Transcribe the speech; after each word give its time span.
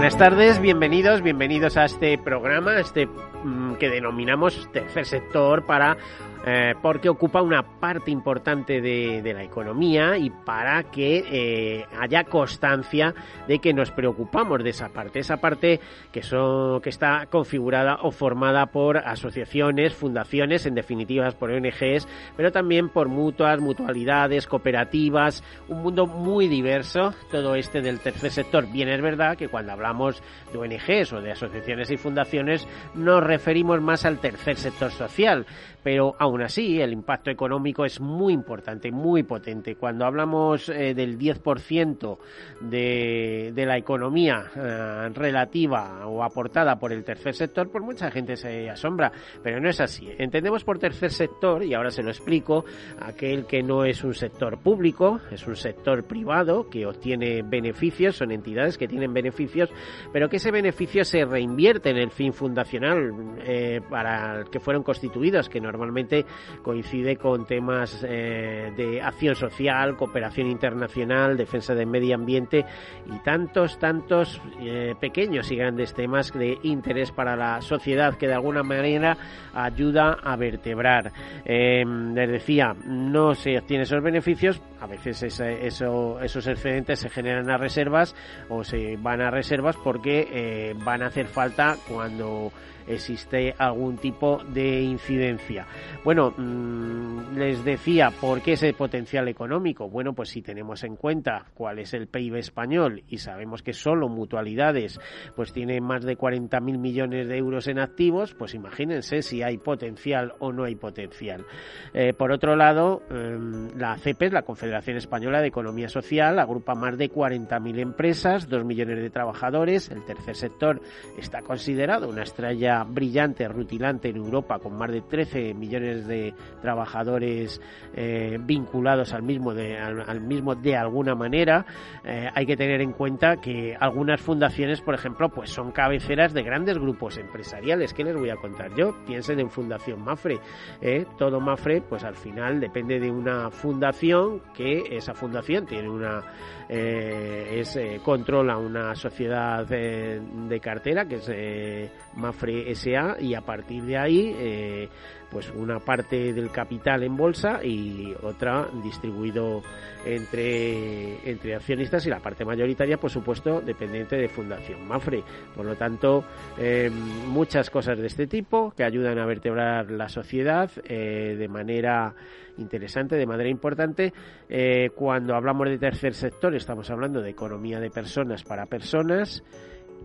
Buenas 0.00 0.16
tardes, 0.16 0.62
bienvenidos, 0.62 1.20
bienvenidos 1.20 1.76
a 1.76 1.84
este 1.84 2.16
programa, 2.16 2.80
este 2.80 3.06
mm, 3.06 3.74
que 3.74 3.90
denominamos 3.90 4.66
tercer 4.72 5.04
sector 5.04 5.66
para 5.66 5.98
eh, 6.46 6.74
porque 6.80 7.08
ocupa 7.08 7.42
una 7.42 7.62
parte 7.62 8.10
importante 8.10 8.80
de, 8.80 9.30
la 9.30 9.44
economía 9.44 10.16
y 10.18 10.30
para 10.30 10.82
que 10.84 11.24
eh, 11.30 11.84
haya 12.00 12.24
constancia 12.24 13.14
de 13.46 13.58
que 13.58 13.72
nos 13.72 13.90
preocupamos 13.90 14.64
de 14.64 14.70
esa 14.70 14.88
parte, 14.88 15.20
esa 15.20 15.36
parte 15.36 15.80
que, 16.10 16.22
son, 16.22 16.80
que 16.80 16.88
está 16.88 17.26
configurada 17.26 17.98
o 18.02 18.10
formada 18.10 18.66
por 18.66 18.98
asociaciones, 18.98 19.94
fundaciones, 19.94 20.66
en 20.66 20.74
definitiva 20.74 21.30
por 21.32 21.50
ONGs, 21.50 22.08
pero 22.36 22.50
también 22.50 22.88
por 22.88 23.08
mutuas, 23.08 23.60
mutualidades, 23.60 24.46
cooperativas, 24.46 25.44
un 25.68 25.82
mundo 25.82 26.06
muy 26.06 26.48
diverso, 26.48 27.14
todo 27.30 27.54
este 27.54 27.82
del 27.82 28.00
tercer 28.00 28.30
sector. 28.30 28.66
Bien 28.70 28.88
es 28.88 29.02
verdad 29.02 29.36
que 29.36 29.48
cuando 29.48 29.72
hablamos 29.72 30.22
de 30.52 30.58
ONGs 30.58 31.12
o 31.12 31.20
de 31.20 31.32
asociaciones 31.32 31.90
y 31.90 31.96
fundaciones 31.96 32.66
nos 32.94 33.22
referimos 33.22 33.80
más 33.80 34.04
al 34.04 34.18
tercer 34.18 34.56
sector 34.56 34.90
social, 34.90 35.46
pero 35.82 36.14
aún 36.18 36.42
así 36.42 36.80
el 36.80 36.92
impacto 36.92 37.30
económico 37.30 37.84
es 37.84 38.00
muy 38.00 38.32
importante, 38.32 38.90
muy 38.90 39.22
potente. 39.22 39.76
Cuando 39.76 40.04
hablamos 40.04 40.68
eh, 40.68 40.94
del 40.94 41.18
10% 41.18 42.18
de, 42.60 43.52
de 43.54 43.66
la 43.66 43.76
economía 43.76 44.44
eh, 44.54 45.08
relativa 45.14 46.06
o 46.06 46.22
aportada 46.22 46.78
por 46.78 46.92
el 46.92 47.04
tercer 47.04 47.34
sector, 47.34 47.70
pues 47.70 47.84
mucha 47.84 48.10
gente 48.10 48.36
se 48.36 48.68
asombra, 48.68 49.12
pero 49.42 49.60
no 49.60 49.68
es 49.68 49.80
así. 49.80 50.08
Entendemos 50.18 50.64
por 50.64 50.78
tercer 50.78 51.10
sector, 51.10 51.62
y 51.64 51.74
ahora 51.74 51.90
se 51.90 52.02
lo 52.02 52.10
explico, 52.10 52.64
aquel 53.00 53.46
que 53.46 53.62
no 53.62 53.84
es 53.84 54.04
un 54.04 54.14
sector 54.14 54.58
público, 54.58 55.20
es 55.30 55.46
un 55.46 55.56
sector 55.56 56.04
privado 56.04 56.68
que 56.68 56.86
obtiene 56.86 57.42
beneficios, 57.42 58.16
son 58.16 58.30
entidades 58.32 58.78
que 58.78 58.88
tienen 58.88 59.12
beneficios, 59.12 59.70
pero 60.12 60.28
que 60.28 60.36
ese 60.36 60.50
beneficio 60.50 61.04
se 61.04 61.24
reinvierte 61.24 61.90
en 61.90 61.98
el 61.98 62.10
fin 62.10 62.32
fundacional 62.32 63.12
eh, 63.46 63.80
para 63.88 64.40
el 64.40 64.50
que 64.50 64.60
fueron 64.60 64.82
constituidos, 64.82 65.48
que 65.48 65.60
normalmente 65.70 66.24
coincide 66.62 67.16
con 67.16 67.46
temas 67.46 68.04
eh, 68.06 68.72
de 68.76 69.00
acción 69.00 69.34
social, 69.34 69.96
cooperación 69.96 70.48
internacional, 70.48 71.36
defensa 71.36 71.74
del 71.74 71.86
medio 71.86 72.14
ambiente 72.14 72.64
y 73.06 73.18
tantos, 73.20 73.78
tantos 73.78 74.40
eh, 74.60 74.94
pequeños 75.00 75.50
y 75.50 75.56
grandes 75.56 75.94
temas 75.94 76.32
de 76.32 76.58
interés 76.62 77.12
para 77.12 77.36
la 77.36 77.60
sociedad 77.60 78.16
que 78.16 78.26
de 78.26 78.34
alguna 78.34 78.62
manera 78.62 79.16
ayuda 79.54 80.18
a 80.22 80.36
vertebrar. 80.36 81.12
Eh, 81.44 81.84
les 81.86 82.30
decía, 82.30 82.74
no 82.84 83.34
se 83.34 83.58
obtienen 83.58 83.82
esos 83.82 84.02
beneficios, 84.02 84.60
a 84.80 84.86
veces 84.86 85.22
ese, 85.22 85.66
eso, 85.66 86.20
esos 86.20 86.46
excedentes 86.46 87.00
se 87.00 87.10
generan 87.10 87.50
a 87.50 87.56
reservas 87.56 88.14
o 88.48 88.64
se 88.64 88.96
van 88.96 89.20
a 89.20 89.30
reservas 89.30 89.76
porque 89.76 90.28
eh, 90.32 90.74
van 90.84 91.02
a 91.02 91.06
hacer 91.06 91.26
falta 91.26 91.76
cuando 91.88 92.52
existe 92.86 93.54
algún 93.58 93.96
tipo 93.98 94.40
de 94.52 94.82
incidencia. 94.82 95.66
Bueno, 96.04 96.32
mmm, 96.36 97.36
les 97.36 97.64
decía, 97.64 98.10
¿por 98.20 98.40
qué 98.42 98.52
ese 98.52 98.72
potencial 98.72 99.28
económico? 99.28 99.88
Bueno, 99.88 100.12
pues 100.12 100.30
si 100.30 100.42
tenemos 100.42 100.84
en 100.84 100.96
cuenta 100.96 101.46
cuál 101.54 101.78
es 101.78 101.94
el 101.94 102.06
PIB 102.06 102.36
español 102.36 103.02
y 103.08 103.18
sabemos 103.18 103.62
que 103.62 103.72
solo 103.72 104.08
mutualidades 104.08 105.00
pues 105.34 105.52
tiene 105.52 105.80
más 105.80 106.04
de 106.04 106.16
40.000 106.16 106.78
millones 106.78 107.28
de 107.28 107.36
euros 107.36 107.66
en 107.68 107.78
activos, 107.78 108.34
pues 108.34 108.54
imagínense 108.54 109.22
si 109.22 109.42
hay 109.42 109.58
potencial 109.58 110.34
o 110.38 110.52
no 110.52 110.64
hay 110.64 110.74
potencial. 110.74 111.44
Eh, 111.92 112.12
por 112.12 112.32
otro 112.32 112.56
lado, 112.56 113.02
eh, 113.10 113.38
la 113.76 113.96
CEPES, 113.98 114.32
la 114.32 114.42
Confederación 114.42 114.96
Española 114.96 115.40
de 115.40 115.48
Economía 115.48 115.88
Social, 115.88 116.38
agrupa 116.38 116.74
más 116.74 116.96
de 116.96 117.10
40.000 117.10 117.78
empresas, 117.80 118.48
2 118.48 118.64
millones 118.64 118.98
de 118.98 119.10
trabajadores, 119.10 119.90
el 119.90 120.04
tercer 120.04 120.36
sector 120.36 120.80
está 121.18 121.42
considerado 121.42 122.08
una 122.08 122.22
estrella 122.22 122.69
brillante, 122.84 123.48
rutilante 123.48 124.08
en 124.08 124.16
Europa, 124.16 124.58
con 124.58 124.76
más 124.76 124.90
de 124.90 125.02
13 125.02 125.54
millones 125.54 126.06
de 126.06 126.34
trabajadores 126.60 127.60
eh, 127.94 128.38
vinculados 128.40 129.12
al 129.12 129.22
mismo, 129.22 129.54
de, 129.54 129.78
al, 129.78 130.20
mismo 130.20 130.54
de 130.54 130.76
alguna 130.76 131.14
manera. 131.14 131.64
Eh, 132.04 132.28
hay 132.34 132.46
que 132.46 132.56
tener 132.56 132.80
en 132.80 132.92
cuenta 132.92 133.36
que 133.36 133.76
algunas 133.78 134.20
fundaciones, 134.20 134.80
por 134.80 134.94
ejemplo, 134.94 135.28
pues 135.28 135.50
son 135.50 135.72
cabeceras 135.72 136.32
de 136.32 136.42
grandes 136.42 136.78
grupos 136.78 137.18
empresariales. 137.18 137.94
¿Qué 137.94 138.04
les 138.04 138.16
voy 138.16 138.30
a 138.30 138.36
contar 138.36 138.74
yo? 138.74 138.94
Piensen 139.06 139.40
en 139.40 139.50
Fundación 139.50 140.02
Mafre. 140.02 140.38
¿eh? 140.80 141.06
Todo 141.18 141.40
Mafre, 141.40 141.82
pues 141.82 142.04
al 142.04 142.16
final 142.16 142.60
depende 142.60 143.00
de 143.00 143.10
una 143.10 143.50
fundación 143.50 144.42
que 144.54 144.96
esa 144.96 145.14
fundación 145.14 145.66
tiene 145.66 145.88
una 145.88 146.22
es 146.68 147.76
controla 148.04 148.56
una 148.56 148.94
sociedad 148.94 149.66
de 149.66 150.60
cartera 150.62 151.04
que 151.04 151.16
es 151.16 151.90
Mafre 152.14 152.59
SA 152.74 153.20
y 153.20 153.34
a 153.34 153.40
partir 153.40 153.82
de 153.84 153.98
ahí 153.98 154.34
eh, 154.36 154.88
pues 155.30 155.50
una 155.54 155.78
parte 155.78 156.32
del 156.32 156.50
capital 156.50 157.02
en 157.02 157.16
bolsa 157.16 157.64
y 157.64 158.12
otra 158.22 158.66
distribuido 158.82 159.62
entre, 160.04 161.30
entre 161.30 161.54
accionistas 161.54 162.06
y 162.06 162.10
la 162.10 162.18
parte 162.18 162.44
mayoritaria 162.44 162.96
por 162.96 163.10
supuesto 163.10 163.60
dependiente 163.60 164.16
de 164.16 164.28
Fundación 164.28 164.86
Mafre 164.86 165.22
por 165.54 165.64
lo 165.64 165.76
tanto 165.76 166.24
eh, 166.58 166.90
muchas 166.90 167.70
cosas 167.70 167.98
de 167.98 168.06
este 168.06 168.26
tipo 168.26 168.72
que 168.76 168.84
ayudan 168.84 169.18
a 169.18 169.26
vertebrar 169.26 169.90
la 169.90 170.08
sociedad 170.08 170.70
eh, 170.84 171.36
de 171.38 171.48
manera 171.48 172.14
interesante, 172.58 173.16
de 173.16 173.26
manera 173.26 173.48
importante. 173.48 174.12
Eh, 174.48 174.90
cuando 174.94 175.34
hablamos 175.34 175.68
de 175.68 175.78
tercer 175.78 176.14
sector, 176.14 176.54
estamos 176.54 176.90
hablando 176.90 177.20
de 177.20 177.30
economía 177.30 177.80
de 177.80 177.90
personas 177.90 178.44
para 178.44 178.66
personas 178.66 179.42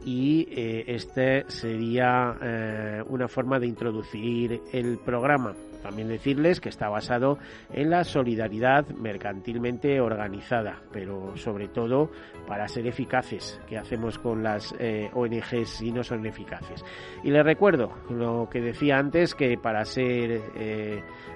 y 0.06 0.48
eh, 0.52 0.84
este 0.88 1.46
sería 1.50 2.38
eh, 2.40 3.04
una 3.10 3.28
forma 3.28 3.60
de 3.60 3.66
introducir 3.66 4.62
el 4.72 5.00
programa. 5.00 5.54
También 5.82 6.08
decirles 6.08 6.62
que 6.62 6.70
está 6.70 6.90
basado 6.90 7.38
en 7.74 7.90
la 7.90 8.04
solidaridad 8.04 8.88
mercantilmente 8.90 10.00
organizada, 10.00 10.82
pero 10.92 11.36
sobre 11.38 11.68
todo 11.68 12.12
para 12.48 12.68
ser 12.68 12.88
eficaces, 12.88 13.60
que 13.68 13.78
hacemos 13.78 14.18
con 14.20 14.44
las 14.44 14.74
eh, 14.80 15.10
ONGs 15.14 15.70
si 15.70 15.92
no 15.92 16.04
son 16.04 16.26
eficaces. 16.26 16.84
Y 17.24 17.32
les 17.32 17.44
recuerdo 17.44 17.92
lo 18.10 18.48
que 18.50 18.62
decía 18.62 18.98
antes, 18.98 19.36
que 19.36 19.58
para 19.58 19.86
ser 19.86 20.42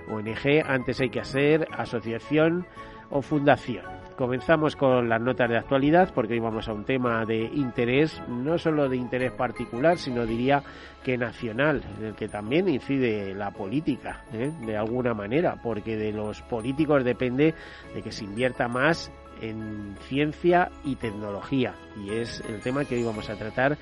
ONG 0.10 0.64
antes 0.66 1.02
hay 1.02 1.10
que 1.10 1.20
hacer 1.20 1.68
asociación 1.72 2.66
o 3.10 3.22
fundación. 3.22 3.99
Comenzamos 4.20 4.76
con 4.76 5.08
las 5.08 5.22
notas 5.22 5.50
de 5.50 5.56
actualidad 5.56 6.12
porque 6.14 6.34
hoy 6.34 6.40
vamos 6.40 6.68
a 6.68 6.74
un 6.74 6.84
tema 6.84 7.24
de 7.24 7.40
interés, 7.40 8.22
no 8.28 8.58
solo 8.58 8.90
de 8.90 8.98
interés 8.98 9.32
particular, 9.32 9.98
sino 9.98 10.26
diría 10.26 10.62
que 11.02 11.18
nacional, 11.18 11.82
en 11.98 12.08
el 12.08 12.16
que 12.16 12.28
también 12.28 12.68
incide 12.68 13.34
la 13.34 13.52
política, 13.52 14.26
¿eh? 14.34 14.52
de 14.66 14.76
alguna 14.76 15.14
manera, 15.14 15.56
porque 15.64 15.96
de 15.96 16.12
los 16.12 16.42
políticos 16.42 17.06
depende 17.06 17.56
de 17.96 18.02
que 18.02 18.12
se 18.12 18.26
invierta 18.26 18.68
más 18.68 19.10
en 19.40 19.96
ciencia 20.10 20.70
y 20.84 20.98
tecnología. 20.98 21.74
Y 22.04 22.10
es 22.10 22.42
el 22.42 22.60
tema 22.60 22.84
que 22.84 22.96
hoy 22.96 23.04
vamos 23.04 23.30
a 23.30 23.38
tratar 23.38 23.78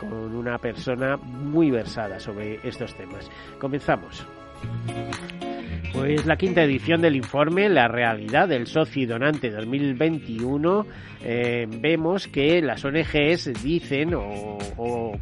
con 0.00 0.34
una 0.34 0.56
persona 0.56 1.18
muy 1.18 1.70
versada 1.70 2.18
sobre 2.18 2.66
estos 2.66 2.94
temas. 2.94 3.30
Comenzamos. 3.58 4.26
Pues 5.90 6.24
la 6.26 6.36
quinta 6.36 6.62
edición 6.62 7.02
del 7.02 7.16
informe 7.16 7.68
La 7.68 7.88
realidad 7.88 8.48
del 8.48 8.66
socio 8.66 9.02
y 9.02 9.06
donante 9.06 9.50
2021 9.50 10.86
eh, 11.24 11.68
vemos 11.68 12.26
que 12.26 12.60
las 12.60 12.84
ONGs 12.84 13.62
dicen 13.62 14.12
o, 14.14 14.58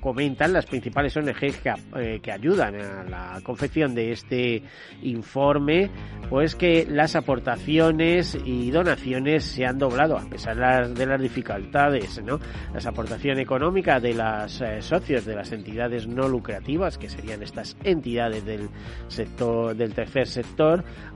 comentan 0.00 0.52
las 0.52 0.64
principales 0.64 1.14
ONGs 1.14 1.58
que, 1.58 1.74
eh, 1.96 2.20
que, 2.22 2.32
ayudan 2.32 2.74
a 2.80 3.04
la 3.04 3.40
confección 3.42 3.94
de 3.94 4.12
este 4.12 4.62
informe 5.02 5.90
pues 6.30 6.54
que 6.54 6.86
las 6.88 7.16
aportaciones 7.16 8.38
y 8.46 8.70
donaciones 8.70 9.44
se 9.44 9.66
han 9.66 9.78
doblado 9.78 10.16
a 10.16 10.24
pesar 10.24 10.54
de 10.54 10.60
las, 10.62 10.94
de 10.94 11.06
las 11.06 11.20
dificultades 11.20 12.22
¿no? 12.24 12.38
las 12.72 12.86
aportaciones 12.86 13.42
económicas 13.42 14.00
de 14.00 14.14
los 14.14 14.60
eh, 14.62 14.80
socios 14.80 15.26
de 15.26 15.34
las 15.34 15.52
entidades 15.52 16.06
no 16.06 16.28
lucrativas 16.28 16.96
que 16.96 17.10
serían 17.10 17.42
estas 17.42 17.76
entidades 17.84 18.42
del 18.46 18.70
sector 19.08 19.76
del 19.76 19.92
tercer 19.92 20.26
sector 20.26 20.49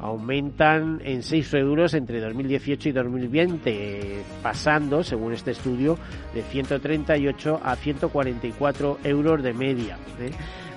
aumentan 0.01 1.01
en 1.05 1.23
6 1.23 1.55
euros 1.55 1.95
entre 1.95 2.21
2018 2.21 2.89
y 2.89 2.93
2020, 2.93 4.23
pasando, 4.43 5.03
según 5.03 5.33
este 5.33 5.53
estudio, 5.53 5.99
de 6.35 6.43
138 6.43 7.61
a 7.63 7.77
144 7.77 8.99
euros 9.05 9.43
de 9.43 9.53
media. 9.53 9.99
¿eh? 10.21 10.31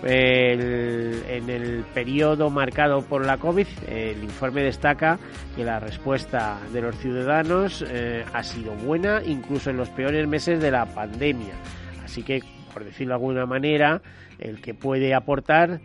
en 0.04 1.50
el 1.50 1.84
periodo 1.94 2.50
marcado 2.50 3.02
por 3.02 3.26
la 3.26 3.38
COVID, 3.38 3.68
el 3.88 4.24
informe 4.24 4.62
destaca 4.62 5.18
que 5.56 5.64
la 5.64 5.80
respuesta 5.80 6.60
de 6.72 6.82
los 6.82 6.96
ciudadanos 6.98 7.84
eh, 7.88 8.24
ha 8.32 8.44
sido 8.44 8.74
buena, 8.74 9.22
incluso 9.26 9.70
en 9.70 9.78
los 9.78 9.90
peores 9.90 10.28
meses 10.28 10.62
de 10.62 10.72
la 10.72 10.86
pandemia. 10.86 11.54
Así 12.04 12.24
que, 12.24 12.44
por 12.74 12.84
decirlo 12.86 13.14
de 13.14 13.16
alguna 13.16 13.46
manera, 13.46 14.02
el 14.40 14.62
que 14.62 14.74
puede 14.74 15.14
aportar, 15.14 15.82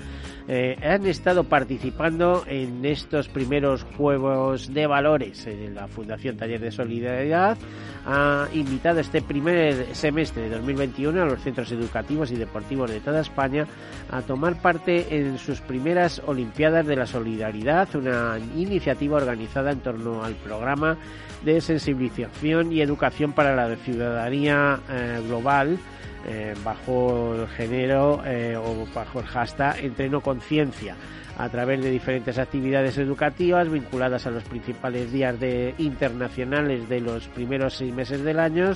eh, 0.48 0.78
han 0.84 1.06
estado 1.06 1.44
participando 1.46 2.44
en 2.48 2.84
estos 2.86 3.28
primeros 3.30 3.84
Juegos 3.98 4.74
de 4.74 4.88
Valores. 4.88 5.48
la 5.74 5.88
Fundación 5.88 6.38
Taller 6.38 6.60
de 6.60 6.72
Solidaridad 6.72 7.58
ha 8.06 8.48
invitado 8.54 9.00
este 9.00 9.22
primer 9.22 9.96
semestre 9.96 10.44
de 10.44 10.50
2021 10.50 11.22
a 11.22 11.26
los 11.26 11.42
centros 11.42 11.72
educativos 11.72 12.32
y 12.32 12.36
deportivos 12.36 12.92
de 12.92 13.00
toda 13.00 13.22
España 13.22 13.66
a 14.12 14.22
tomar 14.22 14.62
parte 14.62 15.18
en 15.18 15.40
sus 15.40 15.62
primeras 15.62 16.22
Olimpiadas 16.26 16.86
de 16.86 16.96
la 16.96 17.08
Solidaridad, 17.08 17.96
una 17.96 18.38
iniciativa 18.56 19.18
organizada 19.18 19.72
en 19.72 19.80
torno 19.80 20.24
al 20.24 20.34
programa 20.36 20.56
programa 20.56 20.98
de 21.44 21.62
sensibilización 21.62 22.72
y 22.72 22.82
educación 22.82 23.34
para 23.34 23.56
la 23.56 23.76
ciudadanía 23.76 24.80
eh, 24.90 25.22
global 25.28 25.78
eh, 26.26 26.54
bajo 26.64 27.36
el 27.36 27.48
género 27.50 28.22
eh, 28.26 28.58
o 28.58 28.88
bajo 28.94 29.20
el 29.20 29.26
hashtag 29.26 29.80
Entreno 29.80 30.22
Conciencia 30.22 30.96
a 31.38 31.50
través 31.50 31.84
de 31.84 31.92
diferentes 31.92 32.38
actividades 32.38 32.98
educativas 32.98 33.70
vinculadas 33.70 34.26
a 34.26 34.32
los 34.32 34.44
principales 34.44 35.12
días 35.12 35.40
de, 35.40 35.74
internacionales 35.78 36.88
de 36.88 37.02
los 37.02 37.28
primeros 37.28 37.76
seis 37.76 37.94
meses 37.94 38.24
del 38.24 38.40
año. 38.40 38.72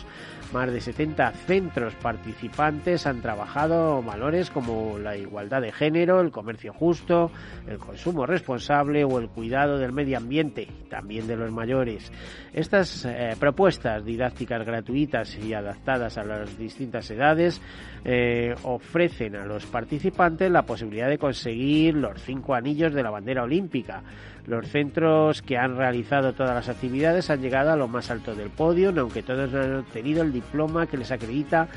Más 0.52 0.72
de 0.72 0.82
70 0.82 1.32
centros 1.46 1.94
participantes 1.96 3.06
han 3.06 3.22
trabajado 3.22 4.02
valores 4.02 4.50
como 4.50 4.98
la 4.98 5.16
igualdad 5.16 5.62
de 5.62 5.72
género, 5.72 6.22
el 6.22 6.32
comercio 6.32 6.74
justo, 6.74 7.32
el 7.68 7.78
consumo 7.78 8.26
responsable 8.26 9.04
o 9.04 9.20
el 9.20 9.30
cuidado 9.30 9.78
del 9.78 9.94
medio 9.94 10.18
ambiente, 10.18 10.68
también 10.90 11.28
de 11.28 11.38
los 11.38 11.52
mayores. 11.52 12.12
Estas 12.52 13.06
eh, 13.06 13.36
propuestas 13.40 14.04
didácticas 14.04 14.66
gratuitas 14.66 15.38
y 15.38 15.54
adaptadas 15.54 16.18
a 16.18 16.24
las 16.24 16.58
distintas 16.58 17.10
edades 17.12 17.62
eh, 18.04 18.56
ofrecen 18.64 19.36
a 19.36 19.46
los 19.46 19.68
participantes 19.68 20.50
la 20.50 20.64
posibilidad 20.64 21.10
de 21.10 21.20
conseguir 21.20 21.94
los 21.94 22.22
cinco 22.24 22.49
anillos 22.54 22.94
de 22.94 23.04
la 23.04 23.10
bandera 23.10 23.44
olímpica. 23.44 24.02
Los 24.48 24.68
centros 24.68 25.42
que 25.42 25.58
han 25.58 25.78
realizado 25.78 26.34
todas 26.34 26.56
las 26.56 26.70
actividades 26.70 27.30
han 27.30 27.42
llegado 27.42 27.72
a 27.72 27.76
lo 27.76 27.88
más 27.88 28.10
alto 28.10 28.36
del 28.36 28.50
podio, 28.50 28.94
aunque 28.98 29.24
todos 29.24 29.54
han 29.54 29.76
obtenido 29.76 30.24
el 30.24 30.34
diploma 30.34 30.88
que 30.88 30.98
les 30.98 31.12
acredita 31.12 31.68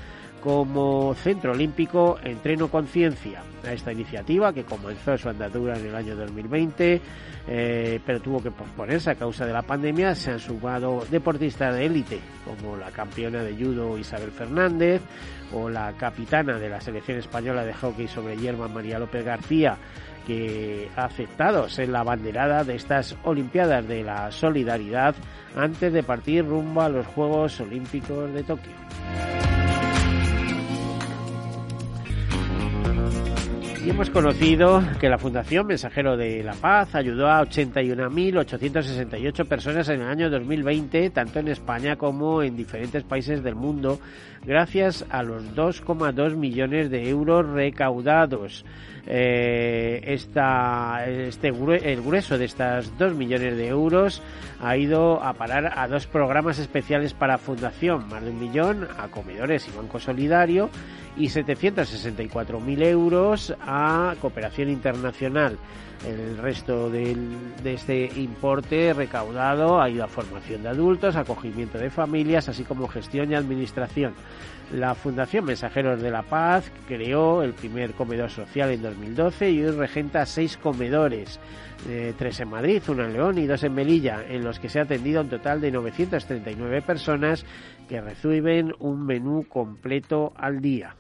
como 0.43 1.15
Centro 1.15 1.53
Olímpico 1.53 2.19
Entreno 2.23 2.69
Conciencia. 2.69 3.43
A 3.65 3.73
esta 3.73 3.93
iniciativa, 3.93 4.53
que 4.53 4.65
comenzó 4.65 5.17
su 5.17 5.29
andadura 5.29 5.79
en 5.79 5.87
el 5.87 5.95
año 5.95 6.17
2020, 6.17 7.01
eh, 7.47 8.01
pero 8.05 8.21
tuvo 8.21 8.43
que 8.43 8.51
posponerse 8.51 9.11
a 9.11 9.15
causa 9.15 9.47
de 9.47 9.53
la 9.53 9.63
pandemia, 9.63 10.17
se 10.17 10.33
han 10.33 10.41
sumado 10.41 11.05
deportistas 11.11 11.77
de 11.77 11.87
élite, 11.87 12.19
como 12.45 12.77
la 12.77 12.91
campeona 12.91 13.45
de 13.45 13.55
judo 13.55 13.97
Isabel 13.97 14.33
Fernández, 14.33 15.01
o 15.53 15.69
la 15.69 15.93
capitana 15.93 16.59
de 16.59 16.69
la 16.69 16.81
selección 16.81 17.19
española 17.19 17.65
de 17.65 17.75
hockey 17.75 18.09
sobre 18.09 18.37
hierba 18.37 18.67
María 18.67 18.99
López 18.99 19.25
García, 19.25 19.77
que 20.27 20.89
ha 20.97 21.05
aceptado 21.05 21.69
ser 21.69 21.89
la 21.89 22.03
banderada 22.03 22.65
de 22.65 22.77
estas 22.77 23.17
Olimpiadas 23.25 23.87
de 23.87 24.03
la 24.03 24.31
Solidaridad 24.31 25.15
antes 25.57 25.93
de 25.93 26.03
partir 26.03 26.47
rumbo 26.47 26.83
a 26.83 26.89
los 26.89 27.07
Juegos 27.07 27.61
Olímpicos 27.61 28.33
de 28.33 28.43
Tokio. 28.43 28.73
Y 33.85 33.91
hemos 33.91 34.11
conocido 34.11 34.81
que 35.01 35.09
la 35.09 35.19
Fundación 35.19 35.67
Mensajero 35.67 36.17
de 36.17 36.45
la 36.45 36.53
Paz 36.53 36.95
ayudó 36.95 37.29
a 37.29 37.43
81.868 37.43 39.49
personas 39.49 39.89
en 39.89 40.03
el 40.03 40.07
año 40.07 40.31
2020, 40.31 41.11
tanto 41.11 41.41
en 41.41 41.49
España 41.49 41.97
como 41.97 42.45
en 42.45 42.57
diferentes 42.57 43.03
países 43.03 43.43
del 43.43 43.57
mundo, 43.57 43.99
gracias 44.45 45.05
a 45.11 45.25
los 45.25 45.43
2,2 45.57 46.37
millones 46.37 46.91
de 46.91 47.09
euros 47.09 47.45
recaudados. 47.49 48.65
Eh, 49.07 50.01
este, 50.07 51.49
el 51.49 52.03
grueso 52.03 52.39
de 52.39 52.45
estas 52.45 52.97
2 52.99 53.15
millones 53.15 53.57
de 53.57 53.67
euros 53.67 54.23
ha 54.61 54.77
ido 54.77 55.23
a 55.23 55.33
parar 55.33 55.73
a 55.77 55.89
dos 55.89 56.07
programas 56.07 56.59
especiales 56.59 57.13
para 57.13 57.39
Fundación, 57.39 58.09
más 58.09 58.23
de 58.23 58.31
un 58.31 58.39
millón 58.39 58.89
a 58.99 59.09
comedores 59.09 59.67
y 59.67 59.77
Banco 59.77 59.99
Solidario 59.99 60.71
y 61.17 61.27
764.000 61.27 62.87
euros 62.87 63.55
a 63.61 64.15
cooperación 64.21 64.71
internacional. 64.71 65.59
El 66.07 66.39
resto 66.39 66.91
de 66.91 67.17
este 67.65 68.11
importe 68.17 68.93
recaudado 68.93 69.81
ha 69.81 69.89
ido 69.89 70.03
a 70.03 70.09
formación 70.09 70.63
de 70.65 70.71
adultos, 70.71 71.15
acogimiento 71.15 71.79
de 71.79 71.91
familias, 71.91 72.49
así 72.49 72.65
como 72.65 72.89
gestión 72.89 73.31
y 73.31 73.35
administración. 73.37 74.15
La 74.73 74.95
Fundación 74.95 75.45
Mensajeros 75.45 76.01
de 76.01 76.11
la 76.11 76.23
Paz 76.23 76.73
creó 76.89 77.43
el 77.43 77.53
primer 77.53 77.93
comedor 77.93 78.31
social 78.31 78.71
en 78.71 78.81
2012 78.81 79.51
y 79.51 79.63
hoy 79.63 79.71
regenta 79.73 80.25
seis 80.25 80.57
comedores, 80.57 81.39
eh, 81.89 82.15
tres 82.17 82.41
en 82.41 82.49
Madrid, 82.49 82.83
uno 82.89 83.05
en 83.05 83.13
León 83.13 83.37
y 83.37 83.47
dos 83.47 83.63
en 83.65 83.75
Melilla, 83.75 84.25
en 84.27 84.43
los 84.43 84.59
que 84.59 84.71
se 84.71 84.79
ha 84.79 84.85
atendido 84.85 85.21
un 85.21 85.29
total 85.29 85.61
de 85.61 85.71
939 85.71 86.81
personas 86.81 87.45
que 87.87 88.01
reciben 88.01 88.73
un 88.79 89.05
menú 89.05 89.45
completo 89.47 90.33
al 90.37 90.63
día. 90.63 90.97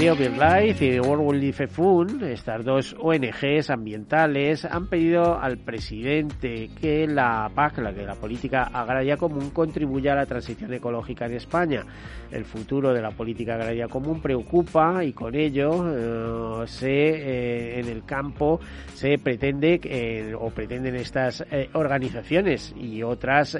Sea 0.00 0.14
Life 0.14 0.82
y 0.82 0.98
World 0.98 1.26
Wildlife 1.26 1.66
Fund, 1.66 2.22
estas 2.22 2.64
dos 2.64 2.96
ONGs 2.98 3.68
ambientales, 3.68 4.64
han 4.64 4.86
pedido 4.86 5.38
al 5.38 5.58
presidente 5.58 6.70
que 6.80 7.06
la 7.06 7.50
PAC, 7.54 7.80
la 7.80 7.92
que 7.92 8.06
la 8.06 8.14
política 8.14 8.62
agraria 8.72 9.18
común, 9.18 9.50
contribuya 9.50 10.14
a 10.14 10.16
la 10.16 10.24
transición 10.24 10.72
ecológica 10.72 11.26
en 11.26 11.34
España. 11.34 11.84
El 12.30 12.46
futuro 12.46 12.94
de 12.94 13.02
la 13.02 13.10
política 13.10 13.56
agraria 13.56 13.88
común 13.88 14.22
preocupa 14.22 15.04
y 15.04 15.12
con 15.12 15.34
ello 15.34 16.62
eh, 16.62 16.66
se 16.66 16.88
eh, 16.88 17.80
en 17.80 17.88
el 17.88 18.02
campo 18.06 18.58
se 18.94 19.18
pretende 19.18 19.80
eh, 19.84 20.34
o 20.34 20.48
pretenden 20.48 20.96
estas 20.96 21.44
organizaciones 21.74 22.74
y 22.74 23.02
otras 23.02 23.54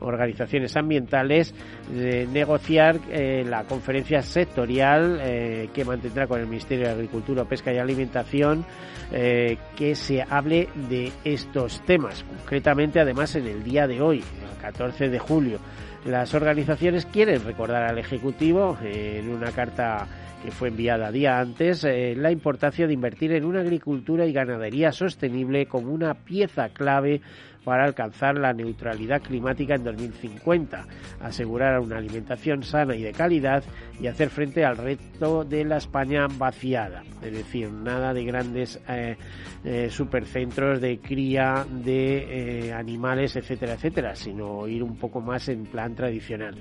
organizaciones 0.00 0.76
ambientales 0.76 1.54
negociar 1.90 3.00
la 3.44 3.64
conferencia 3.64 4.22
sectorial 4.22 5.20
eh, 5.22 5.68
que 5.72 5.84
mantendrá 5.84 6.26
con 6.26 6.40
el 6.40 6.46
Ministerio 6.46 6.86
de 6.86 6.92
Agricultura, 6.92 7.44
Pesca 7.44 7.72
y 7.72 7.78
Alimentación 7.78 8.64
eh, 9.12 9.58
que 9.76 9.94
se 9.94 10.22
hable 10.22 10.68
de 10.88 11.12
estos 11.24 11.80
temas. 11.82 12.24
Concretamente, 12.38 13.00
además, 13.00 13.34
en 13.36 13.46
el 13.46 13.62
día 13.62 13.86
de 13.86 14.00
hoy, 14.00 14.18
el 14.18 14.60
14 14.60 15.08
de 15.08 15.18
julio, 15.18 15.58
las 16.04 16.34
organizaciones 16.34 17.06
quieren 17.06 17.44
recordar 17.44 17.84
al 17.84 17.98
Ejecutivo 17.98 18.76
en 18.82 19.28
una 19.30 19.50
carta 19.52 20.06
que 20.44 20.50
fue 20.50 20.68
enviada 20.68 21.10
día 21.10 21.40
antes, 21.40 21.84
eh, 21.84 22.14
la 22.14 22.30
importancia 22.30 22.86
de 22.86 22.92
invertir 22.92 23.32
en 23.32 23.46
una 23.46 23.60
agricultura 23.60 24.26
y 24.26 24.32
ganadería 24.32 24.92
sostenible 24.92 25.64
como 25.64 25.90
una 25.90 26.12
pieza 26.12 26.68
clave 26.68 27.22
para 27.64 27.84
alcanzar 27.84 28.36
la 28.36 28.52
neutralidad 28.52 29.22
climática 29.22 29.74
en 29.74 29.84
2050, 29.84 30.86
asegurar 31.20 31.80
una 31.80 31.98
alimentación 31.98 32.62
sana 32.62 32.94
y 32.94 33.02
de 33.02 33.12
calidad 33.12 33.64
y 34.00 34.06
hacer 34.06 34.30
frente 34.30 34.64
al 34.64 34.76
reto 34.76 35.44
de 35.44 35.64
la 35.64 35.78
España 35.78 36.26
vaciada. 36.28 37.02
Es 37.22 37.32
decir, 37.32 37.70
nada 37.72 38.12
de 38.12 38.24
grandes 38.24 38.80
eh, 38.88 39.16
eh, 39.64 39.88
supercentros 39.90 40.80
de 40.80 40.98
cría 40.98 41.64
de 41.70 42.72
animales, 42.74 43.36
etcétera, 43.36 43.74
etcétera, 43.74 44.14
sino 44.14 44.66
ir 44.68 44.82
un 44.82 44.96
poco 44.96 45.20
más 45.20 45.48
en 45.48 45.64
plan 45.64 45.94
tradicional. 45.94 46.54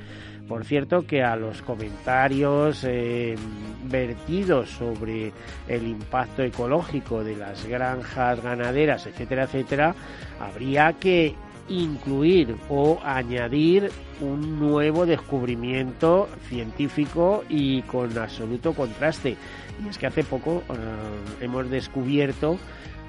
Por 0.48 0.66
cierto 0.66 1.06
que 1.08 1.24
a 1.24 1.36
los 1.36 1.62
comentarios 1.62 2.84
eh, 2.84 3.36
vertidos 3.86 4.70
sobre 4.70 5.32
el 5.68 5.88
impacto 5.88 6.44
ecológico 6.44 7.24
de 7.24 7.38
las 7.38 7.66
granjas 7.66 8.44
ganaderas, 8.44 9.08
etcétera, 9.08 9.44
etcétera, 9.44 9.96
habría 10.40 10.94
que 10.94 11.34
incluir 11.70 12.56
o 12.70 13.00
añadir 13.04 13.90
un 14.20 14.60
nuevo 14.60 15.06
descubrimiento 15.06 16.28
científico 16.50 17.44
y 17.50 17.82
con 17.84 18.18
absoluto 18.18 18.74
contraste. 18.74 19.38
Y 19.84 19.89
es 19.89 19.98
que 19.98 20.08
hace 20.08 20.24
poco 20.24 20.63
eh, 20.70 21.44
hemos 21.46 21.70
descubierto 21.70 22.58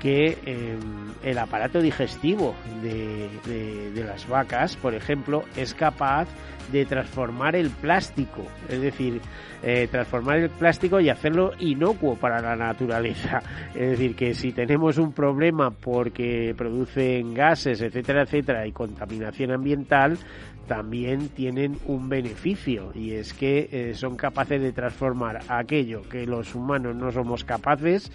que 0.04 0.36
em, 0.44 1.14
el 1.22 1.38
aparato 1.38 1.80
digestivo 1.80 2.54
de, 2.82 4.04
las 4.04 4.28
vacas, 4.28 4.76
por 4.76 4.94
ejemplo, 4.94 5.44
es 5.56 5.72
capaz 5.72 6.28
de 6.70 6.84
transformar 6.84 7.56
el 7.56 7.70
plástico, 7.70 8.42
es 8.68 8.82
decir, 8.82 9.22
eh, 9.62 9.88
transformar 9.90 10.40
el 10.40 10.50
plástico 10.50 11.00
y 11.00 11.08
hacerlo 11.08 11.52
inocuo 11.58 12.16
para 12.16 12.42
la 12.42 12.54
naturaleza. 12.54 13.40
Es 13.74 13.92
decir, 13.92 14.14
que 14.14 14.34
si 14.34 14.52
tenemos 14.52 14.98
un 14.98 15.12
problema 15.12 15.70
porque 15.70 16.54
producen 16.54 17.32
gases, 17.32 17.80
etcétera, 17.80 18.24
etcétera, 18.24 18.66
y 18.66 18.72
contaminación 18.72 19.52
ambiental, 19.52 20.18
también 20.66 21.28
tienen 21.28 21.78
un 21.86 22.08
beneficio 22.08 22.92
y 22.94 23.12
es 23.12 23.32
que 23.32 23.68
eh, 23.70 23.94
son 23.94 24.16
capaces 24.16 24.60
de 24.60 24.72
transformar 24.72 25.40
aquello 25.48 26.02
que 26.08 26.26
los 26.26 26.54
humanos 26.54 26.96
no 26.96 27.12
somos 27.12 27.44
capaces 27.44 28.10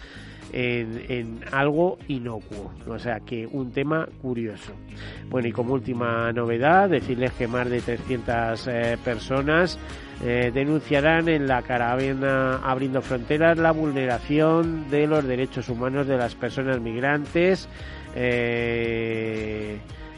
en, 0.52 1.42
algo 1.52 1.98
inocuo. 2.08 2.72
O 2.88 3.00
sea 3.00 3.20
que 3.20 3.48
un 3.48 3.72
tema 3.72 4.08
curioso. 4.22 4.74
Bueno, 5.30 5.48
y 5.48 5.52
como 5.52 5.74
última 5.74 6.32
novedad, 6.32 6.90
decirles 6.90 7.32
que 7.34 7.48
más 7.48 7.70
de 7.70 7.82
300 7.82 8.68
eh, 8.68 8.98
personas 9.04 9.78
eh, 10.24 10.52
denunciarán 10.54 11.30
en 11.30 11.48
la 11.48 11.62
caravana 11.62 12.58
Abriendo 12.64 13.02
Fronteras 13.02 13.58
la 13.58 13.72
vulneración 13.72 14.90
de 14.90 15.08
los 15.08 15.24
derechos 15.24 15.70
humanos 15.70 16.08
de 16.08 16.18
las 16.18 16.36
personas 16.36 16.80
migrantes. 16.80 17.70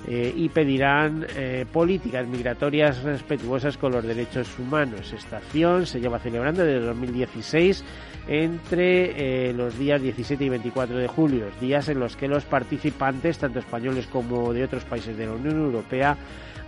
Y 0.07 0.49
pedirán 0.49 1.25
políticas 1.71 2.27
migratorias 2.27 3.03
respetuosas 3.03 3.77
con 3.77 3.91
los 3.91 4.03
derechos 4.03 4.47
humanos. 4.57 5.13
Esta 5.13 5.37
acción 5.37 5.85
se 5.85 5.99
lleva 5.99 6.19
celebrando 6.19 6.63
desde 6.65 6.85
2016 6.85 7.83
entre 8.27 9.49
eh, 9.49 9.53
los 9.53 9.77
días 9.77 10.01
17 10.01 10.43
y 10.43 10.49
24 10.49 10.97
de 10.97 11.07
julio, 11.07 11.47
días 11.59 11.89
en 11.89 11.99
los 11.99 12.15
que 12.15 12.27
los 12.27 12.45
participantes, 12.45 13.37
tanto 13.37 13.59
españoles 13.59 14.07
como 14.07 14.53
de 14.53 14.63
otros 14.63 14.83
países 14.83 15.17
de 15.17 15.25
la 15.25 15.33
Unión 15.33 15.57
Europea, 15.57 16.17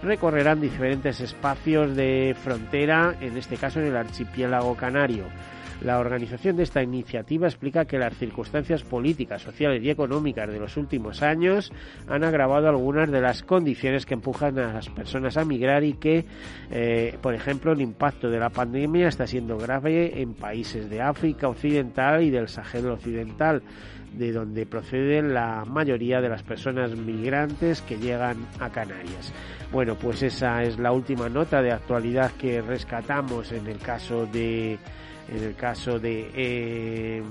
recorrerán 0.02 0.60
diferentes 0.60 1.22
espacios 1.22 1.96
de 1.96 2.36
frontera, 2.42 3.16
en 3.22 3.38
este 3.38 3.58
caso 3.58 3.80
en 3.80 3.88
el 3.88 3.96
archipiélago 3.96 4.76
canario. 4.76 5.26
La 5.84 6.00
organización 6.00 6.56
de 6.56 6.64
esta 6.64 6.82
iniciativa 6.82 7.48
explica 7.48 7.84
que 7.84 7.98
las 7.98 8.18
circunstancias 8.18 8.84
políticas, 8.84 9.42
sociales 9.42 9.84
y 9.84 9.90
económicas 9.90 10.50
de 10.50 10.60
los 10.60 10.78
últimos 10.78 11.22
años 11.22 11.74
han 12.08 12.24
agravado 12.24 12.70
algunas 12.70 13.12
de 13.12 13.20
las 13.20 13.44
condiciones 13.44 14.06
que 14.06 14.14
empujan 14.14 14.58
a 14.60 14.74
las 14.74 14.88
personas 14.90 15.36
a 15.36 15.44
migrar 15.44 15.84
y 15.84 15.96
que, 15.96 16.26
eh, 16.72 17.18
por 17.22 17.34
ejemplo, 17.34 17.74
el 17.74 17.82
impacto 17.82 18.30
de 18.30 18.40
la 18.40 18.50
pandemia 18.50 19.10
está 19.10 19.28
siendo 19.28 19.58
grave 19.58 20.22
en 20.22 20.36
países 20.36 20.90
de 20.90 21.02
África 21.02 21.50
Occidental 21.50 22.24
y 22.24 22.30
del 22.30 22.48
Sahel 22.48 22.90
Occidental 22.90 23.62
de 24.14 24.32
donde 24.32 24.66
proceden 24.66 25.34
la 25.34 25.66
mayoría 25.66 26.22
de 26.22 26.30
las 26.30 26.44
personas 26.44 26.96
migrantes 26.96 27.82
que 27.82 27.98
llegan 27.98 28.38
a 28.60 28.70
Canarias. 28.70 29.34
Bueno, 29.72 29.96
pues 29.96 30.22
esa 30.22 30.62
es 30.64 30.78
la 30.78 30.92
última 30.92 31.30
nota 31.30 31.62
de 31.62 31.72
actualidad 31.72 32.32
que 32.40 32.62
rescatamos 32.62 33.52
en 33.52 33.68
el 33.68 33.80
caso 33.80 34.28
de 34.28 34.78
en 35.30 35.44
el 35.44 35.56
caso 35.56 36.00
de, 36.00 36.30
eh, 36.36 37.24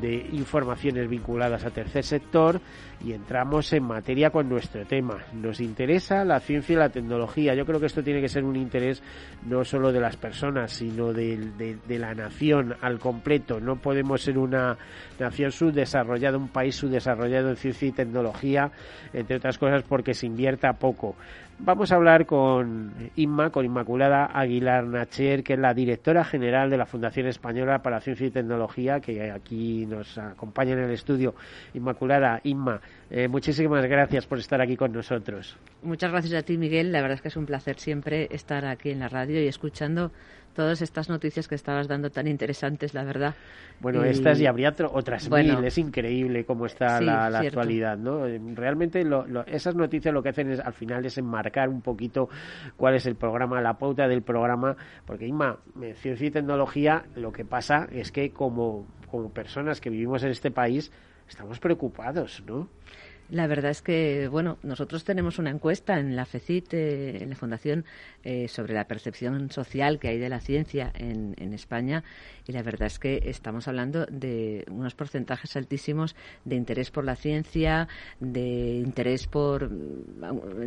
de 0.00 0.14
informaciones 0.32 1.08
vinculadas 1.08 1.64
a 1.64 1.70
tercer 1.70 2.04
sector 2.04 2.60
y 3.04 3.12
entramos 3.12 3.72
en 3.72 3.84
materia 3.84 4.30
con 4.30 4.48
nuestro 4.48 4.84
tema. 4.86 5.18
Nos 5.32 5.60
interesa 5.60 6.24
la 6.24 6.40
ciencia 6.40 6.72
y 6.72 6.76
la 6.76 6.88
tecnología. 6.88 7.54
Yo 7.54 7.66
creo 7.66 7.78
que 7.78 7.86
esto 7.86 8.02
tiene 8.02 8.20
que 8.20 8.28
ser 8.28 8.44
un 8.44 8.56
interés 8.56 9.02
no 9.44 9.64
solo 9.64 9.92
de 9.92 10.00
las 10.00 10.16
personas, 10.16 10.72
sino 10.72 11.12
de, 11.12 11.76
de 11.86 11.98
la 11.98 12.14
nación 12.14 12.74
al 12.80 12.98
completo. 12.98 13.60
No 13.60 13.76
podemos 13.76 14.22
ser 14.22 14.38
una 14.38 14.76
nación 15.18 15.52
subdesarrollada, 15.52 16.38
un 16.38 16.48
país 16.48 16.74
subdesarrollado 16.76 17.50
en 17.50 17.56
ciencia 17.56 17.88
y 17.88 17.92
tecnología, 17.92 18.72
entre 19.12 19.36
otras 19.36 19.58
cosas 19.58 19.82
porque 19.82 20.14
se 20.14 20.26
invierta 20.26 20.72
poco. 20.74 21.16
Vamos 21.58 21.90
a 21.90 21.96
hablar 21.96 22.26
con 22.26 22.92
Inma, 23.16 23.48
con 23.48 23.64
Inmaculada 23.64 24.26
Aguilar 24.26 24.84
Nacher, 24.84 25.42
que 25.42 25.54
es 25.54 25.58
la 25.58 25.72
directora 25.72 26.22
general 26.22 26.68
de 26.68 26.76
la 26.76 26.84
Fundación 26.84 27.26
Española 27.28 27.78
para 27.78 27.98
Ciencia 28.00 28.26
y 28.26 28.30
Tecnología, 28.30 29.00
que 29.00 29.30
aquí 29.30 29.86
nos 29.86 30.18
acompaña 30.18 30.74
en 30.74 30.80
el 30.80 30.90
estudio. 30.90 31.34
Inmaculada, 31.72 32.40
Inma, 32.44 32.80
eh, 33.10 33.26
muchísimas 33.26 33.86
gracias 33.86 34.26
por 34.26 34.38
estar 34.38 34.60
aquí 34.60 34.76
con 34.76 34.92
nosotros. 34.92 35.56
Muchas 35.82 36.10
gracias 36.10 36.34
a 36.34 36.42
ti, 36.42 36.58
Miguel. 36.58 36.92
La 36.92 37.00
verdad 37.00 37.14
es 37.14 37.22
que 37.22 37.28
es 37.28 37.36
un 37.36 37.46
placer 37.46 37.78
siempre 37.78 38.28
estar 38.30 38.66
aquí 38.66 38.90
en 38.90 38.98
la 38.98 39.08
radio 39.08 39.42
y 39.42 39.48
escuchando 39.48 40.12
todas 40.56 40.80
estas 40.80 41.08
noticias 41.08 41.46
que 41.46 41.54
estabas 41.54 41.86
dando 41.86 42.10
tan 42.10 42.26
interesantes, 42.26 42.94
la 42.94 43.04
verdad. 43.04 43.34
Bueno, 43.78 44.02
estas 44.02 44.40
y 44.40 44.46
habría 44.46 44.74
otras 44.90 45.30
mil, 45.30 45.62
es 45.64 45.76
increíble 45.76 46.46
cómo 46.46 46.64
está 46.64 47.00
la, 47.00 47.26
actualidad, 47.26 47.98
¿no? 47.98 48.26
Realmente 48.54 49.04
esas 49.46 49.74
noticias 49.76 50.12
lo 50.14 50.22
que 50.22 50.30
hacen 50.30 50.50
es 50.50 50.60
al 50.60 50.72
final 50.72 51.04
es 51.04 51.18
enmarcar 51.18 51.68
un 51.68 51.82
poquito 51.82 52.28
cuál 52.76 52.94
es 52.94 53.06
el 53.06 53.16
programa, 53.16 53.60
la 53.60 53.74
pauta 53.74 54.08
del 54.08 54.22
programa, 54.22 54.76
porque 55.04 55.26
Inma, 55.26 55.58
ciencia 55.96 56.26
y 56.26 56.30
tecnología, 56.30 57.04
lo 57.14 57.30
que 57.30 57.44
pasa 57.44 57.86
es 57.92 58.10
que 58.10 58.30
como, 58.30 58.86
como 59.10 59.28
personas 59.30 59.80
que 59.80 59.90
vivimos 59.90 60.22
en 60.24 60.30
este 60.30 60.50
país, 60.50 60.90
estamos 61.28 61.60
preocupados, 61.60 62.42
¿no? 62.46 62.68
La 63.28 63.48
verdad 63.48 63.72
es 63.72 63.82
que, 63.82 64.28
bueno, 64.28 64.58
nosotros 64.62 65.02
tenemos 65.02 65.38
una 65.40 65.50
encuesta 65.50 65.98
en 65.98 66.14
la 66.14 66.26
FECIT, 66.26 66.74
eh, 66.74 67.22
en 67.22 67.30
la 67.30 67.36
Fundación, 67.36 67.84
eh, 68.22 68.46
sobre 68.46 68.74
la 68.74 68.86
percepción 68.86 69.50
social 69.50 69.98
que 69.98 70.08
hay 70.08 70.18
de 70.18 70.28
la 70.28 70.40
ciencia 70.40 70.92
en, 70.94 71.26
España 71.56 72.04
y 72.46 72.52
la 72.52 72.62
verdad 72.62 72.86
es 72.86 72.98
que 72.98 73.22
estamos 73.24 73.66
hablando 73.66 74.04
de 74.06 74.64
unos 74.68 74.94
porcentajes 74.94 75.56
altísimos 75.56 76.14
de 76.44 76.56
interés 76.56 76.90
por 76.90 77.04
la 77.04 77.16
ciencia, 77.16 77.88
de 78.20 78.80
interés 78.84 79.26
por, 79.26 79.70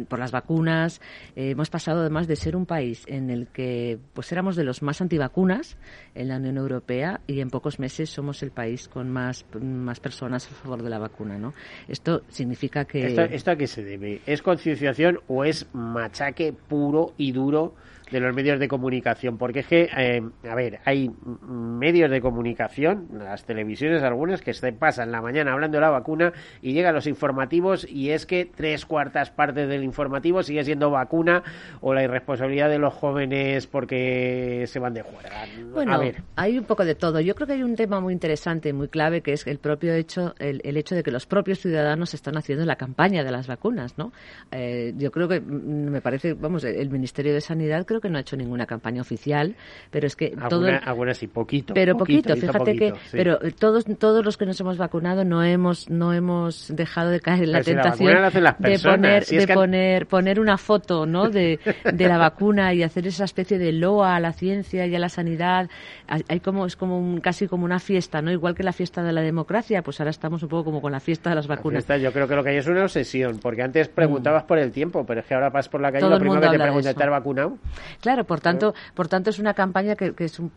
por 0.08 0.20
las 0.20 0.32
vacunas. 0.32 1.00
Eh, 1.36 1.52
hemos 1.52 1.70
pasado 1.70 2.00
además 2.00 2.28
de 2.28 2.38
ser 2.38 2.56
un 2.56 2.66
país 2.66 3.04
en 3.08 3.30
el 3.30 3.48
que 3.48 4.00
pues 4.14 4.32
éramos 4.32 4.56
de 4.56 4.64
los 4.64 4.82
más 4.82 5.00
antivacunas 5.02 5.78
en 6.16 6.30
la 6.30 6.38
Unión 6.38 6.58
Europea 6.58 7.22
y 7.28 7.42
en 7.42 7.50
pocos 7.50 7.78
meses 7.78 8.10
somos 8.10 8.42
el 8.42 8.52
país 8.52 8.88
con 8.88 9.10
más, 9.10 9.46
más 9.62 10.00
personas 10.00 10.48
a 10.48 10.56
favor 10.56 10.82
de 10.82 10.90
la 10.90 10.98
vacuna, 10.98 11.38
¿no? 11.38 11.54
Esto 11.88 12.24
sin 12.30 12.49
significa 12.50 12.86
que... 12.86 13.06
¿Esto, 13.32 13.52
a 13.52 13.56
qué 13.56 13.68
se 13.68 13.84
debe? 13.84 14.22
¿Es 14.26 14.42
concienciación 14.42 15.20
o 15.28 15.46
es 15.46 15.68
machaque 15.74 16.52
puro 16.52 17.14
y 17.18 17.32
duro 17.32 17.76
de 18.12 18.20
los 18.20 18.36
medios 18.36 18.60
de 18.60 18.68
comunicación, 18.68 19.38
porque 19.38 19.60
es 19.60 19.68
que, 19.68 19.90
eh, 19.96 20.22
a 20.50 20.56
ver, 20.56 20.80
hay 20.86 21.12
medios 21.48 22.10
de 22.10 22.22
comunicación, 22.22 23.08
las 23.14 23.46
televisiones 23.46 24.04
algunas, 24.04 24.42
que 24.42 24.54
se 24.54 24.72
pasan 24.74 25.12
la 25.12 25.22
mañana 25.22 25.54
hablando 25.54 25.78
de 25.78 25.82
la 25.82 25.90
vacuna 25.90 26.34
y 26.62 26.74
llegan 26.74 26.96
los 26.96 27.08
informativos 27.08 27.88
y 27.90 28.12
es 28.12 28.26
que 28.26 28.46
tres 28.46 28.86
cuartas 28.86 29.32
partes 29.32 29.68
del 29.68 29.84
informativo 29.84 30.44
sigue 30.44 30.64
siendo 30.64 30.90
vacuna 30.90 31.44
o 31.82 31.94
la 31.94 32.04
irresponsabilidad 32.04 32.70
de 32.70 32.80
los 32.80 32.94
jóvenes 32.94 33.68
porque 33.68 34.66
se 34.68 34.80
van 34.80 34.94
de 34.94 35.02
juerga. 35.02 35.46
Bueno, 35.74 35.94
a 35.94 35.98
ver. 35.98 36.24
hay 36.36 36.58
un 36.58 36.66
poco 36.66 36.86
de 36.86 36.96
todo. 36.96 37.20
Yo 37.20 37.36
creo 37.36 37.48
que 37.48 37.54
hay 37.54 37.64
un 37.64 37.76
tema 37.76 38.00
muy 38.00 38.14
interesante, 38.14 38.74
muy 38.74 38.88
clave, 38.88 39.22
que 39.22 39.34
es 39.34 39.48
el 39.48 39.60
propio 39.60 39.94
hecho, 39.94 40.36
el, 40.40 40.62
hecho 40.78 40.96
de 40.96 41.04
que 41.04 41.12
los 41.12 41.26
propios 41.26 41.60
ciudadanos 41.60 42.14
están 42.14 42.38
haciendo 42.38 42.66
la 42.66 42.76
campaña 42.76 43.24
de 43.24 43.32
las 43.32 43.48
vacunas, 43.48 43.98
¿no? 43.98 44.12
Eh, 44.52 44.94
yo 44.98 45.12
creo 45.12 45.28
que, 45.28 45.40
mm, 45.40 45.90
me 45.90 46.02
parece, 46.02 46.34
vamos, 46.34 46.64
el 46.64 46.90
Ministerio 46.90 47.34
de 47.34 47.42
Sanidad 47.42 47.86
creo 47.86 47.99
creo 48.00 48.02
que 48.02 48.10
no 48.10 48.18
ha 48.18 48.22
hecho 48.22 48.38
ninguna 48.38 48.66
campaña 48.66 49.02
oficial, 49.02 49.56
pero 49.92 50.08
es 50.08 50.16
que 50.16 50.28
alguna, 50.28 50.50
todo 50.50 50.68
algunas 50.84 51.18
sí, 51.18 51.28
poquito. 51.28 51.74
pero 51.74 51.98
poquito, 51.98 52.36
fíjate 52.36 52.58
poquito, 52.58 52.94
que 52.94 53.00
sí. 53.10 53.18
pero 53.18 53.40
todos 53.58 53.86
todos 53.98 54.24
los 54.24 54.38
que 54.38 54.46
nos 54.46 54.60
hemos 54.60 54.78
vacunado 54.78 55.24
no 55.26 55.44
hemos 55.44 55.90
no 55.90 56.14
hemos 56.14 56.74
dejado 56.76 57.10
de 57.10 57.20
caer 57.20 57.44
en 57.44 57.52
la 57.52 57.60
Pero 57.60 57.64
si 57.66 57.74
la 57.74 57.82
tentación 57.82 58.44
la 58.44 58.56
de 58.60 58.80
poner 58.80 59.24
si 59.24 59.38
de 59.38 59.48
que- 59.48 59.54
poner 59.54 60.08
poner 60.08 60.40
una 60.40 60.58
foto 60.58 61.06
no 61.06 61.30
de, 61.30 61.60
de 61.94 62.08
la 62.08 62.18
vacuna 62.18 62.74
y 62.74 62.84
hacer 62.84 63.08
esa 63.08 63.26
especie 63.26 63.58
de 63.58 63.72
loa 63.72 64.16
a 64.16 64.20
la 64.20 64.34
ciencia 64.34 64.86
y 64.88 64.96
a 64.96 65.00
la 65.00 65.10
sanidad 65.10 65.70
hay 66.08 66.40
como 66.40 66.66
es 66.66 66.76
como 66.76 67.00
un, 67.00 67.20
casi 67.20 67.48
como 67.48 67.66
una 67.66 67.80
fiesta 67.80 68.22
no 68.22 68.32
igual 68.32 68.56
que 68.56 68.64
la 68.64 68.74
fiesta 68.74 69.04
de 69.04 69.12
la 69.12 69.22
democracia 69.22 69.82
pues 69.82 70.00
ahora 70.00 70.12
estamos 70.12 70.42
un 70.44 70.50
poco 70.50 70.66
como 70.66 70.82
con 70.82 70.92
la 70.92 71.00
fiesta 71.00 71.30
de 71.30 71.36
las 71.36 71.48
La 71.48 71.56
vacunas 71.56 71.86
fiesta, 71.86 71.98
yo 71.98 72.12
creo 72.12 72.28
que 72.28 72.36
lo 72.36 72.44
que 72.44 72.50
hay 72.50 72.58
es 72.58 72.68
una 72.68 72.84
obsesión, 72.84 73.40
porque 73.40 73.62
antes 73.62 73.90
preguntabas 73.90 74.44
por 74.44 74.58
el 74.60 74.72
tiempo, 74.72 75.06
pero 75.06 75.22
es 75.22 75.26
que 75.26 75.34
ahora 75.34 75.50
vas 75.50 75.70
por 75.70 75.82
la 75.82 75.92
calle 75.92 76.06
y 76.06 76.10
lo 76.10 76.20
primero 76.20 76.42
que 76.42 76.58
te. 76.58 76.94
¿te 76.94 77.04
has 77.04 77.10
vacunado? 77.10 77.58
Claro, 78.02 78.24
por 78.26 78.40
tanto, 78.42 78.74
por 78.94 79.08
tanto 79.08 79.30
es 79.30 79.40
una 79.40 79.54
campaña 79.54 79.96
que, 79.96 80.14
que 80.14 80.26
es 80.26 80.40
un- 80.40 80.52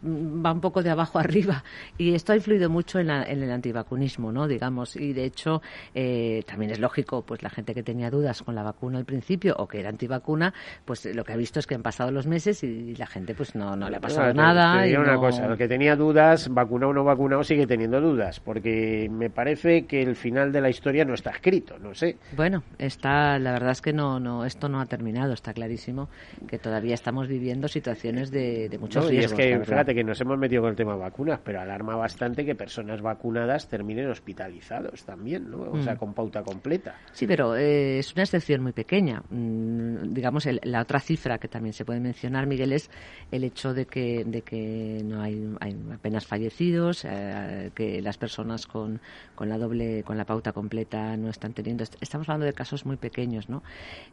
va 0.45 0.53
un 0.53 0.61
poco 0.61 0.83
de 0.83 0.91
abajo 0.91 1.19
arriba 1.19 1.65
y 1.99 2.15
esto 2.15 2.33
ha 2.33 2.37
influido 2.37 2.69
mucho 2.71 2.99
en, 2.99 3.09
la- 3.09 3.25
en 3.25 3.43
el 3.43 3.51
antivacunismo, 3.51 4.33
¿no? 4.33 4.49
Digamos, 4.49 4.97
y 4.97 5.12
de 5.12 5.25
hecho 5.25 5.62
eh, 5.95 6.43
también 6.47 6.71
es 6.73 6.79
lógico, 6.81 7.23
pues 7.23 7.43
la 7.43 7.51
gente 7.51 7.75
que 7.75 7.83
tenía 7.83 8.11
dudas 8.11 8.43
con 8.43 8.55
la 8.55 8.62
vacuna 8.62 8.99
al 8.99 9.05
principio 9.05 9.55
o 9.59 9.67
que 9.69 9.81
era 9.81 9.89
antivacuna, 9.89 10.53
pues 10.85 11.05
lo 11.07 11.25
que 11.25 11.33
ha 11.33 11.37
visto 11.37 11.59
es 11.59 11.67
que 11.67 11.75
han 11.75 11.83
pasado 11.83 12.11
los 12.11 12.27
meses 12.27 12.62
y 12.62 12.95
la 12.97 13.07
gente 13.07 13.35
pues 13.35 13.55
no, 13.55 13.77
no 13.77 13.89
le 13.91 13.97
ha 13.97 14.01
pasado 14.01 14.23
Bueno, 14.27 14.33
te- 14.33 14.47
nada. 14.47 14.83
te 14.83 14.91
y 14.91 14.97
una 14.97 15.15
no- 15.15 15.21
cosa, 15.21 15.47
el 15.47 15.57
que 15.57 15.69
tenía 15.69 15.97
dudas, 15.97 16.49
vacunado 16.49 16.91
o 16.91 16.95
no 16.95 17.05
vacunado, 17.05 17.45
sigue 17.45 17.67
teniendo 17.67 18.01
dudas, 18.01 18.41
porque 18.41 19.09
me 19.11 19.31
parece 19.31 19.87
que 19.87 20.03
el 20.03 20.17
final 20.17 20.53
de 20.53 20.61
la 20.61 20.71
historia 20.71 21.05
no 21.05 21.15
está 21.15 21.31
escrito, 21.31 21.79
no 21.79 21.95
sé. 21.95 22.17
Bueno, 22.37 22.62
está, 22.79 23.39
la 23.39 23.53
verdad 23.53 23.71
es 23.73 23.81
que 23.81 23.93
no, 23.93 24.21
no, 24.21 24.45
esto 24.45 24.69
no 24.69 24.81
ha 24.81 24.87
terminado, 24.87 25.33
está 25.33 25.53
clarísimo 25.53 26.09
que 26.49 26.59
todavía 26.59 26.95
estamos 26.95 27.22
viviendo 27.29 27.69
situaciones 27.69 28.31
de, 28.31 28.69
de 28.69 28.79
muchos 28.79 29.05
¿no? 29.07 29.12
Y 29.12 29.19
es 29.19 29.33
que, 29.33 29.61
fíjate 29.64 29.95
que 29.95 30.05
nos 30.05 30.21
hemos 30.21 30.38
metido 30.38 30.62
con 30.62 30.71
el 30.71 30.76
tema 30.76 30.97
vacunas, 30.97 31.41
pero 31.45 31.61
alarma 31.61 31.97
bastante 31.97 32.45
que 32.45 32.55
personas 32.55 33.00
vacunadas 33.02 33.69
terminen 33.69 34.09
hospitalizados 34.11 35.05
también, 35.05 35.50
¿no? 35.50 35.59
O 35.73 35.83
sea, 35.83 35.95
Mm. 35.95 35.99
con 35.99 36.14
pauta 36.14 36.43
completa. 36.43 36.95
Sí, 37.12 37.26
pero 37.26 37.57
eh, 37.57 37.99
es 37.99 38.12
una 38.14 38.25
excepción 38.25 38.62
muy 38.62 38.73
pequeña. 38.73 39.23
Mm, 39.31 40.12
digamos, 40.12 40.47
el- 40.47 40.61
la 40.64 40.81
otra 40.83 41.00
cifra 41.00 41.38
que 41.38 41.49
también 41.49 41.73
se 41.73 41.85
puede 41.85 42.00
mencionar, 42.00 42.47
Miguel, 42.47 42.73
es 42.73 42.91
el 43.31 43.45
hecho 43.45 43.75
de 43.75 43.87
que, 43.87 44.25
de 44.25 44.43
que 44.43 45.02
no 45.05 45.23
hay, 45.23 45.47
hay 45.61 45.76
apenas 45.93 46.26
fallecidos, 46.26 47.05
eh, 47.05 47.71
que 47.75 48.02
las 48.02 48.19
personas 48.19 48.67
con, 48.67 49.00
con 49.35 49.49
la 49.49 49.59
doble, 49.59 50.02
con 50.05 50.17
la 50.17 50.25
pauta 50.25 50.52
completa 50.52 51.17
no 51.17 51.29
están 51.31 51.52
teniendo. 51.52 51.85
Estamos 52.00 52.29
hablando 52.29 52.47
de 52.47 52.52
casos 52.52 52.85
muy 52.87 52.97
pequeños, 52.97 53.49
¿no? 53.49 53.62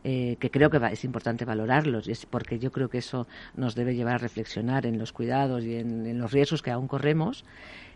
Eh, 0.03 0.37
que 0.39 0.51
creo 0.51 0.69
que 0.69 0.77
va- 0.79 0.91
es 0.91 1.03
importante 1.03 1.45
valorarlos, 1.45 2.07
y 2.07 2.11
es 2.11 2.25
porque 2.25 2.59
yo 2.59 2.71
creo 2.71 2.89
que 2.89 2.98
eso 2.99 3.27
nos 3.55 3.75
debe 3.75 3.95
llevar 3.95 4.15
a 4.15 4.19
reflexionar 4.19 4.85
en 4.85 4.99
los 4.99 5.11
cuidados 5.11 5.63
y 5.63 5.75
en, 5.75 6.19
los 6.19 6.31
riesgos 6.31 6.61
que 6.61 6.71
aún 6.71 6.87
corremos. 6.87 7.43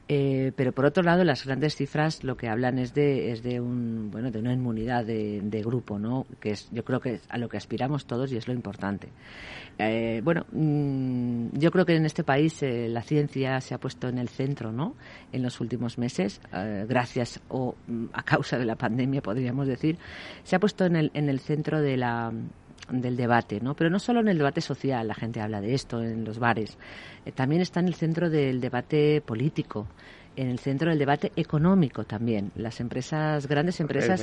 Eh, 0.09 0.51
pero 0.57 0.73
por 0.73 0.85
otro 0.85 1.01
lado, 1.01 1.23
las 1.23 1.45
grandes 1.45 1.77
cifras 1.77 2.25
lo 2.25 2.35
que 2.35 2.49
hablan 2.49 2.77
es 2.77 2.93
de, 2.93 3.31
es 3.31 3.41
de 3.41 3.61
un 3.61 4.11
bueno 4.11 4.31
de 4.31 4.39
una 4.39 4.51
inmunidad 4.51 5.05
de, 5.05 5.61
grupo, 5.63 5.97
¿no? 5.97 6.25
Que 6.41 6.51
es 6.51 6.69
yo 6.71 6.83
creo 6.83 6.99
que 6.99 7.13
es 7.13 7.21
a 7.29 7.37
lo 7.37 7.47
que 7.47 7.55
aspiramos 7.55 8.05
todos 8.05 8.29
y 8.33 8.35
es 8.35 8.45
lo 8.45 8.53
importante. 8.53 9.07
Eh, 9.77 10.19
bueno, 10.21 10.45
mm, 10.51 11.57
yo 11.57 11.71
creo 11.71 11.85
que 11.85 11.95
en 11.95 12.05
este 12.05 12.25
país 12.25 12.61
eh, 12.63 12.89
la 12.89 13.01
ciencia 13.01 13.61
se 13.61 13.73
ha 13.73 13.77
puesto 13.77 14.09
en 14.09 14.17
el 14.17 14.27
centro, 14.27 14.73
¿no? 14.73 14.95
En 15.31 15.41
los 15.41 15.61
últimos 15.61 15.97
meses, 15.97 16.41
gracias 16.51 17.39
o 17.47 17.75
mm, 17.87 18.07
a 18.11 18.23
causa 18.23 18.57
de 18.57 18.65
la 18.65 18.75
pandemia, 18.75 19.21
podríamos 19.21 19.67
decir, 19.67 19.97
se 20.43 20.57
ha 20.57 20.59
puesto 20.59 20.85
en 20.85 20.97
el 20.97 21.11
en 21.13 21.29
el 21.29 21.39
centro 21.39 21.81
de 21.81 21.95
la 21.95 22.33
del 23.01 23.17
debate, 23.17 23.59
¿no? 23.61 23.75
Pero 23.75 23.89
no 23.89 23.99
solo 23.99 24.19
en 24.19 24.27
el 24.27 24.37
debate 24.37 24.61
social, 24.61 25.07
la 25.07 25.15
gente 25.15 25.41
habla 25.41 25.61
de 25.61 25.73
esto 25.73 26.01
en 26.01 26.23
los 26.23 26.39
bares, 26.39 26.77
eh, 27.25 27.31
también 27.31 27.61
está 27.61 27.79
en 27.79 27.87
el 27.87 27.95
centro 27.95 28.29
del 28.29 28.61
debate 28.61 29.21
político, 29.21 29.87
en 30.35 30.49
el 30.49 30.59
centro 30.59 30.89
del 30.89 30.99
debate 30.99 31.31
económico 31.35 32.03
también. 32.05 32.51
Las 32.55 32.79
empresas, 32.79 33.47
grandes 33.47 33.79
empresas, 33.79 34.21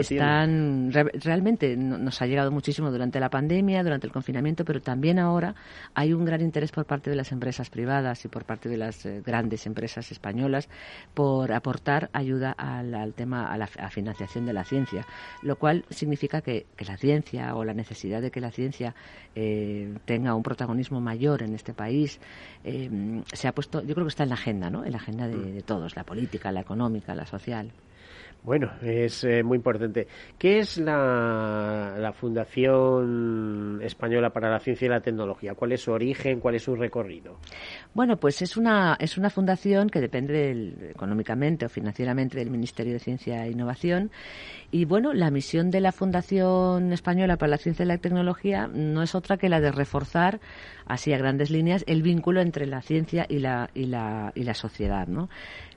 están 0.00 0.92
re- 0.92 1.10
realmente 1.24 1.76
no- 1.76 1.98
nos 1.98 2.20
ha 2.22 2.26
llegado 2.26 2.50
muchísimo 2.50 2.90
durante 2.90 3.18
la 3.20 3.30
pandemia, 3.30 3.82
durante 3.82 4.06
el 4.06 4.12
confinamiento, 4.12 4.64
pero 4.64 4.80
también 4.80 5.18
ahora 5.18 5.54
hay 5.94 6.12
un 6.12 6.24
gran 6.24 6.40
interés 6.40 6.70
por 6.72 6.84
parte 6.86 7.10
de 7.10 7.16
las 7.16 7.32
empresas 7.32 7.68
privadas 7.70 8.24
y 8.24 8.28
por 8.28 8.44
parte 8.44 8.68
de 8.68 8.76
las 8.76 9.04
eh, 9.06 9.22
grandes 9.24 9.66
empresas 9.66 10.10
españolas 10.12 10.68
por 11.14 11.52
aportar 11.52 12.10
ayuda 12.12 12.52
al, 12.52 12.94
al 12.94 13.14
tema 13.14 13.52
a 13.52 13.58
la 13.58 13.68
a 13.78 13.90
financiación 13.90 14.46
de 14.46 14.52
la 14.52 14.64
ciencia, 14.64 15.06
lo 15.42 15.56
cual 15.56 15.84
significa 15.90 16.40
que, 16.42 16.66
que 16.76 16.84
la 16.84 16.96
ciencia 16.96 17.54
o 17.54 17.64
la 17.64 17.74
necesidad 17.74 18.22
de 18.22 18.30
que 18.30 18.40
la 18.40 18.50
ciencia 18.50 18.94
eh, 19.34 19.94
tenga 20.04 20.34
un 20.34 20.42
protagonismo 20.42 21.00
mayor 21.00 21.42
en 21.42 21.54
este 21.54 21.72
país 21.74 22.20
eh, 22.64 23.22
se 23.32 23.48
ha 23.48 23.52
puesto, 23.52 23.82
yo 23.82 23.94
creo 23.94 24.06
que 24.06 24.10
está 24.10 24.22
en 24.24 24.28
la 24.28 24.34
agenda, 24.34 24.70
¿no? 24.70 24.84
En 24.84 24.92
la 24.92 24.98
agenda 24.98 25.26
de, 25.28 25.39
de 25.40 25.62
todos, 25.62 25.96
la 25.96 26.04
política, 26.04 26.52
la 26.52 26.60
económica, 26.60 27.14
la 27.14 27.26
social. 27.26 27.70
Bueno, 28.42 28.70
es 28.80 29.22
eh, 29.24 29.42
muy 29.42 29.56
importante. 29.56 30.06
¿Qué 30.38 30.60
es 30.60 30.78
la, 30.78 31.94
la 31.98 32.12
Fundación 32.14 33.80
Española 33.82 34.30
para 34.30 34.48
la 34.50 34.58
Ciencia 34.60 34.86
y 34.86 34.88
la 34.88 35.00
Tecnología? 35.00 35.54
¿Cuál 35.54 35.72
es 35.72 35.82
su 35.82 35.92
origen? 35.92 36.40
¿Cuál 36.40 36.54
es 36.54 36.62
su 36.62 36.74
recorrido? 36.74 37.36
Bueno, 37.92 38.16
pues 38.16 38.40
es 38.40 38.56
una, 38.56 38.96
es 38.98 39.18
una 39.18 39.28
fundación 39.28 39.90
que 39.90 40.00
depende 40.00 40.32
del- 40.32 40.90
económicamente 40.90 41.66
o 41.66 41.68
financieramente 41.68 42.38
del 42.38 42.50
Ministerio 42.50 42.94
de 42.94 42.98
Ciencia 42.98 43.44
e 43.44 43.50
Innovación. 43.50 44.10
Y 44.70 44.86
bueno, 44.86 45.12
la 45.12 45.30
misión 45.30 45.70
de 45.70 45.80
la 45.80 45.92
Fundación 45.92 46.92
Española 46.94 47.36
para 47.36 47.50
la 47.50 47.58
Ciencia 47.58 47.84
y 47.84 47.88
la 47.88 47.98
Tecnología 47.98 48.68
no 48.72 49.02
es 49.02 49.14
otra 49.14 49.36
que 49.36 49.50
la 49.50 49.60
de 49.60 49.70
reforzar, 49.72 50.40
así 50.90 51.12
a 51.12 51.18
grandes 51.18 51.50
líneas, 51.50 51.84
el 51.86 52.02
vínculo 52.02 52.40
entre 52.40 52.66
la 52.66 52.82
ciencia 52.82 53.24
y 53.28 53.38
la, 53.38 53.70
y 53.74 53.84
la, 53.86 54.32
y 54.34 54.42
la 54.42 54.54
sociedad. 54.54 55.06
¿no? 55.06 55.28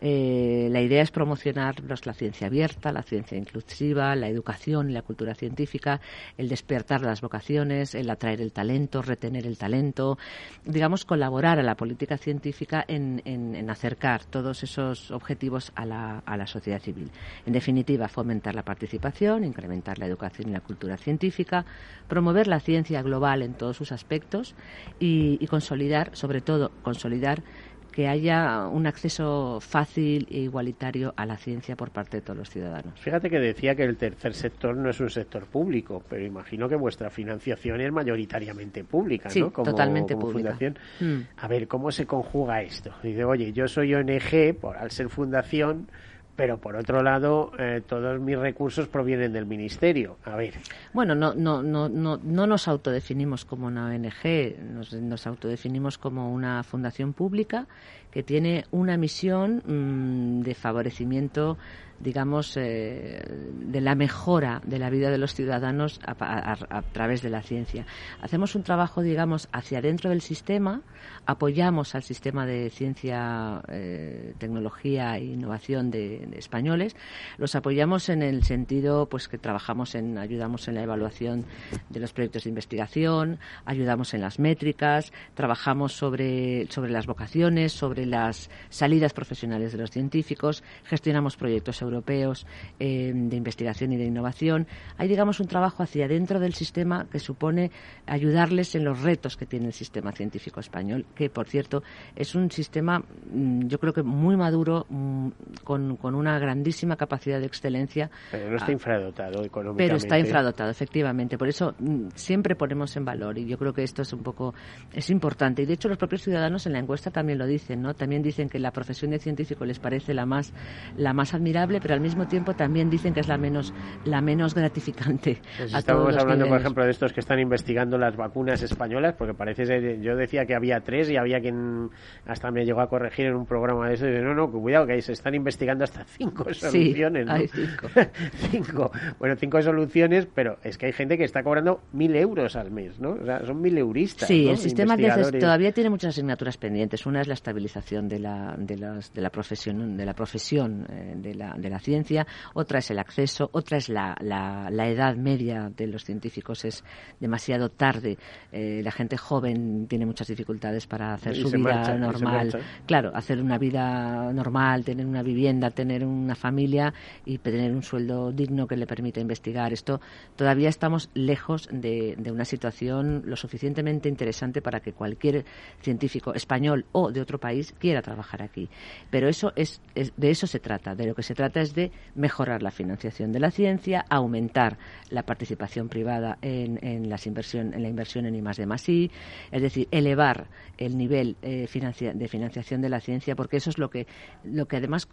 Eh, 0.02 0.67
la 0.71 0.82
idea 0.82 1.02
es 1.04 1.12
promocionar 1.12 1.76
pues, 1.88 2.06
la 2.06 2.13
ciencia 2.13 2.47
abierta, 2.47 2.91
la 2.91 3.04
ciencia 3.04 3.38
inclusiva, 3.38 4.15
la 4.15 4.28
educación 4.28 4.89
y 4.89 4.93
la 4.93 5.04
cultura 5.04 5.36
científica, 5.36 6.02
el 6.38 6.49
despertar 6.49 7.02
las 7.02 7.21
vocaciones, 7.21 7.93
el 7.95 8.10
atraer 8.10 8.41
el 8.41 8.52
talento, 8.52 9.02
retener 9.02 9.45
el 9.45 9.58
talento, 9.58 10.17
digamos, 10.65 11.06
colaborar 11.06 11.60
a 11.60 11.63
la 11.63 11.76
política 11.76 12.17
científica 12.17 12.84
en, 12.88 13.21
en- 13.26 13.56
en 13.56 13.69
acercar 13.69 14.26
todos 14.26 14.63
esos 14.63 15.12
objetivos 15.12 15.71
a 15.76 15.86
la, 15.86 16.23
a 16.26 16.38
la 16.38 16.47
sociedad 16.47 16.80
civil. 16.82 17.12
En 17.45 17.54
definitiva, 17.54 18.08
fomentar 18.08 18.56
la 18.56 18.63
participación, 18.63 19.43
incrementar 19.43 19.99
la 19.99 20.08
educación 20.08 20.49
y 20.49 20.54
la 20.54 20.62
cultura 20.62 20.97
científica, 20.97 21.65
promover 22.08 22.47
la 22.47 22.60
ciencia 22.60 23.02
global 23.04 23.41
en 23.43 23.54
todos 23.54 23.78
sus 23.78 23.91
aspectos 23.91 24.56
y, 25.04 25.38
y 25.42 25.48
consolidar, 25.48 26.10
sobre 26.13 26.39
todo, 26.42 26.72
consolidar 26.82 27.44
que 27.92 28.08
haya 28.08 28.68
un 28.68 28.88
acceso 28.88 29.60
fácil 29.62 30.26
e 30.32 30.39
igualitario 30.39 31.13
a 31.16 31.28
la 31.28 31.38
ciencia 31.38 31.76
por 31.76 31.92
parte 31.92 32.18
de 32.18 32.22
todos 32.22 32.39
los 32.39 32.50
ciudadanos. 32.50 33.00
Fíjate 33.00 33.30
que 33.30 33.38
decía 33.39 33.76
que 33.76 33.84
el 33.84 33.98
tercer 33.98 34.34
sector 34.34 34.76
no 34.76 34.89
es 34.89 35.00
un 35.00 35.12
sector 35.12 35.46
público, 35.46 36.02
pero 36.10 36.26
imagino 36.26 36.68
que 36.68 36.76
vuestra 36.76 37.12
financiación 37.12 37.82
es 37.82 37.92
mayoritariamente 37.92 38.84
pública, 38.84 39.30
Sí, 39.30 39.42
¿no? 39.42 39.52
Como, 39.54 39.70
totalmente 39.70 40.16
como 40.16 40.26
pública. 40.28 40.56
fundación. 40.58 40.78
Mm. 41.02 41.22
A 41.38 41.48
ver, 41.48 41.68
¿cómo 41.68 41.92
se 41.92 42.08
conjuga 42.08 42.63
esto? 42.63 42.92
Dice, 43.04 43.24
oye, 43.26 43.54
yo 43.54 43.68
soy 43.68 43.94
ONG 43.94 44.56
por, 44.60 44.76
al 44.78 44.89
ser 44.89 45.10
fundación, 45.10 45.88
pero 46.36 46.58
por 46.58 46.76
otro 46.76 47.04
lado, 47.04 47.52
eh, 47.60 47.82
todos 47.86 48.19
mis 48.19 48.38
recursos 48.38 48.88
provienen 48.88 49.34
del 49.34 49.46
ministerio. 49.46 50.17
A 50.26 50.36
ver, 50.36 50.56
Bueno, 50.93 51.13
no, 51.15 51.34
no, 51.36 51.62
no, 51.62 51.89
no, 51.89 52.17
no 52.17 52.48
nos 52.48 52.67
autodefinimos 52.67 53.46
como 53.46 53.67
una 53.67 53.86
ONG, 53.88 54.58
nos, 54.74 54.93
nos 54.93 55.28
autodefinimos 55.28 55.98
como 55.98 56.34
una 56.34 56.63
fundación 56.63 57.13
pública 57.13 57.67
que 58.13 58.21
tiene 58.21 58.65
una 58.69 58.95
misión 58.95 59.63
mm, 59.65 60.43
de 60.43 60.54
favorecimiento, 60.54 61.58
digamos, 61.99 62.58
eh, 62.58 63.23
de 63.26 63.82
la 63.82 63.95
mejora 63.95 64.62
de 64.65 64.78
la 64.78 64.91
vida 64.91 65.10
de 65.10 65.17
los 65.17 65.34
ciudadanos 65.34 65.99
a, 66.06 66.82
través 66.91 67.23
de 67.23 67.30
la 67.30 67.41
ciencia. 67.41 67.88
Hacemos 68.21 68.54
un 68.54 68.62
trabajo, 68.62 69.02
digamos, 69.02 69.47
hacia 69.52 69.82
dentro 69.82 70.12
del 70.12 70.21
sistema, 70.21 70.82
apoyamos 71.26 71.95
al 71.95 72.04
sistema 72.04 72.45
de 72.45 72.69
ciencia, 72.69 73.63
eh, 73.69 74.36
tecnología 74.38 75.17
e 75.17 75.23
innovación 75.23 75.89
de, 75.89 76.28
de 76.28 76.38
españoles, 76.38 76.95
los 77.38 77.56
apoyamos 77.56 78.10
en 78.10 78.21
el 78.21 78.43
sentido, 78.43 79.08
pues, 79.08 79.28
que 79.28 79.39
trabajamos 79.39 79.95
en, 79.95 80.19
ayudamos 80.19 80.67
en 80.67 80.76
la 80.76 80.84
evaluación 80.84 81.45
de 81.89 81.99
los 81.99 82.13
proyectos 82.13 82.43
de 82.43 82.49
investigación, 82.49 83.39
ayudamos 83.65 84.13
en 84.13 84.21
las 84.21 84.38
métricas, 84.39 85.13
trabajamos 85.34 85.93
sobre, 85.93 86.67
sobre 86.69 86.91
las 86.91 87.08
vocaciones, 87.08 87.71
sobre 87.71 88.03
las 88.06 88.50
salidas 88.70 89.13
profesionales 89.13 89.72
de 89.72 89.78
los 89.78 89.89
científicos, 89.89 90.63
gestionamos 90.84 91.38
proyectos 91.38 91.82
europeos 91.82 91.94
europeos 91.94 92.46
de 92.80 93.36
investigación 93.36 93.94
y 93.94 93.98
de 93.98 94.06
innovación. 94.06 94.68
Hay, 94.98 95.08
digamos, 95.08 95.39
un 95.39 95.48
trabajo 95.48 95.84
hacia 95.84 96.08
dentro 96.08 96.39
del 96.39 96.54
sistema 96.54 97.06
que 97.12 97.20
supone 97.20 97.72
ayudarles 98.06 98.76
en 98.76 98.84
los 98.84 99.02
retos 99.02 99.38
que 99.38 99.46
tiene 99.46 99.68
el 99.68 99.74
sistema 99.74 100.12
científico 100.12 100.60
español, 100.60 101.06
que, 101.16 101.30
por 101.30 101.48
cierto, 101.48 101.84
es 102.16 102.36
un 102.36 102.52
sistema, 102.52 103.00
mm, 103.00 103.68
yo 103.68 103.80
creo 103.80 103.94
que 103.94 104.04
muy 104.04 104.36
maduro, 104.36 104.86
mm, 104.89 105.30
con, 105.63 105.98
con 105.98 106.16
una 106.16 106.38
grandísima 106.39 106.96
capacidad 106.96 107.39
de 107.39 107.46
excelencia. 107.46 108.10
Pero 108.32 108.50
no 108.50 108.58
está 108.58 108.70
ah, 108.70 108.74
infradotado 108.74 109.44
económicamente. 109.44 109.84
Pero 109.84 109.98
está 109.98 110.20
infradotado, 110.20 110.72
efectivamente. 110.72 111.38
Por 111.38 111.48
eso 111.48 111.76
mm, 111.80 112.10
siempre 112.16 112.56
ponemos 112.56 112.96
en 112.98 113.06
valor 113.06 113.38
y 113.38 113.46
yo 113.46 113.58
creo 113.58 113.74
que 113.74 113.84
esto 113.84 114.02
es 114.02 114.12
un 114.13 114.24
poco 114.24 114.54
es 114.92 115.10
importante. 115.10 115.62
Y 115.62 115.66
de 115.66 115.74
hecho 115.74 115.88
los 115.88 115.98
propios 115.98 116.24
ciudadanos 116.24 116.66
en 116.66 116.74
la 116.74 116.80
encuesta 116.80 117.12
también 117.12 117.38
lo 117.38 117.46
dicen, 117.46 117.82
¿no? 117.82 117.93
También 117.94 118.22
dicen 118.22 118.50
que 118.50 118.60
la 118.60 118.72
profesión 118.72 119.12
de 119.12 119.20
científico 119.20 119.66
les 119.66 119.80
parece 119.80 120.14
la 120.14 120.26
más 120.26 120.54
la 120.98 121.14
más 121.14 121.34
admirable, 121.34 121.80
pero 121.82 121.94
al 121.94 122.02
mismo 122.02 122.28
tiempo 122.28 122.54
también 122.54 122.90
dicen 122.90 123.14
que 123.14 123.20
es 123.20 123.28
la 123.28 123.38
menos 123.38 123.74
la 124.06 124.22
menos 124.22 124.54
gratificante. 124.56 125.42
Pues 125.58 125.74
estamos 125.74 126.16
hablando, 126.18 126.48
por 126.48 126.60
ejemplo, 126.60 126.84
de 126.86 126.92
estos 126.92 127.14
que 127.14 127.20
están 127.20 127.40
investigando 127.40 127.98
las 127.98 128.16
vacunas 128.16 128.62
españolas, 128.62 129.14
porque 129.14 129.34
parece 129.34 129.66
ser, 129.66 130.02
yo 130.02 130.16
decía 130.16 130.46
que 130.46 130.56
había 130.56 130.82
tres 130.82 131.10
y 131.10 131.18
había 131.18 131.40
quien 131.40 131.90
hasta 132.26 132.52
me 132.52 132.66
llegó 132.66 132.82
a 132.82 132.90
corregir 132.90 133.28
en 133.28 133.36
un 133.36 133.46
programa 133.46 133.88
de 133.88 133.96
eso 133.96 134.08
y 134.08 134.12
dice, 134.12 134.24
no, 134.24 134.34
no, 134.34 134.52
cuidado, 134.52 134.88
que 134.88 135.02
se 135.02 135.14
están 135.14 135.36
investigando 135.36 135.84
hasta 135.84 136.04
cinco 136.06 136.54
soluciones. 136.54 137.28
hay 137.30 137.48
cinco. 137.48 137.88
cinco. 138.52 138.92
Bueno, 139.20 139.36
cinco 139.38 139.62
soluciones, 139.62 140.28
pero 140.34 140.58
es 140.64 140.78
que 140.78 140.88
hay 140.88 140.94
gente 140.94 141.18
que 141.18 141.24
está 141.24 141.44
cobrando 141.44 141.82
mil 141.92 142.16
euros 142.16 142.56
al 142.56 142.72
mes, 142.72 143.00
¿no? 143.00 143.12
O 143.12 143.26
sea, 143.26 143.46
son 143.46 143.62
mil 143.62 143.78
euristas. 143.78 144.28
Sí, 144.28 144.48
el 144.48 144.58
sistema 144.58 144.98
todavía 144.98 145.72
tiene 145.72 145.90
muchas 145.90 146.10
asignaturas 146.10 146.58
pendientes. 146.58 147.06
Una 147.06 147.22
es 147.22 147.28
la 147.28 147.34
estabilización 147.34 147.83
de 147.89 148.19
la, 148.19 148.56
de, 148.58 148.78
las, 148.78 149.13
de 149.13 149.22
la 149.22 149.30
profesión, 149.30 149.98
de 149.98 150.06
la, 150.06 150.13
profesión 150.13 150.86
eh, 150.89 151.13
de, 151.17 151.36
la, 151.36 151.54
de 151.58 151.69
la 151.69 151.80
ciencia, 151.80 152.26
otra 152.54 152.80
es 152.80 152.89
el 152.91 153.00
acceso, 153.00 153.50
otra 153.52 153.78
es 153.78 153.89
la, 153.89 154.15
la, 154.22 154.69
la 154.72 154.88
edad 154.88 155.15
media 155.15 155.69
de 155.76 155.88
los 155.88 156.04
científicos 156.04 156.65
es 156.65 156.84
demasiado 157.19 157.69
tarde. 157.69 158.17
Eh, 158.52 158.82
la 158.84 158.91
gente 158.91 159.17
joven 159.17 159.88
tiene 159.88 160.06
muchas 160.06 160.28
dificultades 160.28 160.88
para 160.88 161.13
hacer 161.13 161.36
su 161.36 161.50
vida 161.52 161.98
normal. 161.98 162.58
Claro, 162.86 163.12
hacer 163.13 163.41
una 163.41 163.58
vida 163.58 164.32
normal, 164.32 164.86
tener 164.86 165.06
una 165.06 165.22
vivienda, 165.22 165.69
tener 165.69 166.06
una 166.06 166.36
familia 166.36 166.93
y 167.26 167.38
tener 167.39 167.72
un 167.74 167.84
sueldo 167.84 168.32
digno 168.32 168.65
que 168.65 168.78
le 168.78 168.88
permita 168.88 169.19
investigar. 169.19 169.74
Esto 169.74 170.00
todavía 170.36 170.69
estamos 170.69 171.10
lejos 171.13 171.67
de, 171.72 172.15
de 172.17 172.32
una 172.32 172.46
situación 172.46 173.24
lo 173.26 173.36
suficientemente 173.36 174.10
interesante 174.10 174.62
para 174.62 174.80
que 174.80 174.93
cualquier 174.93 175.46
científico 175.82 176.34
español 176.34 176.86
o 176.91 177.12
de 177.12 177.22
otro 177.22 177.39
país 177.39 177.73
quiera 177.74 178.02
trabajar 178.02 178.42
aquí. 178.42 178.70
Pero 179.10 179.28
eso 179.28 179.54
es, 179.56 179.82
de 179.96 180.30
eso 180.30 180.48
se 180.48 180.60
trata. 180.60 180.96
De 180.96 181.06
lo 181.06 181.16
que 181.16 181.24
se 181.24 181.36
trata 181.36 181.62
es 181.62 181.74
de 181.74 181.92
mejorar 182.16 182.64
la 182.64 182.72
financiación 182.72 183.32
de 183.32 183.40
la 183.40 183.52
ciencia, 183.52 184.06
aumentar 184.10 184.78
la 185.10 185.24
participación 185.24 185.90
privada 185.90 186.38
en, 186.42 186.80
en, 186.86 187.10
las 187.10 187.28
inversión, 187.28 187.74
en 187.74 187.84
la 187.84 187.90
inversión 187.90 188.26
en 188.26 188.36
I 188.36 188.44
I, 188.88 189.12
es 189.52 189.62
decir, 189.62 189.88
elevar 189.92 190.48
el 190.78 190.98
nivel 190.98 191.36
eh, 191.42 191.68
de 192.14 192.28
financiación 192.28 192.82
de 192.82 192.90
la 192.90 193.00
ciencia, 193.00 193.36
porque 193.36 193.58
eso 193.58 193.70
es 193.70 193.78
lo 193.78 193.90
que, 193.90 194.08
lo 194.44 194.68
que 194.68 194.78
además 194.78 195.08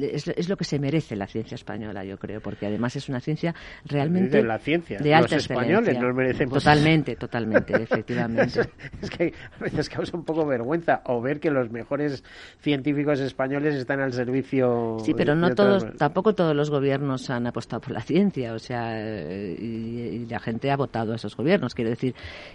es, 0.00 0.48
lo 0.48 0.56
que 0.56 0.64
se 0.64 0.78
merece 0.78 1.16
la 1.16 1.26
ciencia 1.26 1.54
española, 1.54 2.04
yo 2.04 2.18
creo, 2.18 2.40
porque 2.40 2.66
además 2.66 2.96
es 2.96 3.08
una 3.08 3.20
ciencia 3.20 3.54
realmente 3.84 4.38
de, 4.38 4.42
la 4.42 4.58
ciencia. 4.58 4.98
de 4.98 5.14
alta 5.14 5.36
Los 5.36 5.44
españoles 5.44 5.98
nos 5.98 6.14
merecemos. 6.14 6.54
Totalmente, 6.54 7.16
totalmente, 7.16 7.74
efectivamente. 7.82 8.60
es 9.00 9.10
que 9.10 9.32
a 9.58 9.64
veces 9.64 9.88
causa 9.88 10.16
un 10.16 10.24
poco 10.24 10.46
vergüenza 10.46 11.02
o 11.06 11.20
ver 11.20 11.40
que 11.40 11.50
los 11.50 11.70
mejores 11.70 12.24
científicos 12.60 13.20
españoles 13.20 13.74
están 13.74 14.00
al 14.00 14.12
servicio. 14.12 14.98
Sí, 15.04 15.14
pero 15.14 15.34
no 15.34 15.54
todos, 15.54 15.84
tampoco 15.96 16.34
todos 16.34 16.54
los 16.54 16.70
gobiernos 16.70 17.30
han 17.30 17.46
apostado 17.46 17.80
por 17.80 17.92
la 17.92 18.00
ciencia, 18.00 18.54
o 18.54 18.58
sea, 18.58 19.00
y, 19.00 20.26
la 20.28 20.40
gente 20.40 20.70
ha 20.70 20.76
votado 20.76 21.12
a 21.12 21.16
esos 21.16 21.36
gobiernos. 21.36 21.74
Quiero 21.74 21.90
decir 21.90 22.14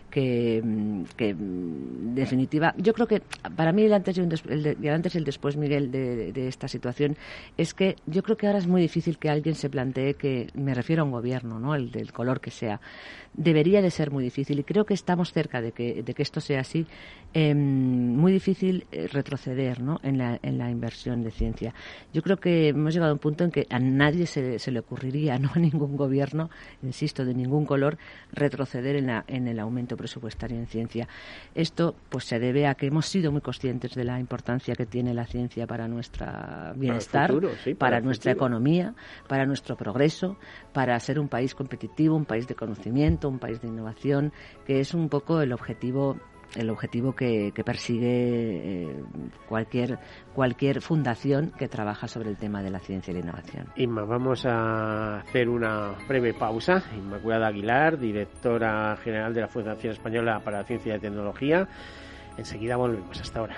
que, 0.10 0.62
que 1.15 1.30
en 1.30 2.15
definitiva, 2.15 2.73
yo 2.78 2.93
creo 2.93 3.08
que 3.08 3.21
para 3.56 3.71
mí 3.71 3.84
el 3.84 3.93
antes 3.93 4.17
y, 4.17 4.21
el, 4.21 4.89
antes 4.89 5.15
y 5.15 5.17
el 5.17 5.23
después, 5.23 5.56
Miguel, 5.56 5.91
de 5.91 6.47
esta 6.47 6.67
situación 6.67 7.15
es 7.58 7.74
que 7.74 7.96
yo 8.06 8.24
creo 8.24 8.38
que 8.38 8.48
ahora 8.48 8.60
es 8.60 8.68
muy 8.68 8.82
difícil 8.82 9.18
que 9.18 9.30
alguien 9.30 9.56
se 9.56 9.70
plantee 9.70 10.15
que, 10.15 10.48
me 10.54 10.74
refiero 10.74 11.04
a 11.04 11.06
un 11.06 11.12
gobierno, 11.12 11.60
¿no? 11.60 11.76
El 11.76 11.92
del 11.92 12.12
color 12.12 12.42
que 12.42 12.52
sea, 12.52 12.80
debería 13.34 13.82
de 13.82 13.92
ser 13.92 14.12
muy 14.12 14.24
difícil 14.24 14.60
y 14.60 14.63
creo 14.63 14.86
que 14.86 14.94
estamos 14.94 15.32
cerca 15.32 15.62
de 15.62 15.72
que, 15.72 16.04
de 16.04 16.13
que 16.13 16.24
esto 16.24 16.42
sea 16.42 16.62
así, 16.62 16.86
eh, 17.34 17.54
muy 17.54 18.32
difícil 18.32 18.88
eh, 18.92 19.08
retroceder 19.08 19.82
¿no? 19.82 20.00
en, 20.04 20.18
la, 20.18 20.39
en 20.42 20.58
la 20.58 20.72
inversión 20.72 21.24
de 21.24 21.32
ciencia. 21.32 21.74
Yo 22.12 22.24
creo 22.24 22.38
que 22.38 22.70
hemos 22.70 22.94
llegado 22.94 23.12
a 23.12 23.13
un 23.13 23.20
punto 23.20 23.44
en 23.44 23.52
que 23.52 23.68
a 23.70 23.80
nadie 23.80 24.26
se, 24.26 24.58
se 24.58 24.72
le 24.72 24.80
ocurriría, 24.80 25.38
no 25.39 25.52
a 25.54 25.60
ningún 25.60 25.96
gobierno, 25.96 26.50
insisto, 26.82 27.24
de 27.24 27.34
ningún 27.34 27.65
color, 27.65 27.98
retroceder 28.32 28.96
en, 28.96 29.08
la, 29.08 29.24
en 29.28 29.48
el 29.48 29.60
aumento 29.60 29.96
presupuestario 29.96 30.58
en 30.58 30.68
ciencia. 30.68 31.08
Esto 31.54 31.96
pues 32.10 32.26
se 32.26 32.39
debe 32.39 32.68
a 32.68 32.76
que 32.76 32.88
hemos 32.88 33.06
sido 33.06 33.32
muy 33.32 33.42
conscientes 33.42 33.94
de 33.94 34.04
la 34.04 34.20
importancia 34.20 34.76
que 34.76 34.86
tiene 34.86 35.13
la 35.13 35.26
ciencia 35.26 35.68
para 35.68 35.88
nuestro 35.88 36.26
bienestar, 36.76 37.09
para, 37.78 38.02
nuestra 38.02 38.32
economía, 38.32 38.93
para 39.28 39.45
nuestro 39.45 39.76
progreso, 39.76 40.38
para 40.74 41.00
ser 41.00 41.19
un 41.19 41.28
país 41.28 41.56
competitivo, 41.56 42.15
un 42.15 42.26
país 42.26 42.48
de 42.48 42.56
conocimiento, 42.56 43.30
un 43.30 43.39
país 43.39 43.62
de 43.62 43.67
innovación, 43.67 44.34
que 44.65 44.80
es 44.80 44.93
un 44.93 45.10
poco 45.10 45.41
el 45.41 45.54
objetivo 45.54 46.17
el 46.56 46.69
objetivo 46.69 47.13
que, 47.13 47.54
persigue 47.63 48.08
eh, 48.08 49.04
cualquier 49.48 50.00
cualquier 50.34 50.82
fundación 50.82 51.52
que 51.52 51.67
trabaja 51.67 52.08
sobre 52.08 52.30
el 52.30 52.38
tema 52.38 52.63
de 52.63 52.72
la 52.72 52.80
ciencia 52.80 53.12
y 53.12 53.15
la 53.15 53.19
innovación. 53.19 53.67
Inma, 53.76 54.04
vamos 54.04 54.45
a 54.45 55.19
hacer 55.19 55.48
una 55.50 55.93
breve 56.08 56.34
pausa. 56.34 56.84
Inmaculada 56.98 57.48
Aguilar, 57.48 58.00
directora 58.00 58.98
general 58.98 59.34
de 59.34 59.41
la 59.41 59.48
Fundación 59.48 59.93
Española 59.93 60.41
para 60.43 60.60
la 60.60 60.63
Ciencia 60.63 60.95
y 60.95 61.00
Tecnología. 61.00 61.67
Enseguida 62.38 62.78
volvemos. 62.78 63.19
Hasta 63.19 63.39
ahora. 63.39 63.58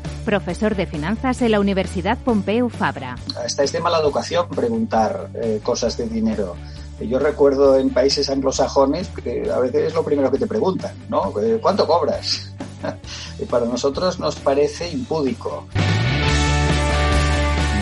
profesor 0.21 0.75
de 0.75 0.85
finanzas 0.85 1.41
en 1.41 1.51
la 1.51 1.59
Universidad 1.59 2.17
Pompeu 2.17 2.69
Fabra. 2.69 3.15
Estáis 3.45 3.71
de 3.71 3.79
mala 3.79 3.99
educación 3.99 4.47
preguntar 4.49 5.29
eh, 5.33 5.59
cosas 5.63 5.97
de 5.97 6.07
dinero. 6.07 6.55
Yo 6.99 7.19
recuerdo 7.19 7.77
en 7.77 7.89
países 7.89 8.29
anglosajones 8.29 9.09
que 9.09 9.49
a 9.51 9.59
veces 9.59 9.87
es 9.87 9.93
lo 9.93 10.03
primero 10.03 10.31
que 10.31 10.37
te 10.37 10.47
preguntan, 10.47 10.93
¿no? 11.09 11.33
Eh, 11.41 11.59
¿Cuánto 11.61 11.87
cobras? 11.87 12.53
y 13.39 13.45
para 13.45 13.65
nosotros 13.65 14.19
nos 14.19 14.35
parece 14.35 14.89
impúdico. 14.89 15.67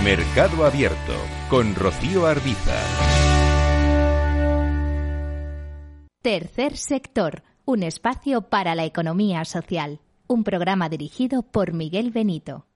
Mercado 0.04 0.66
Abierto 0.66 1.14
con 1.50 1.76
Rocío 1.76 2.26
Arbiza. 2.26 2.80
Tercer 6.22 6.78
sector, 6.78 7.44
un 7.66 7.84
espacio 7.84 8.42
para 8.42 8.76
la 8.76 8.86
economía 8.86 9.46
social. 9.46 10.00
Un 10.32 10.44
programa 10.44 10.90
dirigido 10.90 11.42
por 11.42 11.74
Miguel 11.74 12.12
Benito. 12.12 12.68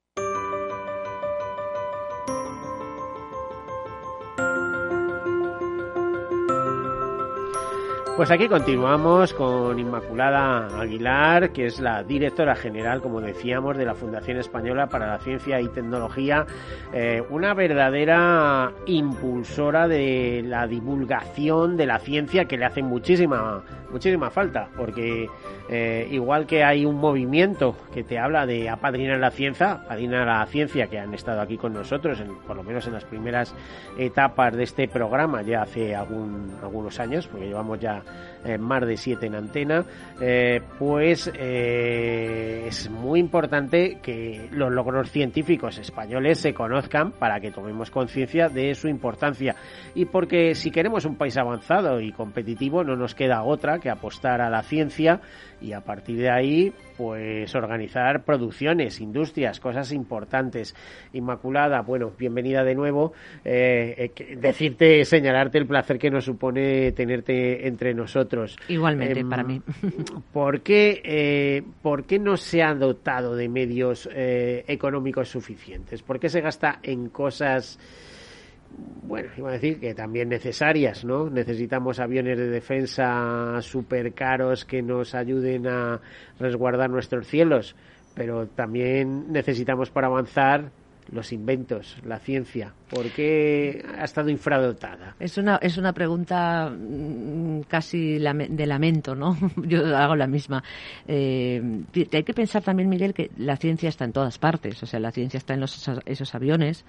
Pues 8.15 8.29
aquí 8.29 8.47
continuamos 8.47 9.33
con 9.33 9.77
Inmaculada 9.77 10.67
Aguilar, 10.79 11.51
que 11.51 11.65
es 11.65 11.79
la 11.79 12.03
directora 12.03 12.55
general, 12.55 13.01
como 13.01 13.19
decíamos, 13.21 13.75
de 13.75 13.85
la 13.85 13.95
Fundación 13.95 14.37
Española 14.37 14.87
para 14.87 15.07
la 15.07 15.17
Ciencia 15.17 15.59
y 15.59 15.67
Tecnología, 15.67 16.45
eh, 16.93 17.23
una 17.31 17.55
verdadera 17.55 18.71
impulsora 18.85 19.87
de 19.87 20.43
la 20.45 20.67
divulgación 20.67 21.75
de 21.75 21.87
la 21.87 21.97
ciencia 21.97 22.45
que 22.45 22.57
le 22.57 22.65
hace 22.65 22.83
muchísima, 22.83 23.63
muchísima 23.93 24.29
falta, 24.31 24.67
porque 24.75 25.29
eh, 25.69 26.07
igual 26.11 26.45
que 26.45 26.63
hay 26.63 26.83
un 26.85 26.95
movimiento 26.95 27.75
que 27.93 28.03
te 28.03 28.19
habla 28.19 28.45
de 28.45 28.69
apadrinar 28.69 29.19
la 29.19 29.31
ciencia, 29.31 29.71
apadrinar 29.71 30.27
la 30.27 30.45
ciencia, 30.47 30.87
que 30.87 30.99
han 30.99 31.13
estado 31.13 31.39
aquí 31.39 31.57
con 31.57 31.73
nosotros, 31.73 32.19
en, 32.19 32.35
por 32.39 32.57
lo 32.57 32.63
menos 32.63 32.87
en 32.87 32.93
las 32.93 33.05
primeras 33.05 33.55
etapas 33.97 34.55
de 34.55 34.63
este 34.63 34.87
programa, 34.87 35.43
ya 35.43 35.61
hace 35.61 35.95
algún, 35.95 36.57
algunos 36.61 36.99
años, 36.99 37.27
porque 37.27 37.45
llevamos 37.45 37.79
ya 37.79 38.01
eh, 38.45 38.57
más 38.57 38.85
de 38.85 38.97
siete 38.97 39.27
en 39.27 39.35
antena, 39.35 39.85
eh, 40.21 40.61
pues 40.77 41.31
eh, 41.33 42.65
es 42.67 42.89
muy 42.89 43.19
importante 43.19 43.99
que 44.01 44.49
los 44.51 44.71
logros 44.71 45.11
científicos 45.11 45.77
españoles 45.77 46.39
se 46.39 46.53
conozcan 46.53 47.11
para 47.11 47.39
que 47.39 47.51
tomemos 47.51 47.89
conciencia 47.89 48.49
de 48.49 48.75
su 48.75 48.87
importancia. 48.87 49.55
Y 49.95 50.05
porque 50.05 50.55
si 50.55 50.71
queremos 50.71 51.05
un 51.05 51.15
país 51.15 51.37
avanzado 51.37 52.01
y 52.01 52.11
competitivo, 52.11 52.83
no 52.83 52.95
nos 52.95 53.15
queda 53.15 53.43
otra 53.43 53.79
que 53.79 53.89
apostar 53.89 54.41
a 54.41 54.49
la 54.49 54.63
ciencia 54.63 55.21
y 55.61 55.71
a 55.71 55.81
partir 55.81 56.17
de 56.17 56.29
ahí 56.29 56.73
pues 56.97 57.55
organizar 57.55 58.23
producciones, 58.23 58.99
industrias, 58.99 59.59
cosas 59.59 59.91
importantes. 59.91 60.75
Inmaculada, 61.13 61.81
bueno, 61.81 62.11
bienvenida 62.17 62.63
de 62.63 62.75
nuevo. 62.75 63.13
Eh, 63.43 64.11
decirte, 64.37 65.05
señalarte 65.05 65.57
el 65.57 65.65
placer 65.65 65.97
que 65.97 66.11
nos 66.11 66.25
supone 66.25 66.91
tenerte 66.91 67.67
entre 67.67 67.93
nosotros. 67.93 68.32
Igualmente, 68.67 69.19
Em, 69.19 69.29
para 69.29 69.43
mí. 69.43 69.61
¿Por 70.33 70.61
qué, 70.61 71.01
eh, 71.03 71.63
¿Por 71.81 72.05
qué 72.05 72.19
no 72.19 72.37
se 72.37 72.63
ha 72.63 72.73
dotado 72.73 73.35
de 73.35 73.49
medios 73.49 74.09
eh, 74.13 74.63
económicos 74.67 75.29
suficientes? 75.29 76.01
¿Por 76.01 76.19
qué 76.19 76.29
se 76.29 76.41
gasta 76.41 76.79
en 76.83 77.09
cosas 77.09 77.79
bueno, 79.03 79.29
iba 79.37 79.49
a 79.49 79.53
decir 79.53 79.79
que 79.79 79.93
también 79.93 80.29
necesarias, 80.29 81.05
¿no? 81.05 81.29
Necesitamos 81.29 81.99
aviones 81.99 82.37
de 82.37 82.47
defensa 82.47 83.61
súper 83.61 84.13
caros 84.13 84.65
que 84.65 84.81
nos 84.81 85.13
ayuden 85.13 85.67
a 85.67 86.01
resguardar 86.39 86.89
nuestros 86.89 87.27
cielos, 87.27 87.75
pero 88.15 88.47
también 88.47 89.31
necesitamos 89.31 89.91
para 89.91 90.07
avanzar 90.07 90.71
los 91.11 91.31
inventos, 91.33 91.97
la 92.05 92.19
ciencia. 92.19 92.73
¿Por 92.89 93.09
qué 93.11 93.83
ha 93.97 94.03
estado 94.03 94.29
infradotada? 94.29 95.15
Es 95.19 95.37
una, 95.37 95.57
es 95.57 95.77
una 95.77 95.93
pregunta 95.93 96.69
mm, 96.69 97.61
casi 97.67 98.19
de 98.19 98.65
lamento, 98.67 99.15
¿no? 99.15 99.35
Yo 99.63 99.95
hago 99.97 100.15
la 100.15 100.27
misma. 100.27 100.63
Eh, 101.07 101.61
hay 102.11 102.23
que 102.23 102.33
pensar 102.33 102.61
también, 102.61 102.89
Miguel, 102.89 103.13
que 103.13 103.31
la 103.37 103.57
ciencia 103.57 103.89
está 103.89 104.05
en 104.05 104.13
todas 104.13 104.37
partes. 104.37 104.81
O 104.83 104.85
sea, 104.85 104.99
la 104.99 105.11
ciencia 105.11 105.37
está 105.37 105.53
en 105.55 105.61
los, 105.61 105.89
esos, 106.05 106.35
aviones, 106.35 106.85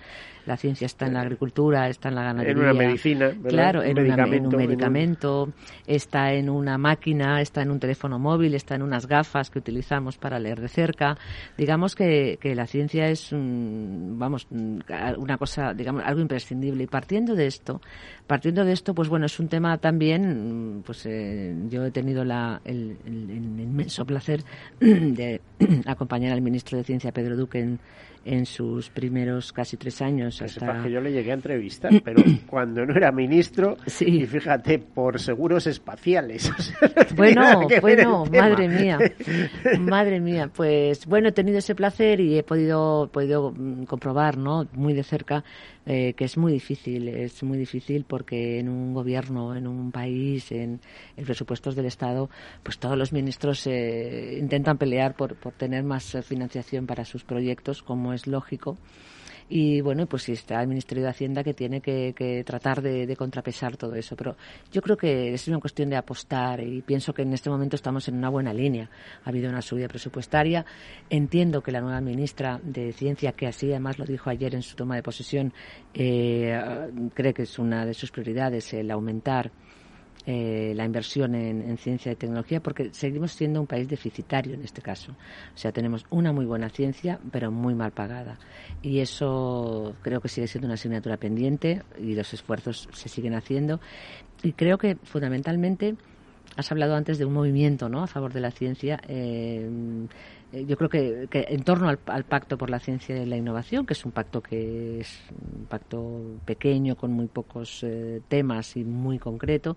la 0.46 0.56
ciencia 0.56 0.86
está 0.86 1.06
en 1.06 1.14
la 1.14 1.20
agricultura, 1.22 1.88
está 1.88 2.08
en 2.10 2.14
la 2.16 2.22
ganadería. 2.24 2.52
En 2.52 2.58
una 2.58 2.74
medicina, 2.74 3.26
¿verdad? 3.28 3.48
Claro, 3.48 3.80
Un 3.80 3.86
en, 3.86 3.92
una- 3.92 4.00
en 4.00 4.06
medicamento, 4.06 4.48
un 4.48 4.54
en 4.54 4.60
un- 4.60 4.66
medicamento, 4.68 5.48
está 5.86 6.32
en 6.34 6.50
una 6.50 6.76
máquina, 6.78 7.40
está 7.40 7.62
en 7.62 7.70
un 7.70 7.80
teléfono 7.80 8.18
móvil, 8.18 8.54
está 8.54 8.74
en 8.74 8.82
unas 8.82 9.06
gafas 9.06 9.50
que 9.50 9.58
utilizamos 9.58 10.18
para 10.18 10.38
leer 10.38 10.60
de 10.60 10.68
cerca. 10.68 11.16
Digamos 11.56 11.94
que, 11.94 12.38
que 12.40 12.54
la 12.54 12.66
ciencia 12.66 13.08
es, 13.08 13.32
un- 13.32 14.03
vamos, 14.18 14.46
un- 14.50 14.82
una 15.18 15.36
cosa, 15.38 15.72
digamos, 15.74 16.02
algo 16.04 16.20
imprescindible. 16.20 16.84
Y 16.84 16.86
partiendo 16.86 17.34
de 17.34 17.46
esto, 17.46 17.80
partiendo 18.26 18.64
de 18.64 18.72
esto, 18.72 18.94
pues 18.94 19.08
bueno, 19.08 19.26
es 19.26 19.38
un 19.40 19.48
tema 19.48 19.78
también, 19.78 20.82
pues 20.84 21.04
eh, 21.06 21.54
yo 21.68 21.84
he 21.84 21.90
tenido 21.90 22.24
la, 22.24 22.60
el, 22.64 22.96
el- 23.06 23.30
el 23.30 23.60
inmenso 23.60 24.04
placer 24.04 24.42
de 24.80 25.40
acompañar 25.86 26.32
al 26.32 26.40
ministro 26.42 26.78
de 26.78 26.84
Ciencia, 26.84 27.12
Pedro 27.12 27.36
Duque, 27.36 27.60
en, 27.60 27.78
en 28.26 28.46
sus 28.46 28.88
primeros 28.88 29.52
casi 29.52 29.76
tres 29.76 30.00
años. 30.00 30.38
Que 30.38 30.46
hasta- 30.46 30.82
que 30.82 30.90
yo 30.90 31.00
le 31.00 31.12
llegué 31.12 31.30
a 31.30 31.34
entrevistar, 31.34 31.92
pero 32.04 32.22
cuando 32.48 32.84
no 32.86 32.94
era 32.94 33.12
ministro, 33.12 33.76
Sí. 33.86 34.04
y 34.22 34.26
fíjate, 34.26 34.78
por 34.78 35.20
seguros 35.20 35.66
espaciales. 35.66 36.50
O 37.14 37.26
sea, 37.26 37.54
no 37.54 37.66
tenía 37.66 37.80
Bueno, 37.80 38.24
bueno, 38.24 38.24
madre 38.30 38.68
mía, 38.68 38.98
madre 39.80 40.20
mía. 40.20 40.50
Pues 40.54 41.06
bueno, 41.06 41.28
he 41.28 41.32
tenido 41.32 41.58
ese 41.58 41.74
placer 41.74 42.20
y 42.20 42.38
he 42.38 42.42
podido, 42.42 43.08
podido 43.12 43.52
mm, 43.52 43.84
comprobar, 43.94 44.36
¿no? 44.36 44.66
Muy 44.72 44.92
de 44.92 45.04
cerca 45.04 45.44
eh, 45.86 46.14
que 46.16 46.24
es 46.24 46.36
muy 46.36 46.52
difícil, 46.52 47.06
es 47.08 47.44
muy 47.44 47.56
difícil 47.56 48.04
porque 48.04 48.58
en 48.58 48.68
un 48.68 48.92
gobierno, 48.92 49.54
en 49.54 49.68
un 49.68 49.92
país, 49.92 50.50
en, 50.50 50.80
presupuestos 51.24 51.76
del 51.76 51.86
Estado, 51.86 52.28
pues 52.64 52.78
todos 52.78 52.98
los 52.98 53.12
ministros 53.12 53.64
eh, 53.68 54.36
intentan 54.40 54.78
pelear 54.78 55.14
por, 55.14 55.36
por 55.36 55.52
tener 55.52 55.84
más 55.84 56.12
eh, 56.16 56.22
financiación 56.22 56.86
para 56.86 57.04
sus 57.04 57.22
proyectos, 57.22 57.84
como 57.84 58.12
es 58.12 58.26
lógico. 58.26 58.76
Y 59.48 59.80
bueno, 59.82 60.06
pues 60.06 60.22
sí 60.22 60.32
está 60.32 60.60
el 60.60 60.68
Ministerio 60.68 61.04
de 61.04 61.10
Hacienda 61.10 61.44
que 61.44 61.52
tiene 61.52 61.80
que, 61.80 62.14
que 62.16 62.42
tratar 62.44 62.80
de, 62.80 63.06
de 63.06 63.16
contrapesar 63.16 63.76
todo 63.76 63.94
eso. 63.94 64.16
Pero 64.16 64.36
yo 64.72 64.80
creo 64.80 64.96
que 64.96 65.34
es 65.34 65.46
una 65.48 65.60
cuestión 65.60 65.90
de 65.90 65.96
apostar 65.96 66.60
y 66.60 66.82
pienso 66.82 67.12
que 67.12 67.22
en 67.22 67.32
este 67.32 67.50
momento 67.50 67.76
estamos 67.76 68.08
en 68.08 68.16
una 68.16 68.30
buena 68.30 68.54
línea. 68.54 68.88
Ha 69.24 69.28
habido 69.28 69.50
una 69.50 69.62
subida 69.62 69.88
presupuestaria. 69.88 70.64
Entiendo 71.10 71.62
que 71.62 71.72
la 71.72 71.80
nueva 71.80 72.00
ministra 72.00 72.60
de 72.62 72.92
Ciencia, 72.92 73.32
que 73.32 73.46
así 73.46 73.70
además 73.70 73.98
lo 73.98 74.04
dijo 74.04 74.30
ayer 74.30 74.54
en 74.54 74.62
su 74.62 74.76
toma 74.76 74.96
de 74.96 75.02
posesión, 75.02 75.52
eh, 75.92 76.58
cree 77.12 77.34
que 77.34 77.42
es 77.42 77.58
una 77.58 77.84
de 77.84 77.94
sus 77.94 78.10
prioridades 78.10 78.72
el 78.72 78.90
aumentar 78.90 79.50
eh, 80.26 80.72
la 80.74 80.84
inversión 80.84 81.34
en, 81.34 81.60
en 81.62 81.76
ciencia 81.76 82.10
y 82.10 82.16
tecnología 82.16 82.60
porque 82.60 82.90
seguimos 82.92 83.32
siendo 83.32 83.60
un 83.60 83.66
país 83.66 83.88
deficitario 83.88 84.54
en 84.54 84.62
este 84.62 84.80
caso. 84.80 85.12
O 85.12 85.58
sea, 85.58 85.70
tenemos 85.70 86.06
una 86.10 86.32
muy 86.32 86.46
buena 86.46 86.70
ciencia, 86.70 87.18
pero 87.30 87.50
muy 87.50 87.74
mal 87.74 87.92
pagada. 87.92 88.38
Y 88.82 89.00
eso 89.00 89.94
creo 90.02 90.20
que 90.20 90.28
sigue 90.28 90.46
siendo 90.46 90.66
una 90.66 90.74
asignatura 90.74 91.16
pendiente 91.16 91.82
y 91.98 92.14
los 92.14 92.32
esfuerzos 92.32 92.88
se 92.92 93.08
siguen 93.08 93.34
haciendo. 93.34 93.80
Y 94.42 94.52
creo 94.52 94.78
que 94.78 94.96
fundamentalmente 95.02 95.94
has 96.56 96.70
hablado 96.70 96.94
antes 96.94 97.18
de 97.18 97.24
un 97.24 97.32
movimiento 97.32 97.88
¿no? 97.88 98.02
a 98.02 98.06
favor 98.06 98.32
de 98.32 98.40
la 98.40 98.50
ciencia. 98.50 99.00
Eh, 99.08 99.68
yo 100.66 100.76
creo 100.76 100.88
que, 100.88 101.28
en 101.32 101.64
torno 101.64 101.88
al, 101.88 101.98
al, 102.06 102.24
Pacto 102.24 102.56
por 102.56 102.70
la 102.70 102.78
Ciencia 102.78 103.20
y 103.20 103.26
la 103.26 103.36
Innovación, 103.36 103.86
que 103.86 103.94
es 103.94 104.04
un 104.04 104.12
pacto 104.12 104.40
que 104.40 105.00
es 105.00 105.20
un 105.58 105.66
pacto 105.66 106.38
pequeño, 106.44 106.94
con 106.94 107.12
muy 107.12 107.26
pocos 107.26 107.82
eh, 107.82 108.20
temas 108.28 108.76
y 108.76 108.84
muy 108.84 109.18
concreto, 109.18 109.76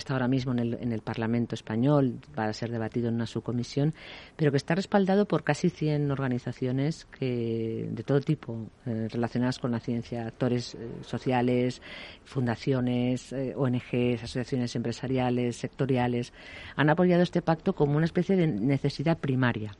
está 0.00 0.14
ahora 0.14 0.28
mismo 0.28 0.52
en 0.52 0.58
el, 0.58 0.74
en 0.74 0.92
el, 0.92 1.00
Parlamento 1.00 1.54
español 1.54 2.18
para 2.34 2.52
ser 2.52 2.70
debatido 2.70 3.08
en 3.08 3.14
una 3.14 3.26
subcomisión, 3.26 3.94
pero 4.36 4.50
que 4.50 4.56
está 4.56 4.74
respaldado 4.74 5.26
por 5.26 5.44
casi 5.44 5.70
100 5.70 6.10
organizaciones 6.10 7.06
que, 7.06 7.88
de 7.90 8.02
todo 8.02 8.20
tipo 8.20 8.66
eh, 8.86 9.08
relacionadas 9.10 9.58
con 9.58 9.70
la 9.70 9.80
ciencia, 9.80 10.26
actores 10.26 10.74
eh, 10.74 10.78
sociales, 11.02 11.80
fundaciones, 12.24 13.32
eh, 13.32 13.54
ONGs, 13.56 14.24
asociaciones 14.24 14.74
empresariales, 14.74 15.56
sectoriales, 15.56 16.32
han 16.76 16.90
apoyado 16.90 17.22
este 17.22 17.42
pacto 17.42 17.74
como 17.74 17.96
una 17.96 18.06
especie 18.06 18.36
de 18.36 18.46
necesidad 18.46 19.18
primaria. 19.18 19.76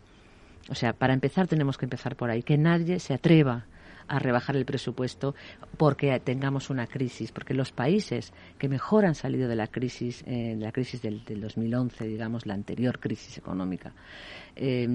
O 0.69 0.75
sea, 0.75 0.93
para 0.93 1.15
empezar 1.15 1.49
tenemos 1.49 1.79
que 1.79 1.87
empezar 1.87 2.17
por 2.17 2.31
ahí, 2.31 2.43
que 2.43 2.57
nadie 2.57 3.01
se 3.01 3.15
atreva 3.15 3.67
rebajar 4.19 4.57
el 4.57 4.65
presupuesto 4.65 5.35
porque 5.77 6.19
tengamos 6.21 6.71
una 6.71 6.87
crisis, 6.87 7.33
porque 7.33 7.55
los 7.55 7.73
países 7.73 8.33
que 8.59 8.69
mejor 8.69 9.05
han 9.05 9.15
salido 9.15 9.49
de 9.49 9.57
la 9.57 9.67
crisis, 9.67 10.25
eh, 10.27 10.57
la 10.59 10.73
crisis 10.73 11.01
del, 11.03 11.25
del, 11.25 11.41
2011, 11.41 12.07
digamos, 12.07 12.47
la 12.47 12.55
anterior 12.55 12.99
crisis 12.99 13.39
económica, 13.39 13.93
eh, 14.57 14.87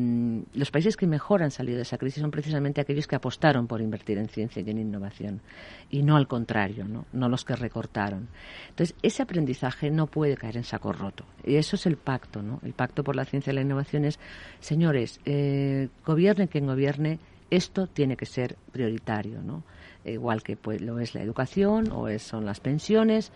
los 0.54 0.72
países 0.72 0.98
que 0.98 1.08
mejor 1.08 1.42
han 1.42 1.52
salido 1.52 1.78
de 1.78 1.84
esa 1.84 1.98
crisis 1.98 2.22
son 2.22 2.32
precisamente 2.32 2.82
aquellos 2.82 3.08
que 3.08 3.16
apostaron 3.16 3.68
por 3.68 3.82
invertir 3.82 4.18
en 4.18 4.28
ciencia 4.28 4.62
y 4.62 4.70
en 4.70 4.80
innovación, 4.80 5.42
y 5.90 6.04
no 6.04 6.18
al 6.18 6.28
contrario, 6.28 6.86
no, 6.86 7.06
no 7.14 7.30
los 7.30 7.46
que 7.46 7.56
recortaron. 7.56 8.28
Entonces, 8.70 8.96
ese 9.02 9.24
aprendizaje 9.24 9.90
no 9.90 10.08
puede 10.08 10.36
caer 10.36 10.58
en 10.58 10.64
saco 10.64 10.92
roto, 10.92 11.26
y 11.44 11.56
eso 11.56 11.76
es 11.76 11.86
el 11.86 11.98
pacto, 11.98 12.42
¿no? 12.42 12.60
El 12.64 12.74
pacto 12.74 13.04
por 13.04 13.16
la 13.16 13.26
ciencia 13.26 13.52
y 13.52 13.56
la 13.56 13.62
innovación 13.62 14.06
es, 14.06 14.20
señores, 14.60 15.20
eh, 15.26 15.90
gobierne 16.06 16.48
quien 16.48 16.68
gobierne, 16.68 17.20
esto 17.50 17.88
tiene 17.88 18.18
que 18.18 18.26
ser 18.26 18.58
prioritario, 18.72 19.42
¿no? 19.42 19.64
Igual 20.04 20.44
que 20.44 20.56
pues, 20.56 20.82
lo 20.82 21.00
es 21.00 21.16
la 21.16 21.22
educación 21.22 21.92
o 21.92 22.08
es, 22.08 22.24
son 22.24 22.46
las 22.46 22.60
pensiones. 22.60 23.32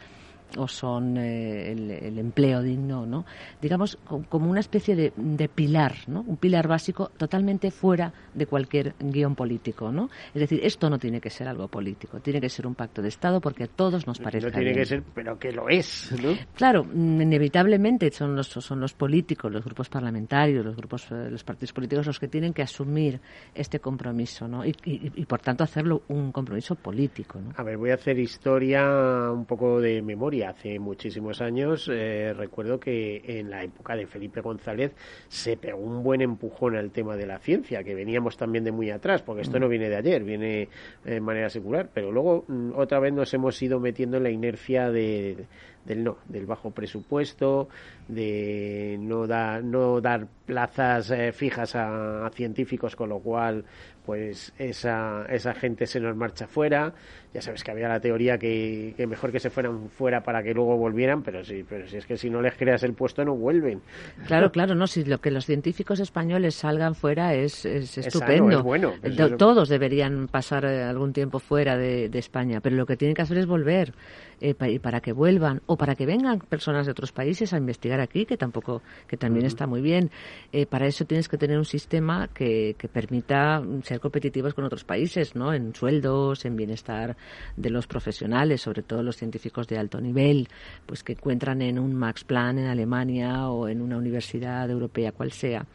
O 0.57 0.67
son 0.67 1.17
eh, 1.17 1.71
el, 1.71 2.19
empleo 2.19 2.61
digno, 2.61 3.05
¿no? 3.05 3.25
Digamos, 3.61 3.97
como 4.29 4.49
una 4.49 4.59
especie 4.59 4.95
de, 4.95 5.13
de, 5.15 5.47
pilar, 5.47 5.95
¿no? 6.07 6.21
Un 6.21 6.37
pilar 6.37 6.67
básico 6.67 7.11
totalmente 7.17 7.71
fuera 7.71 8.11
de 8.33 8.45
cualquier 8.45 8.95
guion 8.99 9.35
político, 9.35 9.91
¿no? 9.91 10.09
Es 10.33 10.41
decir, 10.41 10.59
esto 10.63 10.89
no 10.89 10.97
tiene 10.99 11.21
que 11.21 11.29
ser 11.29 11.47
algo 11.47 11.67
político, 11.67 12.19
tiene 12.19 12.41
que 12.41 12.49
ser 12.49 12.67
un 12.67 12.75
pacto 12.75 13.01
de 13.01 13.09
Estado 13.09 13.41
porque 13.41 13.65
a 13.65 13.67
todos 13.67 14.07
nos 14.07 14.19
parece 14.19 14.47
No 14.47 14.51
tiene 14.51 14.73
que 14.73 14.85
ser, 14.85 15.03
pero 15.13 15.37
que 15.37 15.51
lo 15.51 15.69
es, 15.69 16.13
¿no? 16.21 16.35
Claro, 16.55 16.83
mm, 16.83 17.21
inevitablemente 17.21 18.11
son 18.11 18.35
los, 18.35 18.47
son 18.47 18.79
los 18.79 18.93
políticos, 18.93 19.51
los 19.51 19.63
grupos 19.63 19.89
parlamentarios, 19.89 20.65
los 20.65 20.75
grupos, 20.75 21.11
eh, 21.11 21.29
los 21.29 21.43
partidos 21.43 21.73
políticos 21.73 22.07
los 22.07 22.19
que 22.19 22.27
tienen 22.27 22.53
que 22.53 22.61
asumir 22.61 23.19
este 23.53 23.79
compromiso, 23.79 24.47
¿no? 24.47 24.65
Y, 24.65 24.75
y, 24.85 25.25
por 25.25 25.39
tanto 25.41 25.63
hacerlo 25.63 26.03
un 26.07 26.31
compromiso 26.31 26.75
político, 26.75 27.39
¿no? 27.39 27.51
A 27.55 27.63
ver, 27.63 27.77
voy 27.77 27.91
a 27.91 27.95
hacer 27.95 28.17
historia 28.19 29.31
un 29.31 29.45
poco 29.45 29.79
de 29.79 30.01
memoria. 30.01 30.38
Hace 30.43 30.79
muchísimos 30.79 31.41
años 31.41 31.89
eh, 31.91 32.33
recuerdo 32.33 32.79
que 32.79 33.21
en 33.25 33.49
la 33.49 33.63
época 33.63 33.95
de 33.95 34.07
Felipe 34.07 34.41
González 34.41 34.93
se 35.27 35.57
pegó 35.57 35.79
un 35.79 36.03
buen 36.03 36.21
empujón 36.21 36.75
al 36.75 36.91
tema 36.91 37.15
de 37.15 37.25
la 37.25 37.39
ciencia, 37.39 37.83
que 37.83 37.95
veníamos 37.95 38.37
también 38.37 38.63
de 38.63 38.71
muy 38.71 38.89
atrás, 38.89 39.21
porque 39.21 39.41
esto 39.41 39.57
mm. 39.57 39.61
no 39.61 39.69
viene 39.69 39.89
de 39.89 39.95
ayer, 39.95 40.23
viene 40.23 40.69
de 41.03 41.21
manera 41.21 41.49
secular, 41.49 41.89
pero 41.93 42.11
luego 42.11 42.45
mm, 42.47 42.71
otra 42.75 42.99
vez 42.99 43.13
nos 43.13 43.33
hemos 43.33 43.61
ido 43.61 43.79
metiendo 43.79 44.17
en 44.17 44.23
la 44.23 44.29
inercia 44.29 44.89
de, 44.89 45.45
del 45.89 46.03
no, 46.03 46.17
del 46.27 46.45
bajo 46.45 46.69
presupuesto, 46.69 47.67
de 48.07 48.95
no, 48.99 49.25
da, 49.25 49.59
no 49.59 49.99
dar 49.99 50.27
plazas 50.45 51.09
eh, 51.09 51.31
fijas 51.33 51.75
a, 51.75 52.29
científicos, 52.33 52.95
con 52.95 53.09
lo 53.09 53.19
cual 53.19 53.65
pues 54.05 54.53
esa, 54.57 55.25
esa 55.29 55.53
gente 55.53 55.85
se 55.85 55.99
nos 55.99 56.15
marcha 56.15 56.47
fuera. 56.47 56.93
Ya 57.31 57.43
sabes 57.43 57.63
que 57.63 57.69
había 57.69 57.87
la 57.87 57.99
teoría 57.99 58.39
que, 58.39 58.95
que, 58.97 59.05
mejor 59.05 59.31
que 59.31 59.39
se 59.39 59.51
fueran 59.51 59.89
fuera 59.89 60.23
para 60.23 60.41
que 60.41 60.51
luego 60.51 60.77
volvieran, 60.77 61.21
pero 61.21 61.43
sí, 61.43 61.63
pero 61.67 61.87
si 61.87 61.97
es 61.97 62.07
que 62.07 62.17
si 62.17 62.27
no 62.31 62.41
les 62.41 62.55
creas 62.55 62.81
el 62.81 62.93
puesto 62.93 63.23
no 63.23 63.35
vuelven. 63.35 63.81
Claro, 64.25 64.51
claro, 64.51 64.73
no, 64.73 64.87
si 64.87 65.03
lo 65.05 65.19
que 65.19 65.29
los 65.29 65.45
científicos 65.45 65.99
españoles 65.99 66.55
salgan 66.55 66.95
fuera 66.95 67.35
es, 67.35 67.65
es 67.65 67.99
estupendo. 67.99 68.57
es 68.57 68.63
bueno. 68.63 68.93
Todos 69.37 69.69
deberían 69.69 70.27
pasar 70.27 70.65
eh, 70.65 70.81
algún 70.81 71.13
tiempo 71.13 71.37
fuera 71.37 71.77
de, 71.77 72.09
España, 72.13 72.61
pero 72.61 72.75
lo 72.75 72.87
que 72.87 72.97
tienen 72.97 73.13
que 73.13 73.21
hacer 73.21 73.37
es 73.37 73.45
volver. 73.45 73.93
Eh, 74.41 74.55
y 74.67 74.79
para 74.79 75.01
que 75.01 75.11
vuelvan 75.11 75.61
o 75.65 75.77
para 75.79 75.95
que 75.95 76.05
vengan 76.05 76.39
personas 76.39 76.85
de 76.85 76.91
otros 76.91 77.13
países 77.13 77.53
a 77.53 77.57
investigar 77.57 78.01
aquí, 78.01 78.25
que 78.25 78.35
tampoco, 78.35 78.81
que 79.07 79.15
también 79.15 79.45
está 79.45 79.65
muy 79.65 79.79
bien. 79.79 80.11
Eh, 80.51 80.65
para 80.65 80.85
eso 80.85 81.05
tienes 81.05 81.29
que 81.29 81.37
tener 81.37 81.57
un 81.57 81.63
sistema 81.63 82.27
que, 82.27 82.75
que 82.77 82.89
permita 82.89 83.63
ser 83.83 84.01
competitivos 84.01 84.53
con 84.53 84.65
otros 84.65 84.83
países, 84.83 85.37
¿no? 85.37 85.53
En 85.53 85.73
sueldos, 85.73 86.43
en 86.43 86.57
bienestar 86.57 87.15
de 87.55 87.69
los 87.69 87.87
profesionales, 87.87 88.61
sobre 88.61 88.83
todo 88.83 89.01
los 89.03 89.15
científicos 89.15 89.67
de 89.69 89.77
alto 89.77 90.01
nivel, 90.01 90.49
pues 90.85 91.01
que 91.01 91.13
encuentran 91.13 91.61
en 91.61 91.79
un 91.79 91.95
Max 91.95 92.25
Planck 92.25 92.59
en 92.59 92.65
Alemania 92.65 93.47
o 93.47 93.69
en 93.69 93.81
una 93.81 93.95
universidad 93.95 94.69
europea, 94.69 95.13
cual 95.13 95.31
sea, 95.31 95.65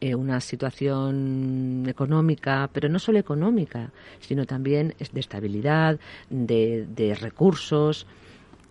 eh, 0.00 0.14
una 0.14 0.40
situación 0.40 1.84
económica, 1.86 2.70
pero 2.72 2.88
no 2.88 2.98
solo 2.98 3.18
económica, 3.18 3.92
sino 4.20 4.46
también 4.46 4.94
de 4.98 5.20
estabilidad, 5.20 6.00
de, 6.30 6.86
de 6.86 7.14
recursos, 7.14 8.06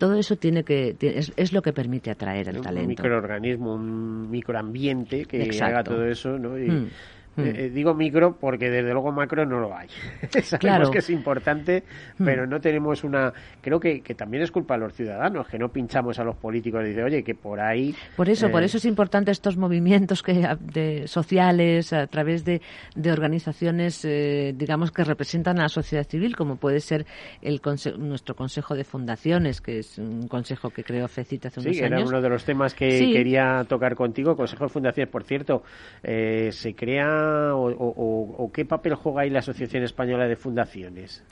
todo 0.02 0.14
eso 0.14 0.34
tiene 0.34 0.64
que 0.64 0.96
es, 1.00 1.52
lo 1.52 1.62
que 1.62 1.72
permite 1.72 2.10
atraer 2.10 2.48
el 2.48 2.60
talento. 2.60 2.80
Un 2.80 2.88
microorganismo, 2.88 3.74
un 3.74 4.28
microambiente 4.32 5.26
que 5.26 5.48
haga 5.62 5.84
todo 5.84 6.04
eso, 6.04 6.40
¿no? 6.40 6.58
Y, 6.58 6.68
mm. 6.68 6.88
Eh, 7.36 7.40
mm. 7.40 7.56
eh, 7.56 7.70
digo 7.70 7.94
micro 7.94 8.36
porque 8.38 8.68
desde 8.68 8.92
luego 8.92 9.10
macro 9.10 9.46
no 9.46 9.58
lo 9.58 9.74
hay. 9.74 9.88
Sabemos 10.42 10.90
que 10.90 10.98
es 10.98 11.10
importante, 11.10 11.82
mm. 12.18 12.24
pero 12.24 12.46
no 12.46 12.60
tenemos 12.60 13.04
una. 13.04 13.32
Creo 13.60 13.80
que, 13.80 14.02
que, 14.02 14.14
también 14.14 14.42
es 14.42 14.50
culpa 14.50 14.74
de 14.74 14.80
los 14.80 14.94
ciudadanos, 14.94 15.48
que 15.48 15.58
no 15.58 15.70
pinchamos 15.70 16.18
a 16.18 16.24
los 16.24 16.36
políticos 16.36 16.82
y 16.84 16.88
dice, 16.88 17.02
oye, 17.02 17.24
que 17.24 17.34
por 17.34 17.60
ahí. 17.60 17.94
Por 18.16 18.28
eso, 18.28 18.50
por 18.50 18.62
eh, 18.62 18.66
eso 18.66 18.76
es 18.76 18.84
importante 18.84 19.30
estos 19.30 19.56
movimientos 19.56 20.22
que 20.22 20.46
de, 20.60 21.08
sociales 21.08 21.92
a 21.92 22.06
través 22.06 22.44
de, 22.44 22.60
de 22.94 23.12
organizaciones, 23.12 24.02
digamos, 24.02 24.90
que 24.90 25.04
representan 25.04 25.58
a 25.58 25.62
la 25.62 25.68
sociedad 25.68 26.06
civil, 26.06 26.36
como 26.36 26.56
puede 26.56 26.80
ser 26.80 27.06
el 27.40 27.60
nuestro 27.98 28.34
Consejo 28.34 28.74
de 28.74 28.84
Fundaciones, 28.84 29.60
que 29.60 29.78
es 29.78 29.96
un 29.96 30.28
consejo 30.28 30.70
que 30.70 30.84
creó 30.84 31.08
FECIT 31.08 31.46
hace 31.46 31.60
unos 31.60 31.66
años. 31.68 31.78
Sí, 31.78 31.84
era 31.84 32.00
uno 32.04 32.20
de 32.20 32.28
los 32.28 32.44
temas 32.44 32.74
que 32.74 32.88
quería 32.88 33.64
tocar 33.68 33.94
contigo. 33.94 34.36
Consejo 34.36 34.64
de 34.64 34.70
Fundaciones, 34.70 35.10
por 35.10 35.24
cierto, 35.24 35.62
se 36.02 36.74
crea 36.74 37.21
o, 37.54 38.50
qué 38.52 38.64
papel 38.64 38.94
juega 38.94 39.22
ahí 39.22 39.30
la 39.30 39.40
Asociación 39.40 39.82
Española 39.84 40.26
de 40.26 40.36
Fundaciones? 40.36 41.24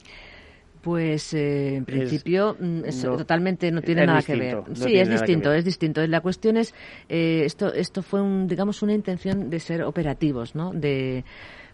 Pues 0.80 1.34
eh, 1.34 1.76
en 1.76 1.84
principio 1.84 2.56
mm, 2.58 2.82
totalmente 3.02 3.70
no 3.70 3.82
tiene 3.82 4.06
nada 4.06 4.22
que 4.22 4.34
ver. 4.34 4.62
sí, 4.72 4.96
es 4.96 5.10
distinto, 5.10 5.52
es 5.52 5.64
distinto. 5.64 6.06
La 6.06 6.22
cuestión 6.22 6.56
es 6.56 6.74
eh, 7.08 7.42
esto 7.44 7.72
esto 7.74 8.02
fue 8.02 8.22
un 8.22 8.46
digamos 8.46 8.82
una 8.82 8.94
intención 8.94 9.50
de 9.50 9.60
ser 9.60 9.82
operativos, 9.82 10.54
¿no? 10.54 10.72
De 10.72 11.24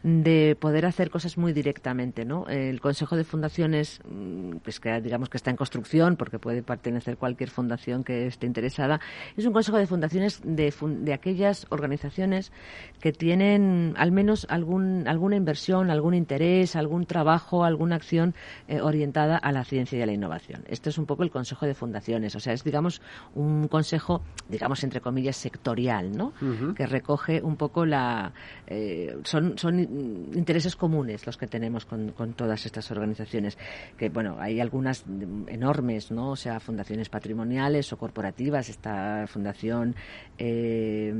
de 0.03 0.57
poder 0.59 0.87
hacer 0.87 1.11
cosas 1.11 1.39
muy 1.39 1.53
directamente, 1.53 2.25
¿no? 2.25 2.47
El 2.49 2.81
Consejo 2.81 3.17
de 3.17 3.25
Fundaciones, 3.25 4.01
mm, 4.09 4.57
pues 4.63 4.81
que 4.81 5.01
digamos 5.01 5.29
que 5.29 5.37
está 5.37 5.51
en 5.51 5.57
construcción, 5.57 6.17
porque 6.17 6.39
puede 6.39 6.63
pertenecer 6.63 7.17
cualquier 7.17 7.51
fundación 7.51 8.05
que 8.05 8.27
esté 8.27 8.47
interesada, 8.47 9.01
es 9.37 9.45
un 9.47 9.53
Consejo 9.53 9.79
de 9.79 9.87
Fundaciones 9.87 10.41
de, 10.45 10.73
de 11.01 11.13
aquellas 11.13 11.67
organizaciones 11.71 12.53
que 13.01 13.13
tienen 13.13 13.95
al 13.97 14.13
menos 14.13 14.47
algún, 14.51 15.07
alguna 15.09 15.37
inversión, 15.37 15.91
algún 15.91 16.15
interés, 16.15 16.77
algún 16.77 17.07
trabajo, 17.07 17.65
alguna 17.65 17.97
acción 17.97 18.35
eh, 18.69 18.81
orientada 18.81 19.37
a 19.37 19.53
la 19.53 19.65
ciencia 19.65 19.99
y 19.99 20.03
a 20.03 20.07
la 20.07 20.13
innovación. 20.13 20.65
Este 20.69 20.91
es 20.91 20.99
un 20.99 21.07
poco 21.07 21.23
el 21.23 21.31
Consejo 21.31 21.67
de 21.67 21.75
Fundaciones, 21.75 22.35
o 22.37 22.41
sea, 22.41 22.53
es 22.53 22.65
digamos 22.65 23.01
un 23.35 23.69
consejo, 23.69 24.23
digamos 24.49 24.83
entre 24.85 25.01
comillas, 25.01 25.37
sectorial, 25.37 26.17
¿no? 26.17 26.33
Que 26.75 26.87
recoge 26.87 27.43
un 27.43 27.57
poco 27.57 27.85
la... 27.87 28.33
Eh, 28.67 29.17
son, 29.25 29.59
son 29.59 29.86
intereses 30.35 30.77
comunes 30.77 31.27
los 31.27 31.37
que 31.37 31.47
tenemos 31.47 31.85
con, 31.85 32.13
todas 32.35 32.67
estas 32.67 32.91
organizaciones. 32.91 33.57
Que, 33.97 34.09
bueno, 34.09 34.37
hay 34.39 34.61
algunas 34.61 35.05
enormes, 35.47 36.11
¿no? 36.11 36.31
O 36.31 36.37
sea, 36.37 36.61
fundaciones 36.61 37.09
patrimoniales 37.09 37.93
o 37.93 37.97
corporativas. 37.97 38.69
Esta 38.69 39.27
fundación 39.27 39.95
eh, 40.39 41.13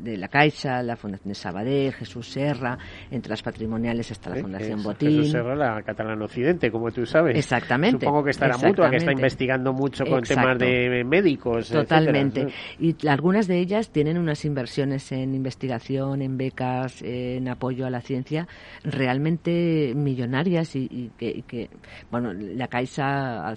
de 0.00 0.16
la 0.16 0.28
Caixa, 0.28 0.82
la 0.82 0.96
Fundación 0.96 1.28
de 1.28 1.34
Sabadell, 1.34 1.92
Jesús 1.92 2.28
Serra. 2.28 2.78
Entre 3.10 3.30
las 3.30 3.42
patrimoniales 3.42 4.10
está 4.10 4.30
la 4.30 4.36
Fundación 4.36 4.82
Botín. 4.82 5.10
Jesús 5.10 5.32
Serra, 5.32 5.54
la 5.54 5.82
Catalana 5.82 6.24
Occidente, 6.24 6.70
como 6.70 6.90
tú 6.90 7.06
sabes. 7.06 7.36
Exactamente. 7.36 8.04
Supongo 8.04 8.24
que 8.24 8.30
está 8.30 8.48
la 8.48 8.58
mutua, 8.58 8.90
que 8.90 8.96
está 8.96 9.12
investigando 9.12 9.72
mucho 9.72 10.04
con 10.04 10.22
temas 10.22 10.58
de 10.58 11.04
médicos. 11.04 11.68
Totalmente. 11.68 12.46
Y 12.78 12.94
algunas 13.06 13.46
de 13.46 13.58
ellas 13.58 13.90
tienen 13.90 14.18
unas 14.18 14.44
inversiones 14.44 15.12
en 15.12 15.34
investigación, 15.34 16.22
en 16.22 16.36
becas, 16.36 17.02
en 17.02 17.41
apoyo 17.48 17.86
a 17.86 17.90
la 17.90 18.00
ciencia 18.00 18.46
realmente 18.84 19.92
millonarias 19.94 20.76
y, 20.76 21.10
que, 21.18 21.68
bueno, 22.10 22.32
la 22.32 22.68
Caixa 22.68 23.48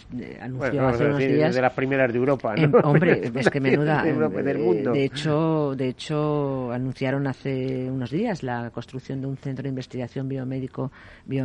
anunció 0.41 0.87
hace 0.87 1.05
unos 1.05 1.19
días... 1.19 1.55
de 1.55 1.61
las 1.61 1.73
primeras 1.73 2.11
de 2.11 2.19
Europa, 2.19 2.55
hombre, 2.83 3.31
es 3.35 3.49
que 3.49 3.59
menuda... 3.59 4.03
de, 4.03 5.03
hecho, 5.03 5.75
de 5.75 5.89
hecho, 5.89 6.71
anunciaron 6.71 7.27
hace 7.27 7.89
unos 7.89 8.11
días 8.11 8.43
la 8.43 8.69
construcción 8.71 9.21
de 9.21 9.27
un 9.27 9.37
centro 9.37 9.63
de 9.63 9.69
investigación 9.69 10.27
biomédico 10.27 10.91
de, 11.25 11.39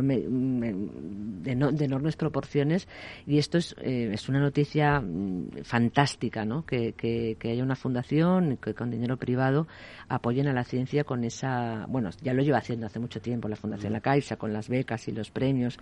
enormes 1.85 2.15
proporciones 2.15 2.87
y 3.25 3.37
esto 3.37 3.57
es, 3.57 3.75
eh, 3.81 4.09
es 4.13 4.29
una 4.29 4.39
noticia 4.39 4.99
mm, 4.99 5.63
fantástica, 5.63 6.45
¿no? 6.45 6.65
Que, 6.65 6.93
que, 6.93 7.35
que 7.39 7.51
haya 7.51 7.63
una 7.63 7.75
fundación 7.75 8.57
que 8.57 8.73
con 8.73 8.91
dinero 8.91 9.17
privado 9.17 9.67
apoyen 10.07 10.47
a 10.47 10.53
la 10.53 10.63
ciencia 10.63 11.03
con 11.03 11.23
esa... 11.23 11.85
Bueno, 11.87 12.09
ya 12.21 12.30
lo 12.33 12.43
lleva 12.43 12.57
haciendo 12.57 12.85
hace 12.85 12.99
mucho 12.99 13.21
tiempo 13.21 13.47
la 13.47 13.55
Fundación 13.55 13.93
La 13.93 14.01
Caixa 14.01 14.35
con 14.35 14.53
las 14.53 14.69
becas 14.69 15.07
y 15.07 15.11
los 15.11 15.31
premios 15.31 15.77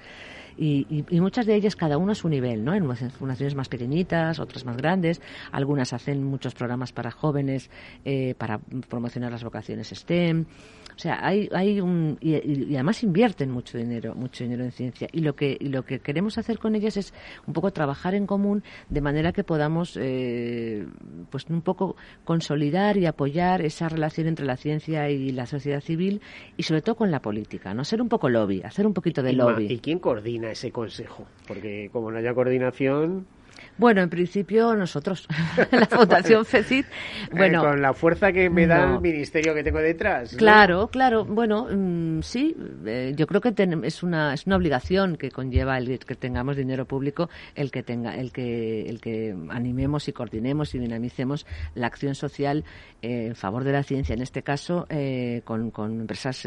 y, 0.58 1.06
muchas 1.12 1.46
de 1.46 1.56
ellas 1.56 1.76
cada 1.76 1.98
uno 1.98 2.12
a 2.12 2.16
su 2.16 2.28
nivel, 2.30 2.64
¿no? 2.64 2.74
En 2.74 2.86
fundaciones 3.12 3.56
más 3.56 3.70
pequeñitas, 3.70 4.40
otras 4.40 4.66
más 4.66 4.78
grandes, 4.78 5.22
algunas 5.52 5.94
hacen 5.94 6.24
muchos 6.24 6.54
programas 6.54 6.92
para 6.92 7.12
jóvenes 7.12 7.70
eh, 8.06 8.36
para 8.38 8.60
promocionar 8.90 9.32
las 9.32 9.44
vocaciones 9.44 9.90
STEM. 9.90 10.46
O 11.00 11.02
sea, 11.02 11.26
hay, 11.26 11.48
hay 11.54 11.80
un 11.80 12.18
y, 12.20 12.76
además 12.76 13.04
invierten 13.04 13.50
mucho 13.52 13.78
dinero, 13.78 14.16
mucho 14.16 14.44
dinero 14.44 14.66
en 14.66 14.74
ciencia 14.74 15.08
y 15.14 15.22
lo 15.22 15.34
que 15.34 15.58
lo 15.62 15.86
que 15.86 16.02
queremos 16.02 16.38
hacer 16.38 16.60
con 16.60 16.76
ellas 16.76 16.98
es 16.98 17.14
un 17.48 17.54
poco 17.54 17.72
trabajar 17.72 18.16
en 18.16 18.28
común 18.28 18.64
de 18.90 19.00
manera 19.00 19.32
que 19.32 19.46
podamos 19.46 19.96
eh, 19.96 20.86
pues 21.30 21.46
un 21.50 21.62
poco 21.62 21.96
consolidar 22.26 22.98
y 22.98 23.06
apoyar 23.06 23.62
esa 23.62 23.88
relación 23.88 24.28
entre 24.28 24.46
la 24.46 24.58
ciencia 24.58 25.10
y 25.10 25.32
la 25.32 25.46
sociedad 25.46 25.80
civil 25.80 26.20
y 26.58 26.64
sobre 26.64 26.82
todo 26.82 26.96
con 26.96 27.12
la 27.12 27.22
política, 27.22 27.74
no 27.74 27.86
ser 27.86 28.02
un 28.02 28.10
poco 28.10 28.28
lobby, 28.28 28.62
hacer 28.64 28.86
un 28.86 28.94
poquito 28.94 29.24
de 29.24 29.32
lobby. 29.32 29.68
¿Y 29.72 29.80
quién 29.80 30.00
coordina 30.00 30.52
ese 30.52 30.74
consejo? 30.74 31.26
Porque 31.48 31.90
como 31.94 32.12
no 32.12 32.18
haya 32.18 32.34
coordinación 32.34 33.26
Bueno, 33.80 34.02
en 34.02 34.10
principio 34.10 34.76
nosotros, 34.76 35.26
la 35.72 35.86
Fundación 35.86 36.46
FECIT. 36.46 36.86
Bueno, 37.32 37.64
con 37.64 37.82
la 37.82 37.94
fuerza 37.94 38.34
que 38.34 38.50
me 38.50 38.68
da 38.68 38.96
el 38.96 39.00
ministerio 39.00 39.54
que 39.54 39.64
tengo 39.64 39.80
detrás. 39.80 40.36
Claro, 40.36 40.90
claro. 40.90 41.24
Bueno, 41.24 41.68
mm, 41.72 42.22
sí, 42.22 42.58
eh, 42.86 43.14
yo 43.16 43.26
creo 43.26 43.40
que 43.40 43.54
es 43.84 44.04
una 44.04 44.34
es 44.34 44.46
una 44.46 44.58
obligación 44.58 45.16
que 45.16 45.32
conlleva 45.32 45.78
el 45.78 45.98
que 46.00 46.16
tengamos 46.16 46.58
dinero 46.58 46.86
público, 46.86 47.30
el 47.56 47.72
que 47.72 47.82
tenga, 47.82 48.16
el 48.16 48.34
que 48.34 48.90
el 48.90 49.00
que 49.00 49.34
animemos 49.50 50.10
y 50.10 50.14
coordinemos 50.14 50.76
y 50.76 50.80
dinamicemos 50.80 51.46
la 51.74 51.88
acción 51.88 52.16
social 52.16 52.66
eh, 53.02 53.28
en 53.28 53.36
favor 53.36 53.64
de 53.64 53.72
la 53.72 53.84
ciencia, 53.84 54.14
en 54.14 54.22
este 54.22 54.44
caso 54.44 54.88
eh, 54.90 55.42
con, 55.46 55.72
con, 55.72 56.02
empresas, 56.02 56.46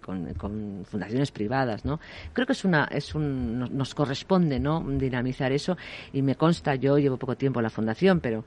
con, 0.00 0.34
con, 0.34 0.84
fundaciones 0.84 1.32
privadas, 1.32 1.84
¿no? 1.84 1.98
Creo 2.32 2.46
que 2.46 2.52
es 2.52 2.64
una 2.64 2.84
es 2.84 3.12
un 3.16 3.58
nos 3.76 3.92
corresponde, 3.92 4.60
¿no? 4.60 4.80
Dinamizar 4.88 5.50
eso 5.50 5.76
y 6.12 6.22
me 6.22 6.36
consta, 6.36 6.59
yo 6.78 6.98
llevo 6.98 7.16
poco 7.16 7.36
tiempo 7.36 7.60
en 7.60 7.64
la 7.64 7.70
fundación, 7.70 8.20
pero 8.20 8.44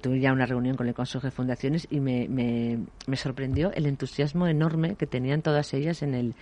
tuve 0.00 0.20
ya 0.20 0.32
una 0.32 0.46
reunión 0.46 0.76
con 0.76 0.88
el 0.88 0.94
Consejo 0.94 1.26
de 1.26 1.30
Fundaciones 1.30 1.86
y 1.90 2.00
me, 2.00 2.28
me, 2.28 2.78
me 3.06 3.16
sorprendió 3.16 3.72
el 3.72 3.86
entusiasmo 3.86 4.46
enorme 4.46 4.94
que 4.96 5.06
tenían 5.06 5.42
todas 5.42 5.74
ellas 5.74 6.02
en 6.02 6.14
el 6.14 6.34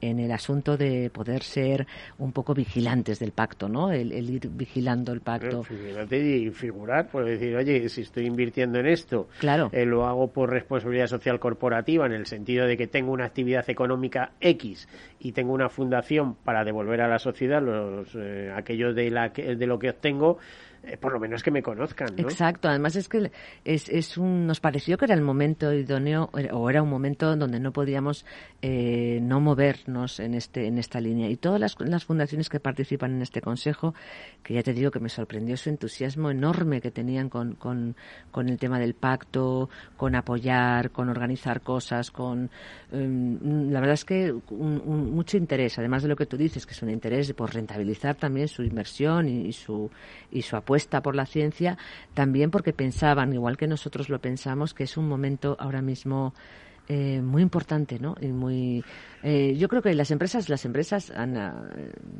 en 0.00 0.18
el 0.18 0.32
asunto 0.32 0.76
de 0.76 1.10
poder 1.10 1.42
ser 1.42 1.86
un 2.18 2.32
poco 2.32 2.54
vigilantes 2.54 3.18
del 3.18 3.32
pacto, 3.32 3.68
¿no? 3.68 3.90
El, 3.92 4.12
ir 4.12 4.48
vigilando 4.50 5.12
el 5.12 5.20
pacto. 5.20 5.62
y 6.10 6.50
figurar, 6.50 7.08
pues 7.10 7.26
decir, 7.26 7.56
oye, 7.56 7.88
si 7.88 8.02
estoy 8.02 8.26
invirtiendo 8.26 8.78
en 8.78 8.86
esto, 8.86 9.28
claro. 9.38 9.70
Eh, 9.72 9.84
lo 9.84 10.06
hago 10.06 10.32
por 10.32 10.50
responsabilidad 10.50 11.06
social 11.06 11.38
corporativa, 11.38 12.06
en 12.06 12.12
el 12.12 12.26
sentido 12.26 12.66
de 12.66 12.76
que 12.76 12.86
tengo 12.86 13.12
una 13.12 13.26
actividad 13.26 13.68
económica 13.68 14.32
X 14.40 14.88
y 15.18 15.32
tengo 15.32 15.52
una 15.52 15.68
fundación 15.68 16.34
para 16.34 16.64
devolver 16.64 17.00
a 17.00 17.08
la 17.08 17.18
sociedad 17.18 17.62
los, 17.62 18.14
eh, 18.14 18.52
aquello 18.54 18.94
de, 18.94 19.10
la, 19.10 19.28
de 19.30 19.66
lo 19.66 19.78
que 19.78 19.90
obtengo, 19.90 20.38
eh, 20.82 20.96
por 20.96 21.12
lo 21.12 21.20
menos 21.20 21.42
que 21.42 21.50
me 21.50 21.62
conozcan. 21.62 22.08
¿no? 22.16 22.22
Exacto, 22.22 22.68
además 22.68 22.96
es 22.96 23.08
que 23.08 23.30
es, 23.64 23.88
es 23.90 24.16
un, 24.16 24.46
nos 24.46 24.60
pareció 24.60 24.96
que 24.96 25.04
era 25.04 25.14
el 25.14 25.20
momento 25.20 25.72
idóneo 25.74 26.30
o 26.52 26.70
era 26.70 26.82
un 26.82 26.88
momento 26.88 27.36
donde 27.36 27.60
no 27.60 27.70
podíamos 27.70 28.24
eh, 28.62 29.18
no 29.20 29.40
movernos 29.40 30.20
en, 30.20 30.32
este, 30.34 30.66
en 30.66 30.78
esta 30.78 30.98
línea. 30.98 31.28
Y 31.28 31.36
todas 31.36 31.60
las, 31.60 31.76
las, 31.80 32.06
fundaciones 32.06 32.48
que 32.48 32.60
participan 32.60 33.12
en 33.12 33.20
este 33.20 33.42
consejo, 33.42 33.94
que 34.42 34.54
ya 34.54 34.62
te 34.62 34.72
digo 34.72 34.90
que 34.90 35.00
me 35.00 35.10
sorprendió 35.10 35.56
su 35.58 35.68
entusiasmo 35.68 36.30
enorme 36.30 36.80
que 36.80 36.90
tenían 36.90 37.28
con, 37.28 37.56
con, 37.56 37.94
con 38.30 38.48
el 38.48 38.58
tema 38.58 38.78
del 38.78 38.94
pacto, 38.94 39.68
con 39.98 40.14
apoyar, 40.14 40.92
con 40.92 41.10
organizar 41.10 41.60
cosas, 41.60 42.10
con. 42.10 42.50
Em, 42.90 43.70
la 43.70 43.80
verdad 43.80 43.94
es 43.94 44.04
que 44.06 44.32
un, 44.50 45.12
mucho 45.14 45.36
interés, 45.36 45.78
además 45.78 46.02
de 46.02 46.08
lo 46.08 46.16
que 46.16 46.26
tú 46.26 46.38
dices, 46.38 46.64
que 46.64 46.72
es 46.72 46.82
un 46.82 46.90
interés 46.90 47.30
por 47.34 47.52
rentabilizar 47.52 48.14
también 48.14 48.48
su 48.48 48.62
inversión 48.62 49.28
y, 49.28 49.46
y 49.46 49.52
su, 49.52 49.90
y 50.30 50.40
su 50.40 50.56
apoyo 50.56 50.69
apuesta 50.70 51.02
por 51.02 51.16
la 51.16 51.26
ciencia, 51.26 51.76
también 52.14 52.52
porque 52.52 52.72
pensaban, 52.72 53.32
igual 53.32 53.56
que 53.56 53.66
nosotros 53.66 54.08
lo 54.08 54.20
pensamos, 54.20 54.72
que 54.72 54.84
es 54.84 54.96
un 54.96 55.08
momento 55.08 55.56
ahora 55.58 55.82
mismo 55.82 56.32
eh, 56.88 57.20
muy 57.20 57.42
importante, 57.42 57.98
¿no? 57.98 58.14
Y 58.20 58.28
muy 58.28 58.82
eh, 59.22 59.54
yo 59.56 59.68
creo 59.68 59.82
que 59.82 59.94
las 59.94 60.10
empresas, 60.10 60.48
las 60.48 60.64
empresas 60.64 61.10
han, 61.10 61.36
ah, 61.36 61.68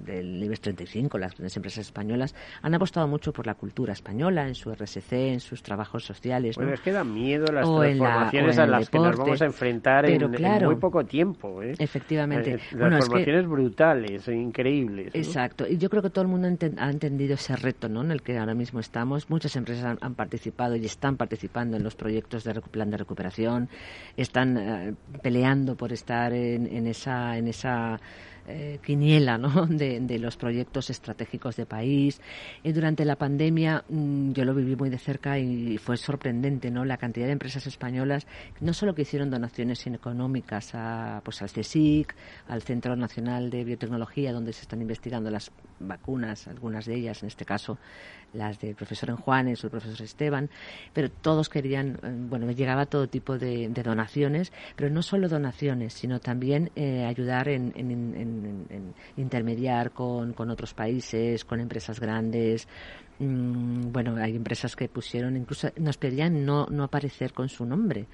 del 0.04 0.42
IBEX 0.42 0.60
35, 0.60 1.18
las 1.18 1.32
grandes 1.34 1.56
empresas 1.56 1.86
españolas, 1.86 2.34
han 2.62 2.74
apostado 2.74 3.08
mucho 3.08 3.32
por 3.32 3.46
la 3.46 3.54
cultura 3.54 3.92
española, 3.92 4.46
en 4.46 4.54
su 4.54 4.70
RSC, 4.70 5.12
en 5.12 5.40
sus 5.40 5.62
trabajos 5.62 6.04
sociales. 6.04 6.56
Bueno, 6.56 6.74
es 6.74 6.80
que 6.80 6.92
da 6.92 7.04
miedo 7.04 7.46
las 7.46 7.66
transformaciones 7.66 8.58
a 8.58 8.66
las 8.66 8.90
que 8.90 8.98
nos 8.98 9.16
vamos 9.16 9.40
a 9.40 9.46
enfrentar 9.46 10.06
en, 10.10 10.30
muy 10.64 10.76
poco 10.76 11.04
tiempo. 11.04 11.62
¿eh? 11.62 11.74
Efectivamente. 11.78 12.54
Eh, 12.54 12.60
transformaciones 12.70 13.46
brutales, 13.46 14.28
e 14.28 14.34
increíbles. 14.34 15.14
Exacto. 15.14 15.66
Y 15.66 15.78
yo 15.78 15.88
creo 15.88 16.02
que 16.02 16.10
todo 16.10 16.22
el 16.22 16.28
mundo 16.28 16.48
ha 16.78 16.90
entendido 16.90 17.34
ese 17.34 17.56
reto 17.56 17.88
¿no? 17.88 18.02
en 18.02 18.10
el 18.10 18.22
que 18.22 18.38
ahora 18.38 18.54
mismo 18.54 18.80
estamos. 18.80 19.30
Muchas 19.30 19.56
empresas 19.56 19.96
han, 20.00 20.14
participado 20.14 20.76
y 20.76 20.84
están 20.84 21.16
participando 21.16 21.76
en 21.76 21.82
los 21.82 21.94
proyectos 21.94 22.44
de 22.44 22.60
plan 22.60 22.90
de 22.90 22.98
recuperación, 22.98 23.68
están 24.16 24.49
peleando 25.22 25.76
por 25.76 25.92
estar 25.92 26.32
en, 26.32 26.66
en 26.66 26.86
esa, 26.86 27.36
en 27.36 27.48
esa 27.48 28.00
eh, 28.48 28.78
quiniela 28.84 29.38
¿no? 29.38 29.66
de, 29.68 30.18
los 30.18 30.36
proyectos 30.36 30.90
estratégicos 30.90 31.56
de 31.56 31.66
país. 31.66 32.20
Y 32.62 32.72
durante 32.72 33.04
la 33.04 33.16
pandemia 33.16 33.84
mm, 33.88 34.32
yo 34.32 34.44
lo 34.44 34.54
viví 34.54 34.76
muy 34.76 34.90
de 34.90 34.98
cerca 34.98 35.38
y 35.38 35.78
fue 35.78 35.96
sorprendente 35.96 36.70
¿no? 36.70 36.84
la 36.84 36.96
cantidad 36.96 37.26
de 37.26 37.32
empresas 37.32 37.66
españolas, 37.66 38.26
no 38.60 38.72
solo 38.72 38.94
que 38.94 39.02
hicieron 39.02 39.30
donaciones 39.30 39.86
económicas 39.86 40.74
a, 40.74 41.20
pues, 41.24 41.42
al 41.42 41.50
CSIC, 41.50 42.14
al 42.48 42.62
Centro 42.62 42.96
Nacional 42.96 43.50
de 43.50 43.64
Biotecnología, 43.64 44.32
donde 44.32 44.52
se 44.52 44.62
están 44.62 44.80
investigando 44.80 45.30
las 45.30 45.50
vacunas, 45.78 46.46
algunas 46.48 46.84
de 46.86 46.94
ellas, 46.94 47.22
en 47.22 47.28
este 47.28 47.44
caso 47.44 47.78
las 48.32 48.60
del 48.60 48.74
profesor 48.74 49.10
Enjuanes 49.10 49.62
o 49.62 49.66
el 49.66 49.70
profesor 49.70 50.02
Esteban, 50.02 50.50
pero 50.92 51.10
todos 51.10 51.48
querían, 51.48 51.98
eh, 52.02 52.14
bueno, 52.28 52.46
me 52.46 52.54
llegaba 52.54 52.86
todo 52.86 53.08
tipo 53.08 53.38
de, 53.38 53.68
donaciones, 53.68 54.52
pero 54.76 54.90
no 54.90 55.02
solo 55.02 55.28
donaciones, 55.28 55.94
sino 55.94 56.20
también 56.20 56.70
eh, 56.76 57.04
ayudar 57.04 57.48
en, 57.48 57.72
intermediar 59.16 59.92
con, 59.92 60.32
con 60.32 60.50
otros 60.50 60.74
países, 60.74 61.44
con 61.44 61.60
empresas 61.60 62.00
grandes, 62.00 62.66
Mm, 63.20 63.92
bueno, 63.92 64.16
hay 64.16 64.34
empresas 64.34 64.74
que 64.74 64.88
pusieron, 64.88 65.36
incluso 65.36 65.68
nos 65.76 65.98
pedían 65.98 66.46
no, 66.46 66.66
no 66.70 66.84
aparecer 66.84 67.34
con 67.34 67.50
su 67.50 67.66
nombre, 67.66 68.06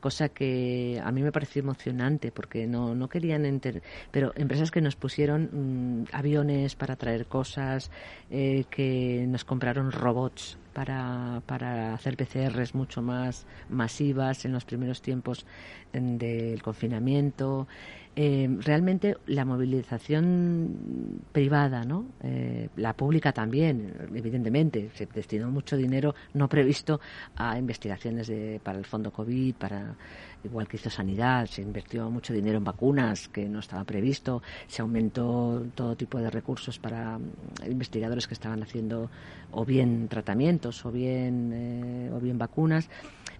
cosa 0.00 0.30
que 0.30 1.00
a 1.02 1.12
mí 1.12 1.22
me 1.22 1.30
pareció 1.30 1.62
emocionante 1.62 2.32
porque 2.32 2.66
no, 2.66 2.92
no 2.96 3.08
querían, 3.08 3.46
enter 3.46 3.84
pero 4.10 4.32
empresas 4.34 4.72
que 4.72 4.80
nos 4.80 4.96
pusieron 4.96 6.00
mm, 6.02 6.06
aviones 6.12 6.74
para 6.74 6.96
traer 6.96 7.26
cosas, 7.26 7.92
eh, 8.32 8.64
que 8.68 9.26
nos 9.28 9.44
compraron 9.44 9.92
robots 9.92 10.58
para, 10.72 11.40
para 11.46 11.94
hacer 11.94 12.16
PCRs 12.16 12.74
mucho 12.74 13.00
más 13.00 13.46
masivas 13.68 14.44
en 14.44 14.52
los 14.52 14.64
primeros 14.64 15.02
tiempos 15.02 15.46
del 15.92 16.62
confinamiento. 16.62 17.68
Eh, 18.20 18.48
realmente 18.62 19.16
la 19.26 19.44
movilización 19.44 21.20
privada, 21.30 21.84
¿no? 21.84 22.06
Eh, 22.20 22.68
la 22.74 22.92
pública 22.94 23.30
también, 23.30 23.94
evidentemente, 24.12 24.90
se 24.94 25.06
destinó 25.06 25.52
mucho 25.52 25.76
dinero 25.76 26.16
no 26.34 26.48
previsto 26.48 26.98
a 27.36 27.56
investigaciones 27.56 28.26
de, 28.26 28.60
para 28.60 28.76
el 28.76 28.86
fondo 28.86 29.12
COVID, 29.12 29.54
para 29.54 29.94
igual 30.44 30.68
que 30.68 30.76
hizo 30.76 30.90
sanidad, 30.90 31.46
se 31.46 31.62
invirtió 31.62 32.10
mucho 32.10 32.32
dinero 32.32 32.58
en 32.58 32.64
vacunas 32.64 33.28
que 33.28 33.48
no 33.48 33.58
estaba 33.60 33.84
previsto, 33.84 34.42
se 34.66 34.82
aumentó 34.82 35.64
todo 35.74 35.96
tipo 35.96 36.18
de 36.18 36.30
recursos 36.30 36.78
para 36.78 37.18
mm, 37.18 37.30
investigadores 37.66 38.26
que 38.26 38.34
estaban 38.34 38.62
haciendo 38.62 39.10
o 39.50 39.64
bien 39.64 40.08
tratamientos 40.08 40.84
o 40.84 40.92
bien 40.92 41.50
eh, 41.52 42.10
o 42.12 42.20
bien 42.20 42.38
vacunas 42.38 42.88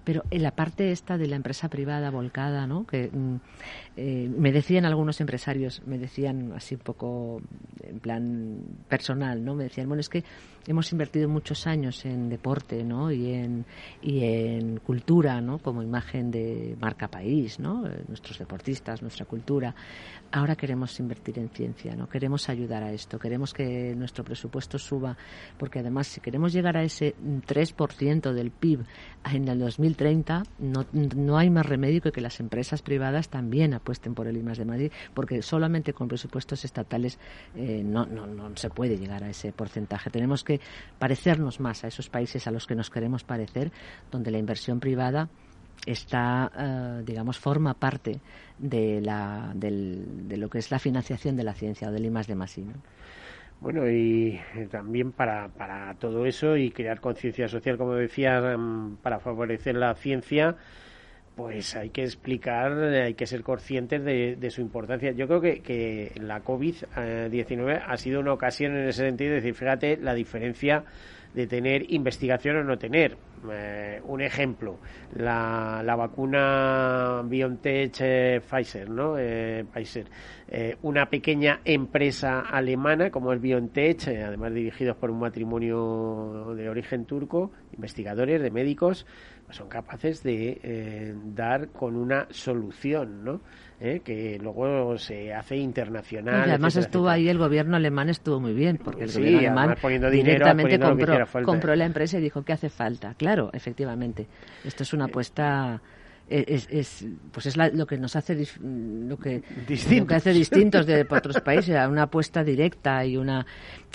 pero 0.09 0.25
en 0.31 0.43
la 0.43 0.53
parte 0.53 0.91
esta 0.91 1.19
de 1.19 1.27
la 1.27 1.37
empresa 1.37 1.69
privada 1.69 2.11
volcada, 2.11 2.67
¿no? 2.67 2.87
Que 2.87 3.11
mm, 3.13 3.35
eh, 3.99 4.31
me 4.35 4.53
decían 4.53 4.87
algunos 4.87 5.21
empresarios, 5.21 5.83
me 5.85 5.99
decían 5.99 6.55
así 6.57 6.77
un 6.77 6.81
poco 6.81 7.43
en 7.99 8.01
plan 8.01 8.63
personal, 8.89 9.45
¿no? 9.45 9.55
Me 9.55 9.65
decían, 9.65 9.89
bueno, 9.89 10.01
es 10.01 10.09
que 10.09 10.25
hemos 10.67 10.91
invertido 10.93 11.29
muchos 11.29 11.67
años 11.67 12.05
en 12.05 12.29
deporte, 12.29 12.85
¿no? 12.85 13.11
Y 13.11 13.33
en, 13.33 13.65
y 14.03 14.25
en 14.25 14.79
cultura, 14.79 15.41
¿no? 15.41 15.59
Como 15.59 15.83
imagen 15.83 16.31
de 16.31 16.77
marca 16.81 17.09
país, 17.09 17.59
¿no? 17.59 17.87
Eh, 17.87 18.05
nuestros 18.09 18.39
deportistas, 18.39 19.01
nuestra 19.01 19.25
cultura. 19.25 19.75
Ahora 20.31 20.57
queremos 20.57 20.99
invertir 21.01 21.39
en 21.39 21.49
ciencia, 21.49 21.95
¿no? 21.97 22.09
Queremos 22.09 22.49
ayudar 22.49 22.83
a 22.83 22.93
esto, 22.93 23.19
queremos 23.19 23.55
que 23.55 23.95
nuestro 23.95 24.25
presupuesto 24.25 24.79
suba, 24.79 25.17
porque 25.57 25.79
además 25.79 26.09
si 26.09 26.21
queremos 26.21 26.53
llegar 26.53 26.77
a 26.77 26.83
ese 26.83 27.15
3% 27.17 28.33
del 28.33 28.51
PIB 28.51 28.81
en 29.33 29.49
el 29.49 29.59
2030, 29.59 30.43
no, 30.59 30.85
no 30.93 31.39
hay 31.39 31.49
más 31.49 31.65
remedio 31.65 32.03
que 32.03 32.19
que 32.19 32.23
las 32.23 32.41
empresas 32.41 32.83
privadas 32.83 33.29
también 33.29 33.75
apuesten 33.75 34.13
por 34.13 34.27
el 34.27 34.37
I 34.37 34.43
de 34.43 34.65
Madrid, 34.65 34.93
porque 35.15 35.41
solamente 35.41 35.93
con 35.93 36.09
presupuestos 36.09 36.65
estatales 36.65 37.17
eh, 37.55 37.83
no, 37.89 38.07
no, 38.07 38.27
no 38.27 38.57
se 38.57 38.71
puede 38.71 38.97
llegar 38.97 39.25
a 39.25 39.31
ese 39.31 39.53
porcentaje. 39.53 40.11
Tenemos 40.11 40.45
que 40.45 40.61
parecernos 40.99 41.61
más 41.61 41.85
a 41.85 41.89
esos 41.89 42.09
países 42.09 42.47
a 42.47 42.51
los 42.51 42.67
que 42.67 42.75
nos 42.75 42.91
queremos 42.91 43.25
parecer, 43.25 43.73
donde 44.11 44.31
la 44.31 44.39
inversión 44.39 44.81
privada 44.81 45.29
está, 45.87 46.51
eh, 46.57 47.03
digamos, 47.05 47.39
forma 47.39 47.75
parte 47.75 48.21
de, 48.59 49.01
la, 49.01 49.53
de 49.55 50.37
lo 50.37 50.49
que 50.49 50.59
es 50.59 50.71
la 50.71 50.79
financiación 50.79 51.37
de 51.37 51.45
la 51.45 51.55
ciencia 51.55 51.89
o 51.89 51.93
del 51.93 52.07
I 52.07 52.11
de 52.27 52.35
Masí. 52.35 52.67
Bueno, 53.61 53.91
y 53.91 54.39
también 54.71 55.11
para, 55.13 55.49
para 55.49 55.95
todo 55.95 56.27
eso 56.27 56.57
y 56.57 56.71
crear 56.71 57.01
conciencia 57.01 57.49
social, 57.49 57.77
como 57.77 57.95
decía, 57.95 58.41
mm, 58.57 58.99
para 59.03 59.19
favorecer 59.19 59.75
la 59.75 59.95
ciencia, 59.95 60.57
pues 61.39 61.77
hay 61.77 61.91
que 61.91 62.03
explicar, 62.03 62.73
hay 62.73 63.15
que 63.15 63.25
ser 63.25 63.45
conscientes 63.45 64.05
de, 64.05 64.51
su 64.51 64.61
importancia. 64.61 65.13
Yo 65.13 65.29
creo 65.29 65.41
que, 65.41 65.61
que 65.61 66.11
la 66.17 66.43
COVID-19 66.43 67.81
ha 67.87 67.97
sido 67.97 68.19
una 68.19 68.33
ocasión 68.33 68.75
en 68.75 68.89
ese 68.89 69.05
sentido 69.05 69.31
de 69.31 69.37
decir, 69.37 69.55
fíjate 69.55 69.99
la 69.99 70.15
diferencia 70.15 70.85
de 71.35 71.47
tener 71.47 71.93
investigación 71.93 72.57
o 72.57 72.65
no 72.65 72.77
tener. 72.77 73.17
Eh, 73.53 74.01
un 74.05 74.21
ejemplo, 74.21 74.81
la, 75.15 75.81
la 75.85 75.95
vacuna 75.95 77.23
BioNTech 77.25 77.95
eh, 78.01 78.41
Pfizer, 78.41 78.91
¿no? 78.91 79.17
Eh, 79.17 79.65
Pfizer. 79.73 80.07
una 80.83 81.09
pequeña 81.09 81.61
empresa 81.65 82.41
alemana 82.41 83.13
como 83.13 83.33
es 83.33 83.41
BioNTech, 83.41 84.09
además 84.09 84.55
dirigidos 84.55 84.97
por 84.97 85.13
un 85.13 85.21
matrimonio 85.21 86.53
de 86.57 86.69
origen 86.69 87.05
turco, 87.05 87.53
investigadores, 87.73 88.43
de 88.43 88.51
médicos, 88.51 89.07
son 89.51 89.69
capaces 89.69 90.23
de 90.23 91.15
dar 91.35 91.69
con 91.69 91.97
una 91.97 92.27
solución, 92.31 93.25
¿no? 93.25 93.41
¿eh? 93.81 94.01
que 94.05 94.39
luego 94.41 94.99
se 94.99 95.33
hace 95.33 95.57
internacional. 95.57 96.47
Y 96.47 96.51
además 96.51 96.77
estuvo 96.77 97.09
ahí 97.09 97.29
el 97.29 97.39
gobierno 97.39 97.77
alemán 97.77 98.09
estuvo 98.09 98.41
muy 98.41 98.55
bien, 98.55 98.79
porque 98.79 99.05
el 99.05 99.13
gobierno 99.13 99.61
alemán 99.61 99.77
directamente 100.11 100.79
compró, 101.45 101.75
la 101.77 101.85
empresa 101.85 102.19
y 102.19 102.23
dijo 102.23 102.43
que 102.43 102.53
hace 102.53 102.69
falta. 102.69 103.15
Claro, 103.15 103.51
efectivamente. 103.53 104.27
Esto 104.65 104.83
es 104.83 104.93
una 104.93 105.07
eh, 105.07 105.81
apuesta 106.29 106.67
es, 106.71 107.07
pues 107.33 107.47
es 107.47 107.57
lo 107.57 107.87
que 107.87 107.99
nos 107.99 108.17
hace 108.17 108.47
lo 108.61 109.17
que, 109.19 109.43
lo 109.91 110.07
que 110.07 110.15
hace 110.15 110.33
distintos 110.33 110.87
de 110.87 111.07
otros 111.09 111.41
países 111.41 111.77
una 111.89 112.05
apuesta 112.05 112.45
directa 112.45 113.05
y 113.05 113.17
una 113.17 113.47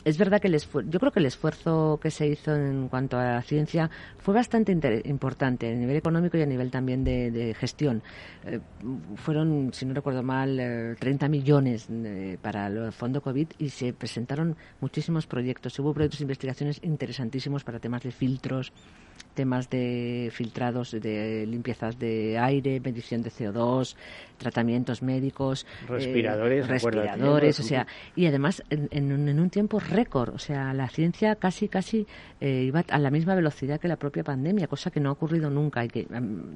es 0.05 0.17
verdad 0.17 0.41
que 0.41 0.47
el 0.47 0.59
yo 0.89 0.99
creo 0.99 1.11
que 1.11 1.19
el 1.19 1.25
esfuerzo 1.25 1.99
que 2.01 2.11
se 2.11 2.27
hizo 2.27 2.53
en 2.53 2.89
cuanto 2.89 3.17
a 3.17 3.23
la 3.23 3.41
ciencia 3.41 3.89
fue 4.17 4.33
bastante 4.33 4.71
importante 5.05 5.71
a 5.71 5.75
nivel 5.75 5.95
económico 5.95 6.37
y 6.37 6.41
a 6.41 6.45
nivel 6.45 6.71
también 6.71 7.03
de, 7.03 7.55
gestión. 7.57 8.03
Eh, 8.45 8.59
fueron 9.15 9.71
si 9.73 9.85
no 9.85 9.93
recuerdo 9.93 10.23
mal 10.23 10.95
30 10.99 11.25
eh, 11.25 11.29
millones 11.29 11.87
eh, 11.89 12.37
para 12.41 12.67
el 12.67 12.91
fondo 12.91 13.21
covid 13.21 13.47
y 13.59 13.69
se 13.69 13.93
presentaron 13.93 14.57
muchísimos 14.81 15.25
proyectos. 15.25 15.77
Hubo 15.79 15.93
proyectos 15.93 16.19
de 16.19 16.23
investigaciones 16.23 16.79
interesantísimos 16.83 17.63
para 17.63 17.79
temas 17.79 18.03
de 18.03 18.11
filtros 18.11 18.73
temas 19.33 19.69
de 19.69 20.29
filtrados, 20.31 20.91
de 20.91 21.45
limpiezas 21.47 21.97
de 21.99 22.37
aire, 22.37 22.79
medición 22.79 23.21
de 23.21 23.31
CO2, 23.31 23.95
tratamientos 24.37 25.01
médicos, 25.01 25.65
respiradores, 25.87 26.65
eh, 26.65 26.67
respiradores, 26.67 27.59
o 27.59 27.63
sea, 27.63 27.87
y 28.15 28.25
además 28.25 28.63
en, 28.69 29.39
un 29.39 29.49
tiempo 29.49 29.79
récord, 29.79 30.33
o 30.33 30.39
sea, 30.39 30.73
la 30.73 30.89
ciencia 30.89 31.35
casi 31.35 31.67
casi 31.67 32.05
eh, 32.41 32.63
iba 32.63 32.83
a 32.87 32.99
la 32.99 33.09
misma 33.09 33.35
velocidad 33.35 33.79
que 33.79 33.87
la 33.87 33.97
propia 33.97 34.23
pandemia, 34.23 34.67
cosa 34.67 34.91
que 34.91 34.99
no 34.99 35.09
ha 35.09 35.13
ocurrido 35.13 35.49
nunca 35.49 35.83
y 35.83 35.87
que 35.87 36.07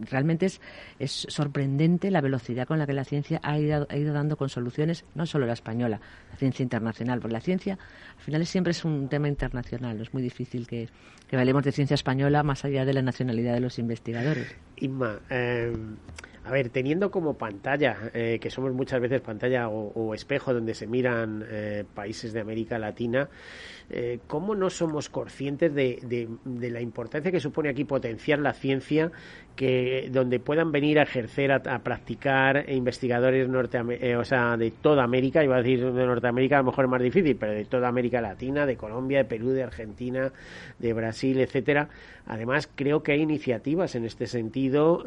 realmente 0.09 0.47
es, 0.47 0.61
es 0.99 1.25
sorprendente 1.30 2.11
la 2.11 2.21
velocidad 2.21 2.67
con 2.67 2.80
la 2.80 2.86
que 2.86 2.93
la 2.93 3.03
ciencia 3.03 3.39
ha 3.43 3.57
ido, 3.57 3.88
ha 3.89 3.97
ido 3.97 4.13
dando 4.13 4.38
con 4.38 4.49
soluciones, 4.49 5.05
no 5.15 5.25
solo 5.25 5.45
la 5.45 5.53
española, 5.53 5.99
la 6.32 6.38
ciencia 6.38 6.63
internacional, 6.63 7.19
porque 7.19 7.34
la 7.34 7.41
ciencia 7.41 7.78
al 8.17 8.23
final 8.23 8.45
siempre 8.45 8.71
es 8.71 8.84
un 8.86 9.07
tema 9.07 9.28
internacional, 9.28 9.99
es 10.01 10.13
muy 10.13 10.21
difícil 10.21 10.67
que, 10.67 10.89
que 11.28 11.38
hablemos 11.38 11.63
de 11.63 11.71
ciencia 11.71 11.95
española 11.95 12.43
más 12.43 12.65
allá 12.65 12.66
de 12.68 12.93
la 12.93 13.01
nacionalidad 13.01 13.53
de 13.53 13.61
los 13.61 13.80
investigadores. 13.80 14.55
Inma, 14.78 15.20
eh, 15.30 15.74
a 16.47 16.51
ver, 16.51 16.70
teniendo 16.70 17.11
como 17.11 17.38
pantalla, 17.38 18.09
eh, 18.13 18.39
que 18.39 18.49
somos 18.49 18.74
muchas 18.74 19.01
veces 19.01 19.20
pantalla 19.20 19.68
o, 19.68 20.13
espejo 20.13 20.53
donde 20.53 20.74
se 20.76 20.88
miran 20.88 21.45
eh, 21.49 21.84
países 21.93 22.32
de 22.32 22.39
América 22.39 22.80
Latina, 22.80 23.30
eh, 23.89 24.20
¿cómo 24.28 24.55
no 24.55 24.70
somos 24.70 25.09
conscientes 25.09 25.74
de, 25.76 26.30
la 26.45 26.80
importancia 26.80 27.32
que 27.32 27.41
supone 27.41 27.70
aquí 27.70 27.84
potenciar 27.84 28.39
la 28.39 28.53
ciencia, 28.53 29.11
que 29.57 30.07
donde 30.09 30.39
puedan 30.39 30.71
venir 30.71 30.99
a 30.99 31.03
ejercer, 31.03 31.51
a, 31.51 31.79
practicar 31.79 32.69
investigadores 32.69 33.49
norte, 33.49 34.15
o 34.15 34.23
sea, 34.23 34.55
de 34.55 34.71
toda 34.71 35.03
América, 35.03 35.43
iba 35.43 35.57
a 35.57 35.61
decir 35.61 35.91
de 35.91 36.05
Norteamérica, 36.05 36.55
a 36.55 36.59
lo 36.59 36.67
mejor 36.67 36.85
es 36.85 36.91
más 36.91 37.01
difícil, 37.01 37.35
pero 37.35 37.51
de 37.51 37.65
toda 37.65 37.89
América 37.89 38.21
Latina, 38.21 38.65
de 38.65 38.77
Colombia, 38.77 39.17
de 39.17 39.25
Perú, 39.25 39.49
de 39.49 39.63
Argentina, 39.63 40.31
de 40.79 40.93
Brasil, 40.93 41.41
etcétera. 41.41 41.89
Además, 42.25 42.69
creo 42.73 43.03
que 43.03 43.13
hay 43.13 43.21
iniciativas 43.21 43.95
en 43.95 44.05
este 44.05 44.27
sentido 44.27 45.03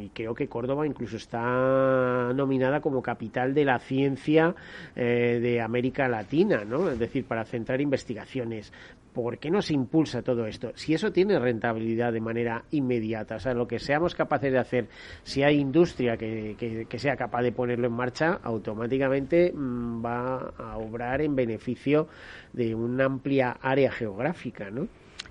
y 0.00 0.08
que 0.10 0.24
creo 0.24 0.34
que 0.34 0.48
Córdoba 0.48 0.86
incluso 0.86 1.18
está 1.18 2.32
nominada 2.34 2.80
como 2.80 3.02
capital 3.02 3.52
de 3.52 3.66
la 3.66 3.78
ciencia 3.78 4.54
eh, 4.96 5.38
de 5.42 5.60
América 5.60 6.08
Latina, 6.08 6.64
¿no? 6.64 6.88
Es 6.88 6.98
decir, 6.98 7.26
para 7.26 7.44
centrar 7.44 7.82
investigaciones. 7.82 8.72
¿Por 9.12 9.36
qué 9.36 9.50
no 9.50 9.60
se 9.60 9.74
impulsa 9.74 10.22
todo 10.22 10.46
esto? 10.46 10.72
Si 10.76 10.94
eso 10.94 11.12
tiene 11.12 11.38
rentabilidad 11.38 12.10
de 12.10 12.22
manera 12.22 12.64
inmediata, 12.70 13.33
o 13.36 13.40
sea, 13.40 13.54
lo 13.54 13.66
que 13.66 13.78
seamos 13.78 14.14
capaces 14.14 14.52
de 14.52 14.58
hacer, 14.58 14.88
si 15.22 15.42
hay 15.42 15.58
industria 15.58 16.16
que, 16.16 16.56
que, 16.88 16.98
sea 16.98 17.16
capaz 17.16 17.42
de 17.42 17.52
ponerlo 17.52 17.86
en 17.86 17.92
marcha, 17.92 18.40
automáticamente 18.42 19.52
mm, 19.52 20.04
va 20.04 20.52
a 20.58 20.78
obrar 20.78 21.20
en 21.20 21.34
beneficio 21.36 22.08
de 22.52 22.74
una 22.74 23.04
amplia 23.04 23.56
área 23.60 23.90
geográfica, 23.90 24.70
¿no? 24.70 24.88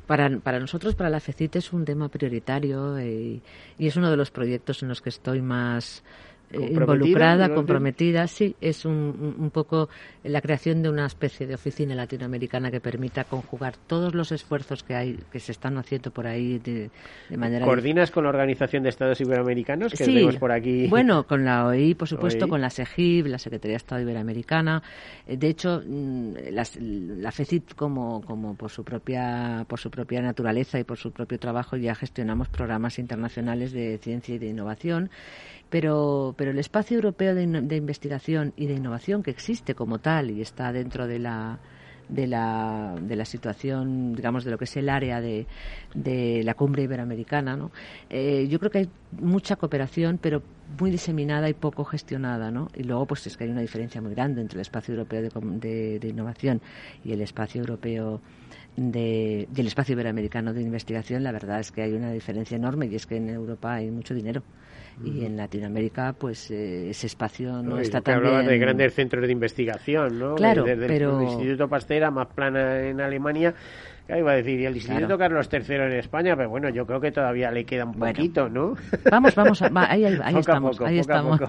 Para, 0.08 0.30
para 0.40 0.60
nosotros, 0.60 0.96
para 0.96 1.10
la 1.10 1.22
FECIT, 1.22 1.56
es 1.56 1.72
un 1.72 1.86
tema 1.86 2.10
prioritario 2.10 2.98
eh, 2.98 3.40
y 3.78 3.88
es 3.88 3.96
uno 3.96 4.12
de 4.12 4.18
los 4.18 4.32
proyectos 4.32 4.84
en 4.84 4.90
los 4.90 5.02
que 5.02 5.10
estoy 5.10 5.42
más 5.42 6.04
eh, 6.54 6.70
involucrada, 6.72 7.54
comprometida, 7.54 8.28
sí, 8.28 8.56
es 8.62 8.86
un, 8.86 9.36
un, 9.40 9.50
poco 9.50 9.90
la 10.24 10.42
creación 10.42 10.84
de 10.84 10.90
una 10.90 11.06
especie 11.06 11.48
de 11.48 11.56
oficina 11.56 11.96
latinoamericana 11.96 12.70
que 12.70 12.80
permita 12.80 13.24
conjugar 13.24 13.76
todos 13.88 14.14
los 14.14 14.32
esfuerzos 14.32 14.84
que 14.84 14.96
hay, 14.96 15.20
que 15.32 15.40
se 15.40 15.52
están 15.52 15.78
haciendo 15.78 16.12
por 16.12 16.28
ahí 16.28 16.60
de, 16.60 16.90
manera. 17.36 17.66
¿Coordinas 17.66 18.12
con 18.12 18.24
la 18.24 18.30
Organización 18.30 18.84
de 18.84 18.90
Estados 18.90 19.20
Iberoamericanos 19.22 19.94
que 19.94 20.06
sí, 20.06 20.28
por 20.40 20.52
aquí? 20.52 20.88
Bueno, 20.88 21.26
con 21.26 21.44
la 21.44 21.66
OI, 21.66 21.96
por 21.96 22.08
supuesto, 22.08 22.48
con 22.48 22.62
la 22.62 22.70
SEGIB, 22.70 23.28
la 23.28 23.40
Secretaría 23.40 23.74
de 23.74 23.78
Estado 23.78 24.02
Iberoamericana. 24.02 24.84
Eh, 25.28 25.38
de 25.38 25.48
hecho, 25.48 25.82
mm, 25.86 26.34
la 26.52 27.32
FECIT, 27.32 27.74
como, 27.76 28.22
como 28.22 28.56
por 28.56 28.70
su 28.70 28.84
propia 28.84 29.66
por 29.68 29.80
su 29.80 29.90
propia 29.90 30.22
naturaleza 30.22 30.80
y 30.80 30.84
por 30.84 30.98
su 30.98 31.12
propio 31.12 31.40
trabajo, 31.40 31.78
ya 31.78 31.96
gestionamos 31.96 32.48
programas 32.50 33.00
internacionales 33.00 33.72
de 33.72 33.98
ciencia 33.98 34.36
y 34.36 34.38
de 34.38 34.48
innovación 34.48 35.10
pero, 35.74 36.36
pero 36.38 36.52
el 36.52 36.60
espacio 36.60 36.98
europeo 36.98 37.34
de, 37.34 37.76
investigación 37.76 38.54
y 38.56 38.68
de 38.68 38.76
innovación 38.76 39.24
que 39.24 39.32
existe 39.32 39.74
como 39.74 39.98
tal 39.98 40.30
y 40.30 40.40
está 40.40 40.72
dentro 40.72 41.08
de 41.08 41.18
la, 41.18 41.58
de 42.10 42.28
la, 42.28 42.94
de 43.02 43.16
la 43.16 43.26
situación, 43.26 44.14
digamos, 44.14 44.44
de 44.44 44.52
lo 44.52 44.60
que 44.60 44.66
es 44.66 44.78
el 44.78 44.88
área 44.88 45.20
de, 45.20 45.48
de 45.96 46.44
la 46.44 46.54
cumbre 46.54 46.84
iberoamericana, 46.84 47.58
¿no? 47.58 47.72
Eh, 48.12 48.48
yo 48.48 48.60
creo 48.60 48.70
que 48.70 48.78
hay 48.78 48.90
mucha 49.20 49.56
cooperación, 49.56 50.20
pero 50.22 50.44
muy 50.80 50.92
diseminada 50.92 51.50
y 51.50 51.56
poco 51.56 51.86
gestionada, 51.86 52.52
¿no? 52.52 52.68
Y 52.76 52.84
luego, 52.84 53.08
pues 53.08 53.26
es 53.26 53.36
que 53.36 53.46
hay 53.46 53.50
una 53.50 53.62
diferencia 53.62 54.00
muy 54.00 54.14
grande 54.14 54.42
entre 54.42 54.58
el 54.58 54.62
espacio 54.62 54.94
europeo 54.94 55.24
de, 55.24 55.98
de, 55.98 56.08
innovación 56.08 56.62
y 57.04 57.14
el 57.14 57.22
espacio 57.22 57.62
europeo 57.62 58.22
de, 58.78 59.48
del 59.50 59.66
espacio 59.66 59.94
iberoamericano 59.94 60.54
de 60.54 60.62
investigación. 60.62 61.24
La 61.24 61.32
verdad 61.32 61.62
es 61.62 61.72
que 61.72 61.82
hay 61.82 61.94
una 61.94 62.12
diferencia 62.12 62.56
enorme 62.58 62.86
y 62.86 62.94
es 62.94 63.08
que 63.08 63.18
en 63.18 63.30
Europa 63.30 63.74
hay 63.74 63.90
mucho 63.90 64.14
dinero 64.14 64.44
y 65.04 65.26
en 65.26 65.38
Latinoamérica 65.38 66.14
pues 66.14 66.52
eh, 66.52 66.90
ese 66.90 67.08
espacio 67.08 67.62
no, 67.62 67.80
está 67.80 68.02
tan 68.02 68.22
bien. 68.22 68.46
de 68.46 68.58
grandes 68.58 68.94
centros 68.94 69.26
de 69.26 69.32
investigación, 69.32 70.20
¿no? 70.20 70.36
Claro, 70.36 70.64
Desde 70.64 70.88
pero... 70.88 71.20
el 71.20 71.28
Instituto 71.28 71.68
Pasteur 71.68 72.12
más 72.12 72.28
plana 72.28 72.82
en 72.82 73.02
Alemania 73.02 73.54
iba 74.10 74.32
a 74.32 74.36
decir, 74.36 74.60
y 74.60 74.66
el 74.66 74.76
Instituto 74.76 75.18
Carlos 75.18 75.50
III 75.52 75.76
en 75.76 75.94
España, 75.94 76.36
pero 76.36 76.50
bueno, 76.50 76.70
yo 76.70 76.86
creo 76.86 77.00
que 77.00 77.12
todavía 77.12 77.50
le 77.52 77.64
queda 77.64 77.86
un 77.86 77.94
poquito, 77.94 78.50
¿no? 78.50 78.76
Vamos, 79.12 79.36
vamos, 79.36 79.62
ahí, 79.62 80.04
estamos, 80.06 80.80
ahí 80.82 81.00
estamos. 81.00 81.40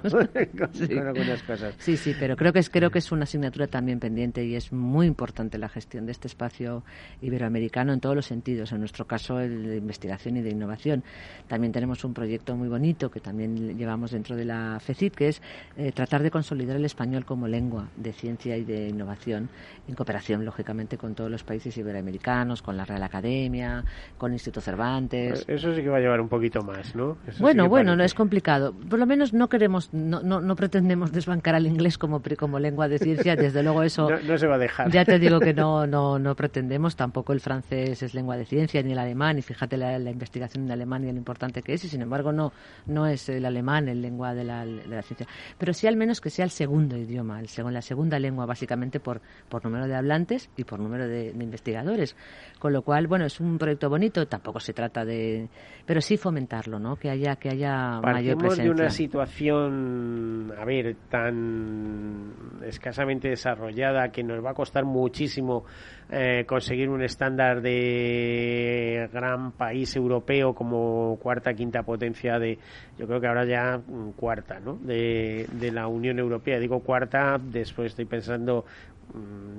sí. 0.72 0.98
algunas 0.98 1.42
cosas. 1.42 1.74
sí, 1.78 1.96
sí, 1.96 2.14
pero 2.18 2.36
creo 2.36 2.52
que 2.52 2.58
es 2.58 2.70
creo 2.70 2.90
que 2.90 2.98
es 2.98 3.10
una 3.10 3.24
asignatura 3.24 3.66
también 3.66 3.98
pendiente 3.98 4.44
y 4.44 4.54
es 4.54 4.72
muy 4.72 5.06
importante 5.06 5.58
la 5.58 5.68
gestión 5.68 6.06
de 6.06 6.12
este 6.12 6.28
espacio 6.28 6.84
iberoamericano 7.22 7.92
en 7.92 8.00
todos 8.00 8.14
los 8.14 8.26
sentidos. 8.26 8.72
En 8.72 8.80
nuestro 8.80 9.06
caso, 9.06 9.40
el 9.40 9.66
de 9.66 9.76
investigación 9.76 10.36
y 10.36 10.42
de 10.42 10.50
innovación. 10.50 11.02
También 11.48 11.72
tenemos 11.72 12.04
un 12.04 12.14
proyecto 12.14 12.54
muy 12.54 12.68
bonito 12.68 13.10
que 13.10 13.20
también 13.20 13.76
llevamos 13.76 14.10
dentro 14.12 14.36
de 14.36 14.44
la 14.44 14.78
FECIT, 14.80 15.14
que 15.14 15.28
es 15.28 15.42
eh, 15.76 15.92
tratar 15.92 16.22
de 16.22 16.30
consolidar 16.30 16.76
el 16.76 16.84
español 16.84 17.24
como 17.24 17.48
lengua 17.48 17.88
de 17.96 18.12
ciencia 18.12 18.56
y 18.56 18.64
de 18.64 18.88
innovación 18.88 19.48
en 19.88 19.94
cooperación, 19.94 20.44
lógicamente, 20.44 20.96
con 20.98 21.14
todos 21.14 21.30
los 21.30 21.42
países 21.42 21.76
iberoamericanos 21.76 22.43
con 22.62 22.76
la 22.76 22.84
Real 22.84 23.02
Academia, 23.02 23.84
con 24.18 24.30
el 24.30 24.34
Instituto 24.34 24.60
Cervantes. 24.60 25.44
Eso 25.48 25.74
sí 25.74 25.82
que 25.82 25.88
va 25.88 25.98
a 25.98 26.00
llevar 26.00 26.20
un 26.20 26.28
poquito 26.28 26.62
más, 26.62 26.94
¿no? 26.94 27.16
bueno, 27.38 27.68
bueno, 27.68 27.96
no 27.96 28.04
es 28.04 28.14
complicado. 28.14 28.72
Por 28.72 28.98
lo 28.98 29.06
menos 29.06 29.32
no 29.32 29.48
queremos, 29.48 29.92
no, 29.92 30.22
no, 30.22 30.40
no 30.40 30.56
pretendemos 30.56 31.12
desbancar 31.12 31.54
al 31.54 31.66
inglés 31.66 31.98
como, 31.98 32.22
como 32.38 32.58
lengua 32.58 32.88
de 32.88 32.98
ciencia. 32.98 33.36
Desde 33.36 33.62
luego 33.62 33.82
eso... 33.82 34.08
no, 34.26 34.38
se 34.38 34.46
va 34.46 34.56
a 34.56 34.58
dejar. 34.58 34.90
Ya 34.90 35.04
te 35.04 35.18
digo 35.18 35.40
que 35.40 35.54
no, 35.54 35.86
no, 35.88 36.18
no 36.18 36.34
pretendemos. 36.34 36.96
Tampoco 36.96 37.32
el 37.32 37.40
francés 37.40 38.02
es 38.02 38.14
lengua 38.14 38.36
de 38.36 38.44
ciencia, 38.44 38.82
ni 38.82 38.92
el 38.92 38.98
alemán. 38.98 39.38
Y 39.38 39.42
fíjate 39.42 39.76
la, 39.76 39.98
investigación 39.98 40.64
en 40.64 40.72
alemán 40.72 41.04
y 41.04 41.12
lo 41.12 41.18
importante 41.18 41.62
que 41.62 41.74
es. 41.74 41.84
Y 41.84 41.88
sin 41.88 42.02
embargo 42.02 42.32
no, 42.32 42.52
no 42.86 43.06
es 43.06 43.28
el 43.28 43.44
alemán 43.44 43.88
el 43.88 44.02
lengua 44.02 44.34
de 44.34 44.44
la, 44.44 44.64
de 44.64 44.86
la 44.86 45.02
ciencia. 45.02 45.26
Pero 45.58 45.72
sí 45.72 45.86
al 45.86 45.96
menos 45.96 46.20
que 46.20 46.30
sea 46.30 46.44
el 46.44 46.50
segundo 46.50 46.96
idioma, 46.96 47.40
el 47.40 47.48
la 47.72 47.82
segunda 47.82 48.18
lengua 48.18 48.46
básicamente 48.46 49.00
por, 49.00 49.20
por 49.48 49.64
número 49.64 49.86
de 49.86 49.94
hablantes 49.94 50.50
y 50.56 50.64
por 50.64 50.80
número 50.80 51.08
de 51.08 51.30
investigadores 51.30 52.16
Con 52.58 52.72
lo 52.72 52.82
cual, 52.82 53.06
bueno, 53.06 53.26
es 53.26 53.40
un 53.40 53.58
proyecto 53.58 53.90
bonito, 53.90 54.26
tampoco 54.26 54.60
se 54.60 54.72
trata 54.72 55.04
de... 55.04 55.48
Pero 55.84 56.00
sí 56.00 56.16
fomentarlo, 56.16 56.78
¿no? 56.78 56.96
Que 56.96 57.10
haya, 57.10 57.36
que 57.36 57.50
haya 57.50 58.00
mayor 58.00 58.38
presencia. 58.38 58.64
de 58.64 58.70
una 58.70 58.88
situación, 58.88 60.52
a 60.58 60.64
ver, 60.64 60.96
tan 61.10 62.32
escasamente 62.64 63.28
desarrollada 63.28 64.08
que 64.10 64.22
nos 64.22 64.42
va 64.42 64.52
a 64.52 64.54
costar 64.54 64.84
muchísimo 64.84 65.64
eh, 66.10 66.44
conseguir 66.46 66.88
un 66.88 67.02
estándar 67.02 67.60
de 67.60 69.08
gran 69.12 69.52
país 69.52 69.94
europeo 69.96 70.54
como 70.54 71.18
cuarta, 71.20 71.54
quinta 71.54 71.82
potencia 71.82 72.38
de, 72.38 72.58
yo 72.98 73.06
creo 73.06 73.20
que 73.20 73.26
ahora 73.26 73.44
ya 73.44 73.80
cuarta, 74.16 74.60
¿no? 74.60 74.76
De, 74.76 75.46
de 75.52 75.72
la 75.72 75.86
Unión 75.86 76.18
Europea. 76.18 76.58
Digo 76.58 76.80
cuarta, 76.80 77.38
después 77.38 77.92
estoy 77.92 78.06
pensando 78.06 78.64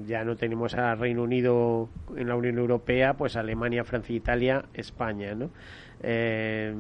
ya 0.06 0.24
no 0.24 0.36
tenemos 0.36 0.74
a 0.76 0.96
Reino 0.96 1.24
Unido 1.24 1.90
en 2.16 2.28
la 2.28 2.36
Unión 2.36 2.58
Europea, 2.58 3.14
pues 3.14 3.36
Alemania, 3.36 3.84
Francia, 3.84 4.16
Italia, 4.16 4.66
España, 4.74 5.34
¿no? 5.34 5.50
Eh, 6.02 6.74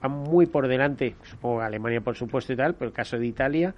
van 0.00 0.12
muy 0.12 0.46
por 0.46 0.68
delante, 0.68 1.16
supongo 1.22 1.60
Alemania 1.60 2.00
por 2.00 2.16
supuesto 2.16 2.52
y 2.52 2.56
tal, 2.56 2.74
pero 2.74 2.88
el 2.88 2.94
caso 2.94 3.18
de 3.18 3.26
Italia 3.26 3.74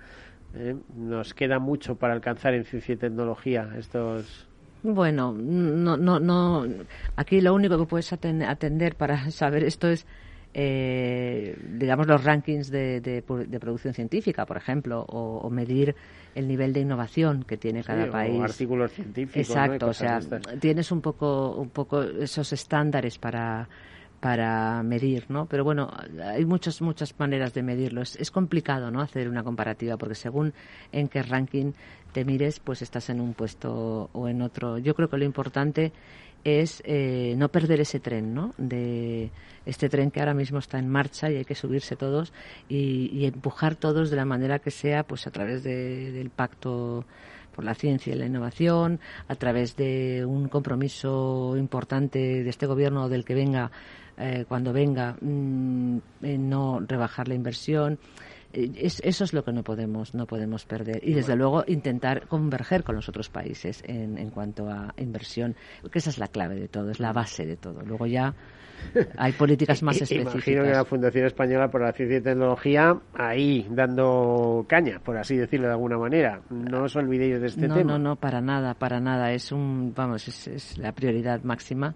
eh, 0.54 0.76
nos 0.96 1.34
queda 1.34 1.58
mucho 1.58 1.96
para 1.96 2.12
alcanzar 2.12 2.54
en 2.54 2.64
ciencia 2.64 2.94
y 2.94 2.98
tecnología 2.98 3.70
estos 3.76 4.48
bueno, 4.84 5.32
no, 5.32 5.96
no, 5.96 6.18
no. 6.18 6.66
Aquí 7.14 7.40
lo 7.40 7.54
único 7.54 7.78
que 7.78 7.86
puedes 7.86 8.12
atender 8.12 8.96
para 8.96 9.30
saber 9.30 9.62
esto 9.62 9.88
es 9.88 10.06
eh, 10.54 11.56
digamos, 11.78 12.06
los 12.06 12.22
rankings 12.22 12.70
de, 12.70 13.00
de, 13.00 13.22
producción 13.22 13.94
científica, 13.94 14.44
por 14.44 14.56
ejemplo, 14.56 15.04
o, 15.08 15.48
medir 15.50 15.94
el 16.34 16.46
nivel 16.46 16.72
de 16.72 16.80
innovación 16.80 17.44
que 17.44 17.56
tiene 17.56 17.82
cada 17.82 18.10
país. 18.10 18.38
O 18.38 18.44
artículos 18.44 18.92
científicos. 18.92 19.48
Exacto, 19.48 19.88
o 19.88 19.92
sea, 19.92 20.20
tienes 20.60 20.92
un 20.92 21.00
poco, 21.00 21.56
un 21.56 21.70
poco 21.70 22.02
esos 22.02 22.52
estándares 22.52 23.18
para 23.18 23.68
para 24.20 24.84
medir, 24.84 25.24
¿no? 25.30 25.46
Pero 25.46 25.64
bueno, 25.64 25.90
hay 26.22 26.44
muchas 26.44 26.80
muchas 26.80 27.18
maneras 27.18 27.54
de 27.54 27.64
medirlo. 27.64 28.02
Es, 28.02 28.14
es, 28.14 28.30
complicado, 28.30 28.88
¿no? 28.92 29.00
Hacer 29.00 29.28
una 29.28 29.42
comparativa 29.42 29.96
porque 29.96 30.14
según 30.14 30.54
en 30.92 31.08
qué 31.08 31.24
ranking 31.24 31.72
te 32.12 32.24
mires, 32.24 32.60
pues 32.60 32.82
estás 32.82 33.10
en 33.10 33.20
un 33.20 33.34
puesto 33.34 34.10
o 34.12 34.28
en 34.28 34.42
otro. 34.42 34.78
Yo 34.78 34.94
creo 34.94 35.08
que 35.08 35.16
lo 35.16 35.24
importante 35.24 35.92
es 36.44 36.82
eh, 36.84 37.34
no 37.36 37.48
perder 37.48 37.80
ese 37.80 38.00
tren, 38.00 38.34
¿no? 38.34 38.54
De 38.58 39.30
este 39.64 39.88
tren 39.88 40.10
que 40.10 40.20
ahora 40.20 40.34
mismo 40.34 40.58
está 40.58 40.78
en 40.78 40.88
marcha 40.88 41.30
y 41.30 41.36
hay 41.36 41.44
que 41.44 41.54
subirse 41.54 41.96
todos 41.96 42.32
y, 42.68 43.24
empujar 43.24 43.76
todos 43.76 44.10
de 44.10 44.16
la 44.16 44.24
manera 44.24 44.58
que 44.58 44.70
sea, 44.70 45.04
pues 45.04 45.26
a 45.26 45.30
través 45.30 45.62
del 45.62 46.30
pacto 46.30 47.04
por 47.54 47.64
la 47.64 47.74
ciencia 47.74 48.14
y 48.14 48.18
la 48.18 48.26
innovación, 48.26 48.98
a 49.28 49.34
través 49.36 49.76
de 49.76 50.24
un 50.26 50.48
compromiso 50.48 51.54
importante 51.56 52.18
de 52.42 52.50
este 52.50 52.66
gobierno 52.66 53.04
o 53.04 53.08
del 53.08 53.24
que 53.24 53.34
venga 53.34 53.70
eh, 54.18 54.44
cuando 54.48 54.72
venga, 54.72 55.16
mm, 55.20 55.98
no 56.20 56.80
rebajar 56.86 57.28
la 57.28 57.34
inversión. 57.34 57.98
Eh, 58.52 58.70
eso 58.82 59.24
es 59.24 59.32
lo 59.32 59.44
que 59.44 59.52
no 59.52 59.62
podemos, 59.62 60.14
no 60.14 60.26
podemos 60.26 60.64
perder. 60.64 61.00
Y 61.06 61.14
desde 61.14 61.36
luego 61.36 61.64
intentar 61.66 62.26
converger 62.26 62.84
con 62.84 62.96
los 62.96 63.08
otros 63.08 63.28
países 63.28 63.82
en, 63.86 64.18
en 64.18 64.30
cuanto 64.30 64.68
a 64.68 64.94
inversión, 64.98 65.56
que 65.90 65.98
esa 65.98 66.10
es 66.10 66.18
la 66.18 66.28
clave 66.28 66.56
de 66.56 66.68
todo, 66.68 66.90
es 66.90 67.00
la 67.00 67.12
base 67.12 67.46
de 67.46 67.56
todo. 67.56 67.82
Luego 67.82 68.06
ya 68.06 68.34
hay 69.18 69.32
políticas 69.32 69.82
más 69.82 69.96
específicas. 69.96 70.34
Imagino 70.34 70.62
que 70.62 70.70
la 70.70 70.84
Fundación 70.84 71.26
Española 71.26 71.70
por 71.70 71.82
la 71.82 71.92
Ciencia 71.92 72.18
y 72.18 72.20
Tecnología 72.20 72.96
ahí 73.14 73.66
dando 73.70 74.64
caña, 74.68 74.98
por 75.00 75.16
así 75.16 75.36
decirlo 75.36 75.66
de 75.66 75.72
alguna 75.72 75.98
manera. 75.98 76.40
No 76.50 76.84
os 76.84 76.96
olvidéis 76.96 77.40
de 77.40 77.46
este 77.46 77.68
tema. 77.68 77.82
No, 77.82 77.98
no, 77.98 78.16
para 78.16 78.40
nada, 78.40 78.74
para 78.74 79.00
nada. 79.00 79.32
Es 79.32 79.52
un, 79.52 79.92
vamos, 79.94 80.28
es, 80.28 80.78
la 80.78 80.92
prioridad 80.92 81.42
máxima. 81.42 81.94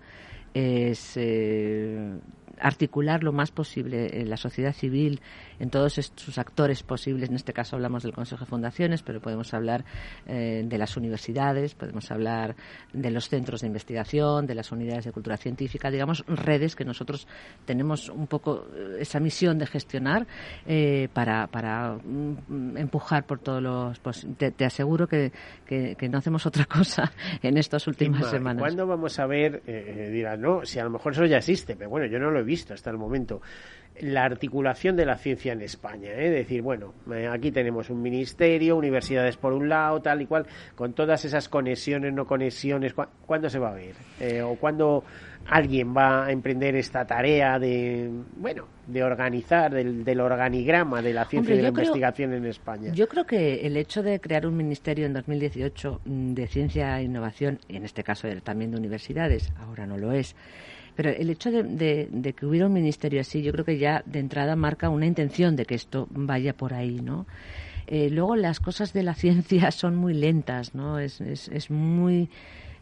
Es 0.55 1.17
eh, 1.17 2.19
articular 2.59 3.23
lo 3.23 3.33
más 3.33 3.51
posible 3.51 4.25
la 4.25 4.37
sociedad 4.39 4.73
civil 4.73 5.21
en 5.59 5.71
todos 5.71 5.95
sus 5.95 6.39
actores 6.39 6.83
posibles. 6.83 7.29
En 7.29 7.37
este 7.37 7.53
caso 7.53 7.77
hablamos 7.77 8.03
del 8.03 8.13
Consejo 8.13 8.45
de 8.45 8.51
Fundaciones, 8.51 9.03
pero 9.03 9.21
podemos 9.21 9.53
hablar 9.55 9.85
eh, 10.27 10.63
de 10.65 10.79
las 10.79 10.97
universidades, 10.97 11.75
podemos 11.75 12.11
hablar 12.11 12.57
de 12.93 13.11
los 13.11 13.29
centros 13.29 13.61
de 13.61 13.67
investigación, 13.67 14.47
de 14.47 14.55
las 14.55 14.73
unidades 14.73 15.05
de 15.05 15.13
cultura 15.13 15.37
científica, 15.37 15.91
digamos, 15.91 16.25
redes 16.27 16.77
que 16.77 16.85
nosotros 16.85 17.27
tenemos 17.65 18.09
un 18.09 18.27
poco 18.27 18.67
eh, 18.75 18.99
esa 19.01 19.21
misión 19.21 19.59
de 19.59 19.67
gestionar 19.67 20.27
eh, 20.67 21.09
para, 21.13 21.47
para 21.47 21.95
mm, 21.95 22.77
empujar 22.77 23.25
por 23.27 23.39
todos 23.41 23.63
los... 23.63 23.99
Pues, 24.01 24.27
te, 24.37 24.65
aseguro 24.65 25.07
que, 25.07 25.33
que, 25.67 26.09
no 26.09 26.19
hacemos 26.19 26.47
otra 26.47 26.65
cosa 26.67 27.13
en 27.43 27.57
estas 27.57 27.87
últimas 27.87 28.31
semanas. 28.31 28.61
¿Cuándo 28.61 28.87
vamos 28.87 29.19
a 29.19 29.27
ver, 29.27 29.63
dirán, 29.65 30.41
no, 30.41 30.65
si 30.65 30.79
a 30.79 30.85
lo 30.85 30.91
mejor 30.91 31.13
eso 31.13 31.25
ya 31.25 31.39
existe, 31.39 31.77
pero 31.77 31.91
bueno, 31.91 32.07
yo 32.07 32.19
no 32.19 32.31
lo 32.31 32.41
he 32.41 32.45
visto 32.45 32.75
hasta 32.75 32.91
el 32.91 32.99
momento, 32.99 33.41
la 34.01 34.25
articulación 34.25 34.97
de 34.97 35.07
la 35.07 35.17
ciencia 35.17 35.53
en 35.53 35.63
España. 35.63 36.11
¿eh? 36.13 36.31
Decir, 36.31 36.63
bueno, 36.63 36.95
eh, 37.13 37.29
aquí 37.31 37.51
tenemos 37.51 37.91
un 37.91 38.03
ministerio, 38.03 38.77
universidades 38.77 39.37
por 39.37 39.53
un 39.53 39.69
lado, 39.69 40.01
tal 40.01 40.23
y 40.23 40.27
cual, 40.27 40.47
con 40.75 40.93
todas 40.93 41.25
esas 41.25 41.49
conexiones, 41.49 42.13
no 42.13 42.27
conexiones. 42.27 42.95
¿Cuándo 43.27 43.49
se 43.49 43.59
va 43.59 43.71
a 43.71 43.75
ver? 43.75 43.95
Eh, 44.21 44.43
¿O 44.43 44.57
cuándo 44.57 45.05
alguien 45.49 45.95
va 45.97 46.27
a 46.27 46.33
emprender 46.33 46.75
esta 46.77 47.07
tarea 47.07 47.59
de, 47.59 48.11
bueno, 48.37 48.67
de 48.87 49.03
organizar, 49.03 49.73
del, 49.73 50.21
organigrama 50.21 51.03
de 51.03 51.13
la 51.13 51.25
ciencia 51.25 51.55
y 51.55 51.59
de 51.59 51.63
la 51.63 51.69
investigación 51.69 52.33
en 52.33 52.47
España? 52.47 52.93
Yo 52.93 53.09
creo 53.09 53.25
que 53.25 53.67
el 53.67 53.77
hecho 53.77 54.03
de 54.03 54.21
crear 54.21 54.47
un 54.47 54.57
ministerio 54.57 55.07
en 55.07 55.13
2018 55.13 56.01
mm, 56.05 56.35
de 56.35 56.47
ciencia 56.47 56.99
e 56.99 57.05
innovación, 57.05 57.59
y 57.69 57.77
en 57.77 57.85
este 57.85 58.03
caso 58.03 58.29
también 58.43 58.71
de 58.73 58.79
universidades, 58.79 59.53
ahora 59.59 59.87
no 59.87 59.97
lo 59.97 60.13
es, 60.13 60.35
pero 60.97 61.11
el 61.11 61.31
hecho 61.31 61.51
de, 61.53 62.35
que 62.37 62.47
hubiera 62.47 62.67
un 62.67 62.73
ministerio 62.73 63.21
así, 63.21 63.43
yo 63.43 63.53
creo 63.53 63.65
que 63.65 63.79
ya 63.79 64.03
de 64.07 64.19
entrada 64.19 64.57
marca 64.57 64.89
una 64.89 65.07
intención 65.07 65.55
de 65.55 65.67
que 65.67 65.75
esto 65.75 66.09
vaya 66.11 66.55
por 66.55 66.73
ahí, 66.73 67.01
¿no? 67.03 67.27
Eh, 67.87 68.09
luego 68.11 68.35
las 68.35 68.59
cosas 68.59 68.93
de 68.93 69.03
la 69.03 69.15
ciencia 69.23 69.71
son 69.71 69.95
muy 69.95 70.15
lentas, 70.15 70.75
¿no? 70.75 70.99
Es, 70.99 71.21
es, 71.21 71.49
es 71.49 71.71
muy 71.71 72.31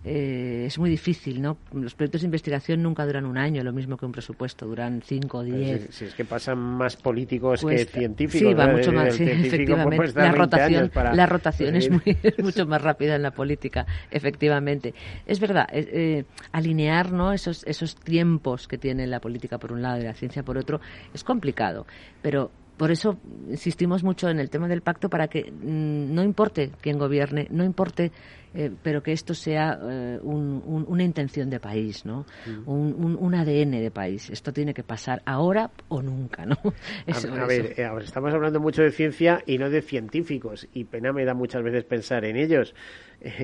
eh, 0.06 0.64
es 0.66 0.78
muy 0.78 0.90
difícil, 0.90 1.40
¿no? 1.40 1.56
Los 1.72 1.94
proyectos 1.94 2.20
de 2.20 2.26
investigación 2.26 2.82
nunca 2.82 3.06
duran 3.06 3.24
un 3.24 3.38
año, 3.38 3.64
lo 3.64 3.72
mismo 3.72 3.96
que 3.96 4.04
un 4.04 4.12
presupuesto, 4.12 4.66
duran 4.66 5.00
cinco 5.02 5.38
o 5.38 5.42
diez. 5.42 5.88
Si, 5.90 6.04
es 6.04 6.14
que 6.14 6.26
pasan 6.26 6.58
más 6.58 6.96
políticos 6.96 7.64
que 7.64 7.86
científicos. 7.86 8.48
Sí, 8.48 8.54
va 8.54 8.68
mucho 8.68 8.92
más, 8.92 9.14
sí, 9.16 9.24
efectivamente. 9.24 10.12
La 10.14 10.32
rotación, 10.32 10.90
la 10.94 11.26
rotación 11.26 11.76
es, 11.76 11.90
muy, 11.90 12.18
mucho 12.42 12.66
más 12.66 12.82
rápida 12.82 13.16
en 13.16 13.22
la 13.22 13.30
política, 13.30 13.86
efectivamente. 14.10 14.94
Es 15.24 15.40
verdad, 15.40 15.66
eh, 15.72 16.24
alinear 16.52 17.10
¿no? 17.10 17.32
esos, 17.32 17.64
esos 17.66 17.96
tiempos 17.96 18.68
que 18.68 18.76
tiene 18.76 19.06
la 19.06 19.20
política 19.20 19.56
por 19.56 19.72
un 19.72 19.80
lado 19.80 20.00
y 20.00 20.04
la 20.04 20.14
ciencia 20.14 20.42
por 20.42 20.58
otro 20.58 20.82
es 21.14 21.24
complicado, 21.24 21.86
pero 22.20 22.50
por 22.76 22.90
eso 22.90 23.18
insistimos 23.48 24.02
mucho 24.02 24.28
en 24.28 24.40
el 24.40 24.50
tema 24.50 24.68
del 24.68 24.82
pacto 24.82 25.08
para 25.08 25.28
que 25.28 25.50
mm, 25.50 26.14
no 26.14 26.22
importe 26.22 26.72
quién 26.80 26.98
gobierne, 26.98 27.46
no 27.50 27.64
importe 27.64 28.12
eh, 28.56 28.70
pero 28.82 29.02
que 29.02 29.10
esto 29.10 29.34
sea 29.34 29.78
eh, 29.82 30.20
una 30.22 31.02
intención 31.02 31.50
de 31.50 31.58
país, 31.58 32.06
¿no? 32.06 32.24
Mm. 32.46 32.68
Un, 32.68 33.34
ADN 33.34 33.72
de 33.72 33.90
país. 33.90 34.30
Esto 34.30 34.52
tiene 34.52 34.72
que 34.72 34.84
pasar 34.84 35.22
ahora 35.26 35.72
o 35.88 36.00
nunca, 36.00 36.46
¿no? 36.46 36.56
a, 36.62 37.46
ver, 37.46 37.74
eh, 37.76 37.90
estamos 38.00 38.32
hablando 38.32 38.60
mucho 38.60 38.82
de 38.82 38.92
ciencia 38.92 39.42
y 39.44 39.58
no 39.58 39.70
de 39.70 39.82
científicos, 39.82 40.68
y 40.72 40.84
pena 40.84 41.12
me 41.12 41.24
da 41.24 41.34
muchas 41.34 41.64
veces 41.64 41.84
pensar 41.84 42.24
en 42.24 42.36
ellos. 42.36 42.74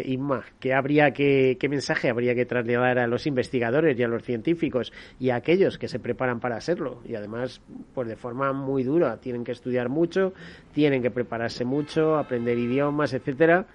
Inma, 0.05 0.45
¿qué, 0.61 0.75
habría 0.75 1.11
que, 1.13 1.57
¿qué 1.59 1.69
mensaje 1.69 2.09
habría 2.09 2.35
que 2.35 2.45
trasladar 2.45 2.99
a 2.99 3.07
los 3.09 3.27
investigadores 3.27 3.99
y 3.99 4.03
a 4.03 4.09
los 4.09 4.23
científicos 4.23 4.93
y 5.19 5.31
a 5.31 5.37
aquellos 5.37 5.79
que 5.79 5.89
se 5.89 5.99
preparan 5.99 6.39
para 6.39 6.61
serlo? 6.61 7.03
Y 7.05 7.17
además, 7.17 7.63
pues 7.95 8.07
de 8.07 8.17
forma 8.17 8.53
muy 8.53 8.85
dura, 8.85 9.17
tienen 9.17 9.43
que 9.43 9.53
estudiar 9.53 9.89
mucho, 9.89 10.35
tienen 10.73 11.03
que 11.03 11.11
prepararse 11.11 11.65
mucho, 11.65 12.17
aprender 12.17 12.59
idiomas, 12.59 13.13
etcétera 13.13 13.67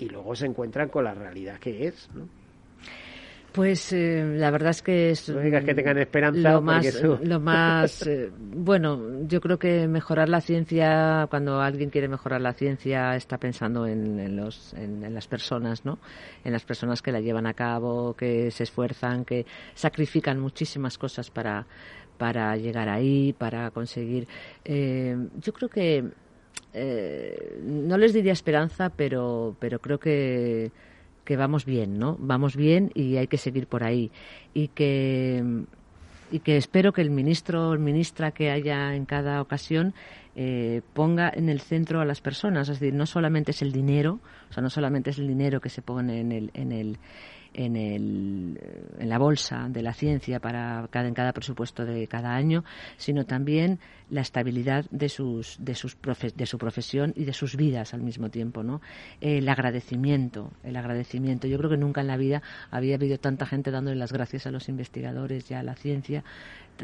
y 0.00 0.08
luego 0.08 0.34
se 0.34 0.46
encuentran 0.46 0.88
con 0.88 1.04
la 1.04 1.14
realidad 1.14 1.58
que 1.58 1.86
es, 1.86 2.08
¿no? 2.14 2.28
Pues 3.52 3.92
eh, 3.92 4.24
la 4.36 4.50
verdad 4.52 4.70
es 4.70 4.80
que 4.80 5.10
es 5.10 5.28
no 5.28 5.40
digas 5.40 5.64
que 5.64 5.74
tengan 5.74 5.98
esperanza 5.98 6.52
lo 6.52 6.62
más, 6.62 7.02
lo 7.02 7.40
más 7.40 8.06
eh, 8.06 8.30
bueno 8.38 9.26
yo 9.26 9.40
creo 9.40 9.58
que 9.58 9.88
mejorar 9.88 10.28
la 10.28 10.40
ciencia 10.40 11.26
cuando 11.28 11.60
alguien 11.60 11.90
quiere 11.90 12.06
mejorar 12.06 12.40
la 12.40 12.52
ciencia 12.52 13.16
está 13.16 13.38
pensando 13.38 13.88
en, 13.88 14.36
los 14.36 14.72
en, 14.74 15.12
las 15.12 15.26
personas 15.26 15.84
no 15.84 15.98
en 16.44 16.52
las 16.52 16.64
personas 16.64 17.02
que 17.02 17.10
la 17.10 17.20
llevan 17.20 17.46
a 17.46 17.54
cabo 17.54 18.14
que 18.14 18.52
se 18.52 18.62
esfuerzan 18.62 19.24
que 19.24 19.46
sacrifican 19.74 20.38
muchísimas 20.38 20.96
cosas 20.96 21.28
para 21.32 21.66
para 22.18 22.56
llegar 22.56 22.88
ahí 22.88 23.32
para 23.36 23.72
conseguir 23.72 24.28
eh, 24.64 25.16
yo 25.40 25.52
creo 25.52 25.68
que 25.68 26.04
eh, 26.72 27.60
no 27.62 27.98
les 27.98 28.12
diría 28.12 28.32
esperanza, 28.32 28.90
pero, 28.90 29.56
pero 29.58 29.80
creo 29.80 29.98
que, 29.98 30.70
que 31.24 31.36
vamos 31.36 31.64
bien, 31.64 31.98
¿no? 31.98 32.16
Vamos 32.18 32.56
bien 32.56 32.90
y 32.94 33.16
hay 33.16 33.26
que 33.26 33.38
seguir 33.38 33.66
por 33.66 33.84
ahí. 33.84 34.10
Y 34.54 34.68
que, 34.68 35.64
y 36.30 36.40
que 36.40 36.56
espero 36.56 36.92
que 36.92 37.00
el 37.02 37.10
ministro 37.10 37.70
o 37.70 37.78
ministra 37.78 38.30
que 38.30 38.50
haya 38.50 38.94
en 38.94 39.04
cada 39.04 39.40
ocasión 39.40 39.94
eh, 40.36 40.82
ponga 40.94 41.30
en 41.34 41.48
el 41.48 41.60
centro 41.60 42.00
a 42.00 42.04
las 42.04 42.20
personas. 42.20 42.68
Es 42.68 42.80
decir, 42.80 42.94
no 42.94 43.06
solamente 43.06 43.50
es 43.50 43.62
el 43.62 43.72
dinero, 43.72 44.20
o 44.48 44.52
sea, 44.52 44.62
no 44.62 44.70
solamente 44.70 45.10
es 45.10 45.18
el 45.18 45.28
dinero 45.28 45.60
que 45.60 45.68
se 45.68 45.82
pone 45.82 46.20
en 46.20 46.32
el, 46.32 46.50
en 46.54 46.72
el, 46.72 46.98
en, 47.54 47.76
el, 47.76 48.60
en 48.98 49.08
la 49.08 49.18
bolsa 49.18 49.68
de 49.68 49.82
la 49.82 49.92
ciencia 49.92 50.40
para 50.40 50.86
cada, 50.90 51.08
en 51.08 51.14
cada 51.14 51.32
presupuesto 51.32 51.84
de 51.84 52.06
cada 52.06 52.34
año, 52.34 52.64
sino 52.96 53.24
también 53.26 53.78
la 54.10 54.20
estabilidad 54.20 54.86
de 54.90 55.08
sus 55.08 55.56
de 55.60 55.74
sus 55.74 55.96
de 56.00 56.46
su 56.46 56.58
profesión 56.58 57.12
y 57.16 57.24
de 57.24 57.32
sus 57.32 57.56
vidas 57.56 57.94
al 57.94 58.02
mismo 58.02 58.28
tiempo, 58.28 58.62
¿no? 58.62 58.80
El 59.20 59.48
agradecimiento, 59.48 60.50
el 60.64 60.76
agradecimiento. 60.76 61.46
Yo 61.46 61.58
creo 61.58 61.70
que 61.70 61.76
nunca 61.76 62.00
en 62.00 62.08
la 62.08 62.16
vida 62.16 62.42
había 62.70 62.96
habido 62.96 63.18
tanta 63.18 63.46
gente 63.46 63.70
dándole 63.70 63.96
las 63.96 64.12
gracias 64.12 64.46
a 64.46 64.50
los 64.50 64.68
investigadores 64.68 65.50
y 65.50 65.54
a 65.54 65.62
la 65.62 65.76
ciencia, 65.76 66.24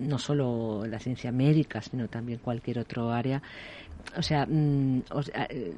no 0.00 0.18
solo 0.18 0.86
la 0.86 0.98
ciencia 0.98 1.32
médica, 1.32 1.80
sino 1.82 2.08
también 2.08 2.38
cualquier 2.38 2.78
otro 2.78 3.10
área 3.10 3.42
o 4.16 4.22
sea, 4.22 4.46
mm, 4.46 5.02
eh, 5.50 5.74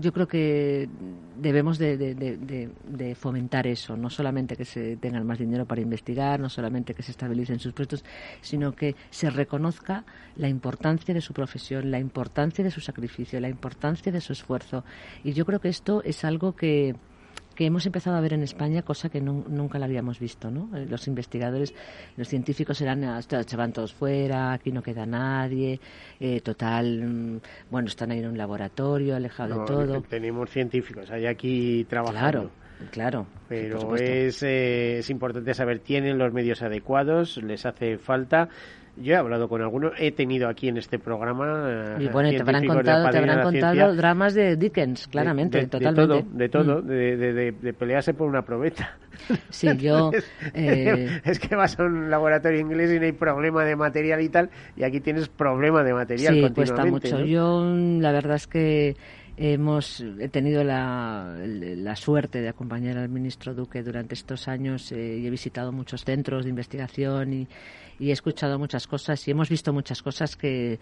yo 0.00 0.12
creo 0.12 0.26
que 0.26 0.88
debemos 1.36 1.78
de, 1.78 3.16
fomentar 3.16 3.66
eso, 3.66 3.96
no 3.96 4.10
solamente 4.10 4.56
que 4.56 4.64
se 4.64 4.96
tengan 4.96 5.26
más 5.26 5.38
dinero 5.38 5.66
para 5.66 5.80
investigar, 5.80 6.40
no 6.40 6.48
solamente 6.48 6.94
que 6.94 7.02
se 7.02 7.10
estabilicen 7.10 7.58
sus 7.58 7.72
puestos, 7.72 8.04
sino 8.40 8.72
que 8.72 8.96
se 9.10 9.30
reconozca 9.30 10.04
la 10.36 10.48
importancia 10.48 11.14
de 11.14 11.20
su 11.20 11.32
profesión, 11.32 11.90
la 11.90 11.98
importancia 11.98 12.64
de 12.64 12.70
su 12.70 12.80
sacrificio, 12.80 13.40
la 13.40 13.48
importancia 13.48 14.10
de 14.10 14.20
su 14.20 14.32
esfuerzo. 14.32 14.84
Y 15.22 15.32
yo 15.32 15.44
creo 15.44 15.60
que 15.60 15.68
esto 15.68 16.02
es 16.04 16.24
algo 16.24 16.54
que, 16.56 16.96
que 17.58 17.66
hemos 17.66 17.84
empezado 17.86 18.16
a 18.16 18.20
ver 18.20 18.34
en 18.34 18.44
España, 18.44 18.82
cosa 18.82 19.08
que 19.08 19.20
nunca 19.20 19.80
la 19.80 19.86
habíamos 19.86 20.20
visto, 20.20 20.48
¿no? 20.48 20.70
Eh, 20.78 20.86
los 20.88 21.08
investigadores, 21.08 21.74
los 22.16 22.28
científicos 22.28 22.80
eran, 22.80 23.02
ah, 23.02 23.20
se 23.20 23.56
van 23.56 23.72
todos 23.72 23.92
fuera, 23.92 24.52
aquí 24.52 24.70
no 24.70 24.80
queda 24.80 25.04
nadie, 25.06 25.80
eh, 26.20 26.40
total, 26.40 27.02
mm, 27.02 27.40
bueno, 27.68 27.88
están 27.88 28.12
ahí 28.12 28.20
en 28.20 28.28
un 28.28 28.38
laboratorio, 28.38 29.16
alejado 29.16 29.58
de 29.58 29.66
todo. 29.66 30.02
Tenemos 30.02 30.48
científicos, 30.50 31.10
hay 31.10 31.26
aquí 31.26 31.84
trabajando. 31.88 32.20
Claro. 32.20 32.50
Claro. 32.92 33.26
Pero 33.48 33.96
es, 33.96 34.40
eh, 34.44 34.98
es 34.98 35.10
importante 35.10 35.52
saber, 35.52 35.80
¿tienen 35.80 36.16
los 36.16 36.32
medios 36.32 36.62
adecuados? 36.62 37.38
¿Les 37.42 37.66
hace 37.66 37.98
falta? 37.98 38.50
Yo 39.00 39.14
he 39.14 39.16
hablado 39.16 39.48
con 39.48 39.62
algunos, 39.62 39.92
he 39.98 40.12
tenido 40.12 40.48
aquí 40.48 40.68
en 40.68 40.76
este 40.76 40.98
programa. 40.98 41.96
Y 41.98 42.08
bueno, 42.08 42.30
te 42.30 42.40
habrán 42.40 42.66
contado, 42.66 43.10
te 43.10 43.18
habrán 43.18 43.42
contado 43.42 43.94
dramas 43.94 44.34
de 44.34 44.56
Dickens, 44.56 45.08
claramente, 45.08 45.66
totalmente. 45.66 46.00
De 46.00 46.06
todo, 46.06 46.38
de 46.38 46.48
todo, 46.48 46.82
mm. 46.82 46.86
de, 46.86 47.74
pelearse 47.78 48.14
por 48.14 48.28
una 48.28 48.42
probeta. 48.42 48.96
Sí, 49.50 49.68
yo. 49.78 50.12
Eh, 50.54 51.20
es 51.24 51.38
que 51.40 51.56
vas 51.56 51.78
a 51.78 51.84
un 51.84 52.08
laboratorio 52.08 52.60
inglés 52.60 52.92
y 52.92 52.98
no 52.98 53.04
hay 53.04 53.12
problema 53.12 53.64
de 53.64 53.74
material 53.74 54.20
y 54.22 54.28
tal, 54.28 54.48
y 54.76 54.84
aquí 54.84 55.00
tienes 55.00 55.28
problema 55.28 55.82
de 55.82 55.92
material. 55.92 56.34
Sí, 56.34 56.50
cuesta 56.54 56.84
mucho. 56.84 57.24
Yo, 57.24 57.64
la 57.64 58.12
verdad 58.12 58.36
es 58.36 58.46
que 58.46 58.96
hemos 59.38 60.00
he 60.18 60.28
tenido 60.28 60.64
la, 60.64 61.36
la, 61.38 61.96
suerte 61.96 62.40
de 62.40 62.48
acompañar 62.48 62.98
al 62.98 63.08
ministro 63.08 63.54
Duque 63.54 63.82
durante 63.82 64.14
estos 64.14 64.48
años 64.48 64.90
eh, 64.90 65.18
y 65.18 65.26
he 65.26 65.30
visitado 65.30 65.70
muchos 65.70 66.04
centros 66.04 66.44
de 66.44 66.50
investigación 66.50 67.32
y 67.32 67.48
y 67.98 68.10
he 68.10 68.12
escuchado 68.12 68.58
muchas 68.58 68.86
cosas 68.86 69.26
y 69.26 69.30
hemos 69.30 69.48
visto 69.48 69.72
muchas 69.72 70.02
cosas 70.02 70.36
que 70.36 70.78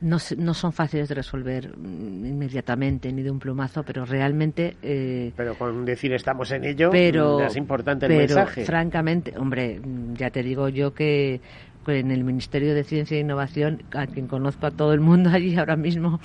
no, 0.00 0.18
no 0.36 0.54
son 0.54 0.72
fáciles 0.72 1.08
de 1.08 1.14
resolver 1.14 1.76
mm, 1.76 2.26
inmediatamente 2.26 3.12
ni 3.12 3.22
de 3.22 3.30
un 3.30 3.38
plumazo, 3.38 3.82
pero 3.82 4.04
realmente... 4.04 4.76
Eh, 4.82 5.32
pero 5.36 5.54
con 5.56 5.84
decir 5.84 6.12
estamos 6.12 6.50
en 6.52 6.64
ello 6.64 6.90
pero, 6.90 7.40
es 7.40 7.56
importante 7.56 8.06
el 8.06 8.26
pero, 8.26 8.46
francamente, 8.46 9.36
hombre, 9.38 9.80
mm, 9.80 10.14
ya 10.14 10.30
te 10.30 10.42
digo 10.42 10.68
yo 10.68 10.92
que 10.92 11.40
en 11.86 12.10
el 12.10 12.24
Ministerio 12.24 12.74
de 12.74 12.84
Ciencia 12.84 13.16
e 13.16 13.20
Innovación, 13.20 13.82
a 13.92 14.06
quien 14.06 14.26
conozco 14.26 14.66
a 14.66 14.70
todo 14.70 14.92
el 14.92 15.00
mundo 15.00 15.30
allí 15.32 15.56
ahora 15.56 15.76
mismo, 15.76 16.20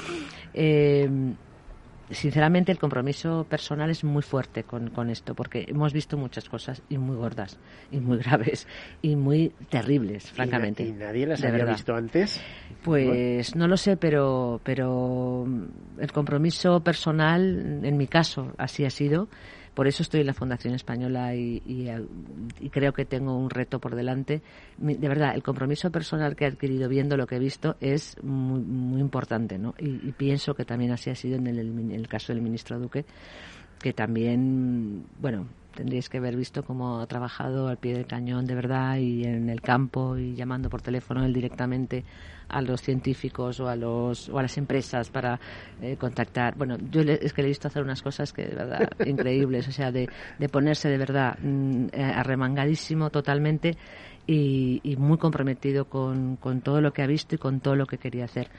eh, 0.54 1.10
sinceramente 2.12 2.72
el 2.72 2.78
compromiso 2.78 3.46
personal 3.50 3.90
es 3.90 4.04
muy 4.04 4.22
fuerte 4.22 4.64
con, 4.64 4.90
con, 4.90 5.10
esto, 5.10 5.34
porque 5.34 5.66
hemos 5.68 5.94
visto 5.94 6.18
muchas 6.18 6.48
cosas 6.50 6.82
y 6.90 6.98
muy 6.98 7.16
gordas, 7.16 7.58
y 7.92 8.00
muy 8.00 8.18
graves, 8.18 8.68
y 9.02 9.16
muy 9.16 9.52
terribles, 9.70 10.32
francamente. 10.32 10.84
¿Y, 10.84 10.92
nadie 10.92 11.26
las 11.26 11.44
había 11.44 11.66
visto 11.66 11.96
antes? 11.96 12.42
Pues 12.84 13.56
no 13.56 13.68
lo 13.68 13.78
sé, 13.78 13.98
pero, 13.98 14.62
pero 14.64 15.48
el 16.00 16.12
compromiso 16.12 16.82
personal, 16.82 17.82
en 17.84 17.98
mi 17.98 18.08
caso, 18.08 18.54
así 18.58 18.86
ha 18.86 18.90
sido. 18.90 19.28
Por 19.76 19.88
eso 19.88 20.04
estoy 20.04 20.22
en 20.22 20.28
la 20.28 20.34
Fundación 20.34 20.74
Española 20.74 21.36
y, 21.36 21.62
creo 22.72 22.94
que 22.94 23.04
tengo 23.04 23.38
un 23.38 23.50
reto 23.50 23.80
por 23.80 23.94
delante. 23.94 24.42
De 24.78 25.08
verdad, 25.08 25.36
el 25.36 25.44
compromiso 25.44 25.92
personal 25.92 26.36
que 26.36 26.46
he 26.46 26.48
adquirido 26.48 26.88
viendo 26.88 27.18
lo 27.18 27.28
que 27.28 27.36
he 27.36 27.40
visto 27.40 27.76
es 27.82 28.16
muy, 28.24 29.02
importante, 29.02 29.58
¿no? 29.58 29.76
Y, 29.78 30.14
pienso 30.14 30.56
que 30.56 30.64
también 30.64 30.92
así 30.92 31.10
ha 31.10 31.16
sido 31.16 31.36
en 31.36 31.48
el, 31.48 32.08
caso 32.08 32.32
del 32.32 32.42
ministro 32.42 32.80
Duque, 32.80 33.06
que 33.80 33.92
también, 33.92 35.06
bueno, 35.20 35.46
tendríais 35.76 36.10
que 36.10 36.18
haber 36.18 36.36
visto 36.36 36.64
cómo 36.64 37.00
ha 37.02 37.06
trabajado 37.08 37.68
al 37.68 37.78
pie 37.78 37.94
del 37.94 38.08
cañón 38.08 38.46
de 38.46 38.56
verdad 38.56 38.98
y 38.98 39.24
en 39.24 39.50
el 39.50 39.62
campo 39.62 40.18
y 40.18 40.34
llamando 40.34 40.70
por 40.70 40.82
teléfono 40.82 41.24
él 41.24 41.34
directamente 41.34 42.04
a 42.48 42.62
los 42.62 42.82
científicos 42.82 43.60
o 43.60 43.68
a 43.68 43.76
los 43.76 44.30
o 44.30 44.40
a 44.40 44.42
las 44.42 44.58
empresas 44.58 45.10
para 45.10 45.40
eh, 45.82 45.98
contactar. 45.98 46.56
Bueno, 46.56 46.78
yo 46.92 47.02
es 47.02 47.34
que 47.34 47.42
le 47.42 47.48
he 47.48 47.50
visto 47.50 47.68
hacer 47.68 47.84
unas 47.84 48.02
cosas 48.02 48.32
que 48.34 48.46
de 48.46 48.56
verdad 48.56 48.90
increíbles, 49.06 49.68
o 49.68 49.72
sea, 49.72 49.92
de, 49.92 50.10
de 50.40 50.50
ponerse 50.50 50.90
de 50.90 50.98
verdad 50.98 51.38
mm, 51.42 51.88
eh, 51.92 52.04
arremangadísimo 52.04 53.10
totalmente 53.10 53.78
y, 54.26 54.80
y 54.84 54.96
muy 54.96 55.18
comprometido 55.18 55.86
con, 55.86 56.38
con 56.38 56.62
todo 56.62 56.82
lo 56.82 56.94
que 56.94 57.04
ha 57.04 57.08
visto 57.08 57.36
y 57.36 57.38
con 57.38 57.60
todo 57.60 57.76
lo 57.76 57.86
que 57.86 57.98
quería 57.98 58.26
hacer 58.26 58.50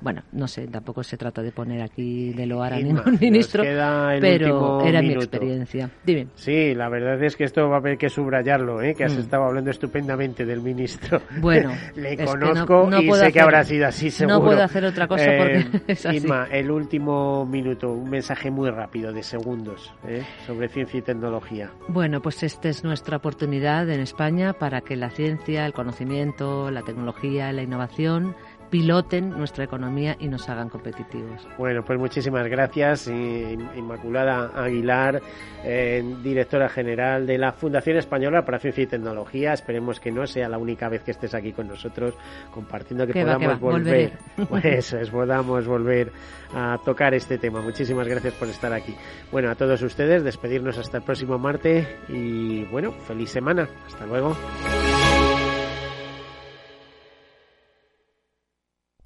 bueno, 0.00 0.22
no 0.32 0.46
sé, 0.46 0.66
tampoco 0.68 1.02
se 1.02 1.16
trata 1.16 1.42
de 1.42 1.52
poner 1.52 1.82
aquí 1.82 2.32
de 2.32 2.46
loar 2.46 2.74
a 2.74 2.78
ningún 2.78 3.16
ministro, 3.20 3.62
pero 3.62 4.84
era 4.84 5.00
mi 5.00 5.12
experiencia. 5.12 5.90
Dime. 6.04 6.28
Sí, 6.34 6.74
la 6.74 6.88
verdad 6.88 7.22
es 7.22 7.36
que 7.36 7.44
esto 7.44 7.68
va 7.68 7.76
a 7.76 7.78
haber 7.78 7.96
que 7.96 8.08
subrayarlo, 8.08 8.82
¿eh? 8.82 8.94
que 8.94 9.04
has 9.04 9.16
mm. 9.16 9.20
estado 9.20 9.44
hablando 9.44 9.70
estupendamente 9.70 10.44
del 10.44 10.60
ministro. 10.60 11.20
Bueno, 11.46 11.70
le 11.94 12.16
conozco 12.16 12.88
y 13.00 13.12
sé 13.12 13.32
que 13.32 13.40
habrá 13.40 13.62
sido 13.62 13.86
así 13.86 14.10
seguro. 14.10 14.38
No 14.38 14.44
puedo 14.44 14.62
hacer 14.62 14.84
otra 14.84 15.06
cosa 15.06 15.26
porque 15.38 15.58
eh, 15.58 15.82
es 15.86 16.06
así. 16.06 16.16
Inma, 16.16 16.48
el 16.50 16.70
último 16.70 17.44
minuto, 17.46 17.92
un 17.92 18.10
mensaje 18.10 18.50
muy 18.50 18.70
rápido 18.70 19.12
de 19.12 19.22
segundos 19.22 19.92
¿eh? 20.08 20.24
sobre 20.46 20.68
ciencia 20.68 20.98
y 20.98 21.02
tecnología. 21.02 21.70
Bueno, 21.88 22.20
pues 22.20 22.42
esta 22.42 22.68
es 22.68 22.84
nuestra 22.84 23.18
oportunidad 23.18 23.88
en 23.90 24.00
España 24.00 24.54
para 24.54 24.80
que 24.80 24.96
la 24.96 25.10
ciencia, 25.10 25.66
el 25.66 25.72
conocimiento, 25.72 26.70
la 26.70 26.82
tecnología, 26.82 27.52
la 27.52 27.62
innovación 27.62 28.34
piloten 28.70 29.30
nuestra 29.30 29.64
economía 29.64 30.16
y 30.18 30.28
nos 30.28 30.48
hagan 30.48 30.68
competitivos. 30.68 31.46
Bueno, 31.58 31.82
pues 31.84 31.98
muchísimas 31.98 32.46
gracias, 32.48 33.08
Inmaculada 33.08 34.50
Aguilar, 34.54 35.20
eh, 35.64 36.02
directora 36.22 36.68
general 36.68 37.26
de 37.26 37.38
la 37.38 37.52
Fundación 37.52 37.96
Española 37.96 38.44
para 38.44 38.58
Ciencia 38.58 38.84
y 38.84 38.86
Tecnología. 38.86 39.52
Esperemos 39.52 40.00
que 40.00 40.10
no 40.10 40.26
sea 40.26 40.48
la 40.48 40.58
única 40.58 40.88
vez 40.88 41.02
que 41.02 41.12
estés 41.12 41.34
aquí 41.34 41.52
con 41.52 41.68
nosotros 41.68 42.14
compartiendo, 42.52 43.06
que 43.06 43.22
podamos 43.22 43.60
volver, 43.60 44.12
pues 44.48 44.92
es, 44.92 45.10
podamos 45.10 45.66
volver 45.66 46.12
a 46.54 46.78
tocar 46.84 47.14
este 47.14 47.38
tema. 47.38 47.60
Muchísimas 47.60 48.06
gracias 48.06 48.34
por 48.34 48.48
estar 48.48 48.72
aquí. 48.72 48.94
Bueno, 49.30 49.50
a 49.50 49.54
todos 49.54 49.82
ustedes, 49.82 50.24
despedirnos 50.24 50.78
hasta 50.78 50.98
el 50.98 51.04
próximo 51.04 51.38
martes 51.38 51.86
y 52.08 52.64
bueno, 52.64 52.92
feliz 52.92 53.30
semana. 53.30 53.68
Hasta 53.86 54.06
luego. 54.06 54.36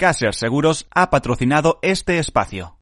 Caser 0.00 0.34
Seguros 0.34 0.86
ha 0.94 1.10
patrocinado 1.10 1.78
este 1.82 2.18
espacio. 2.18 2.74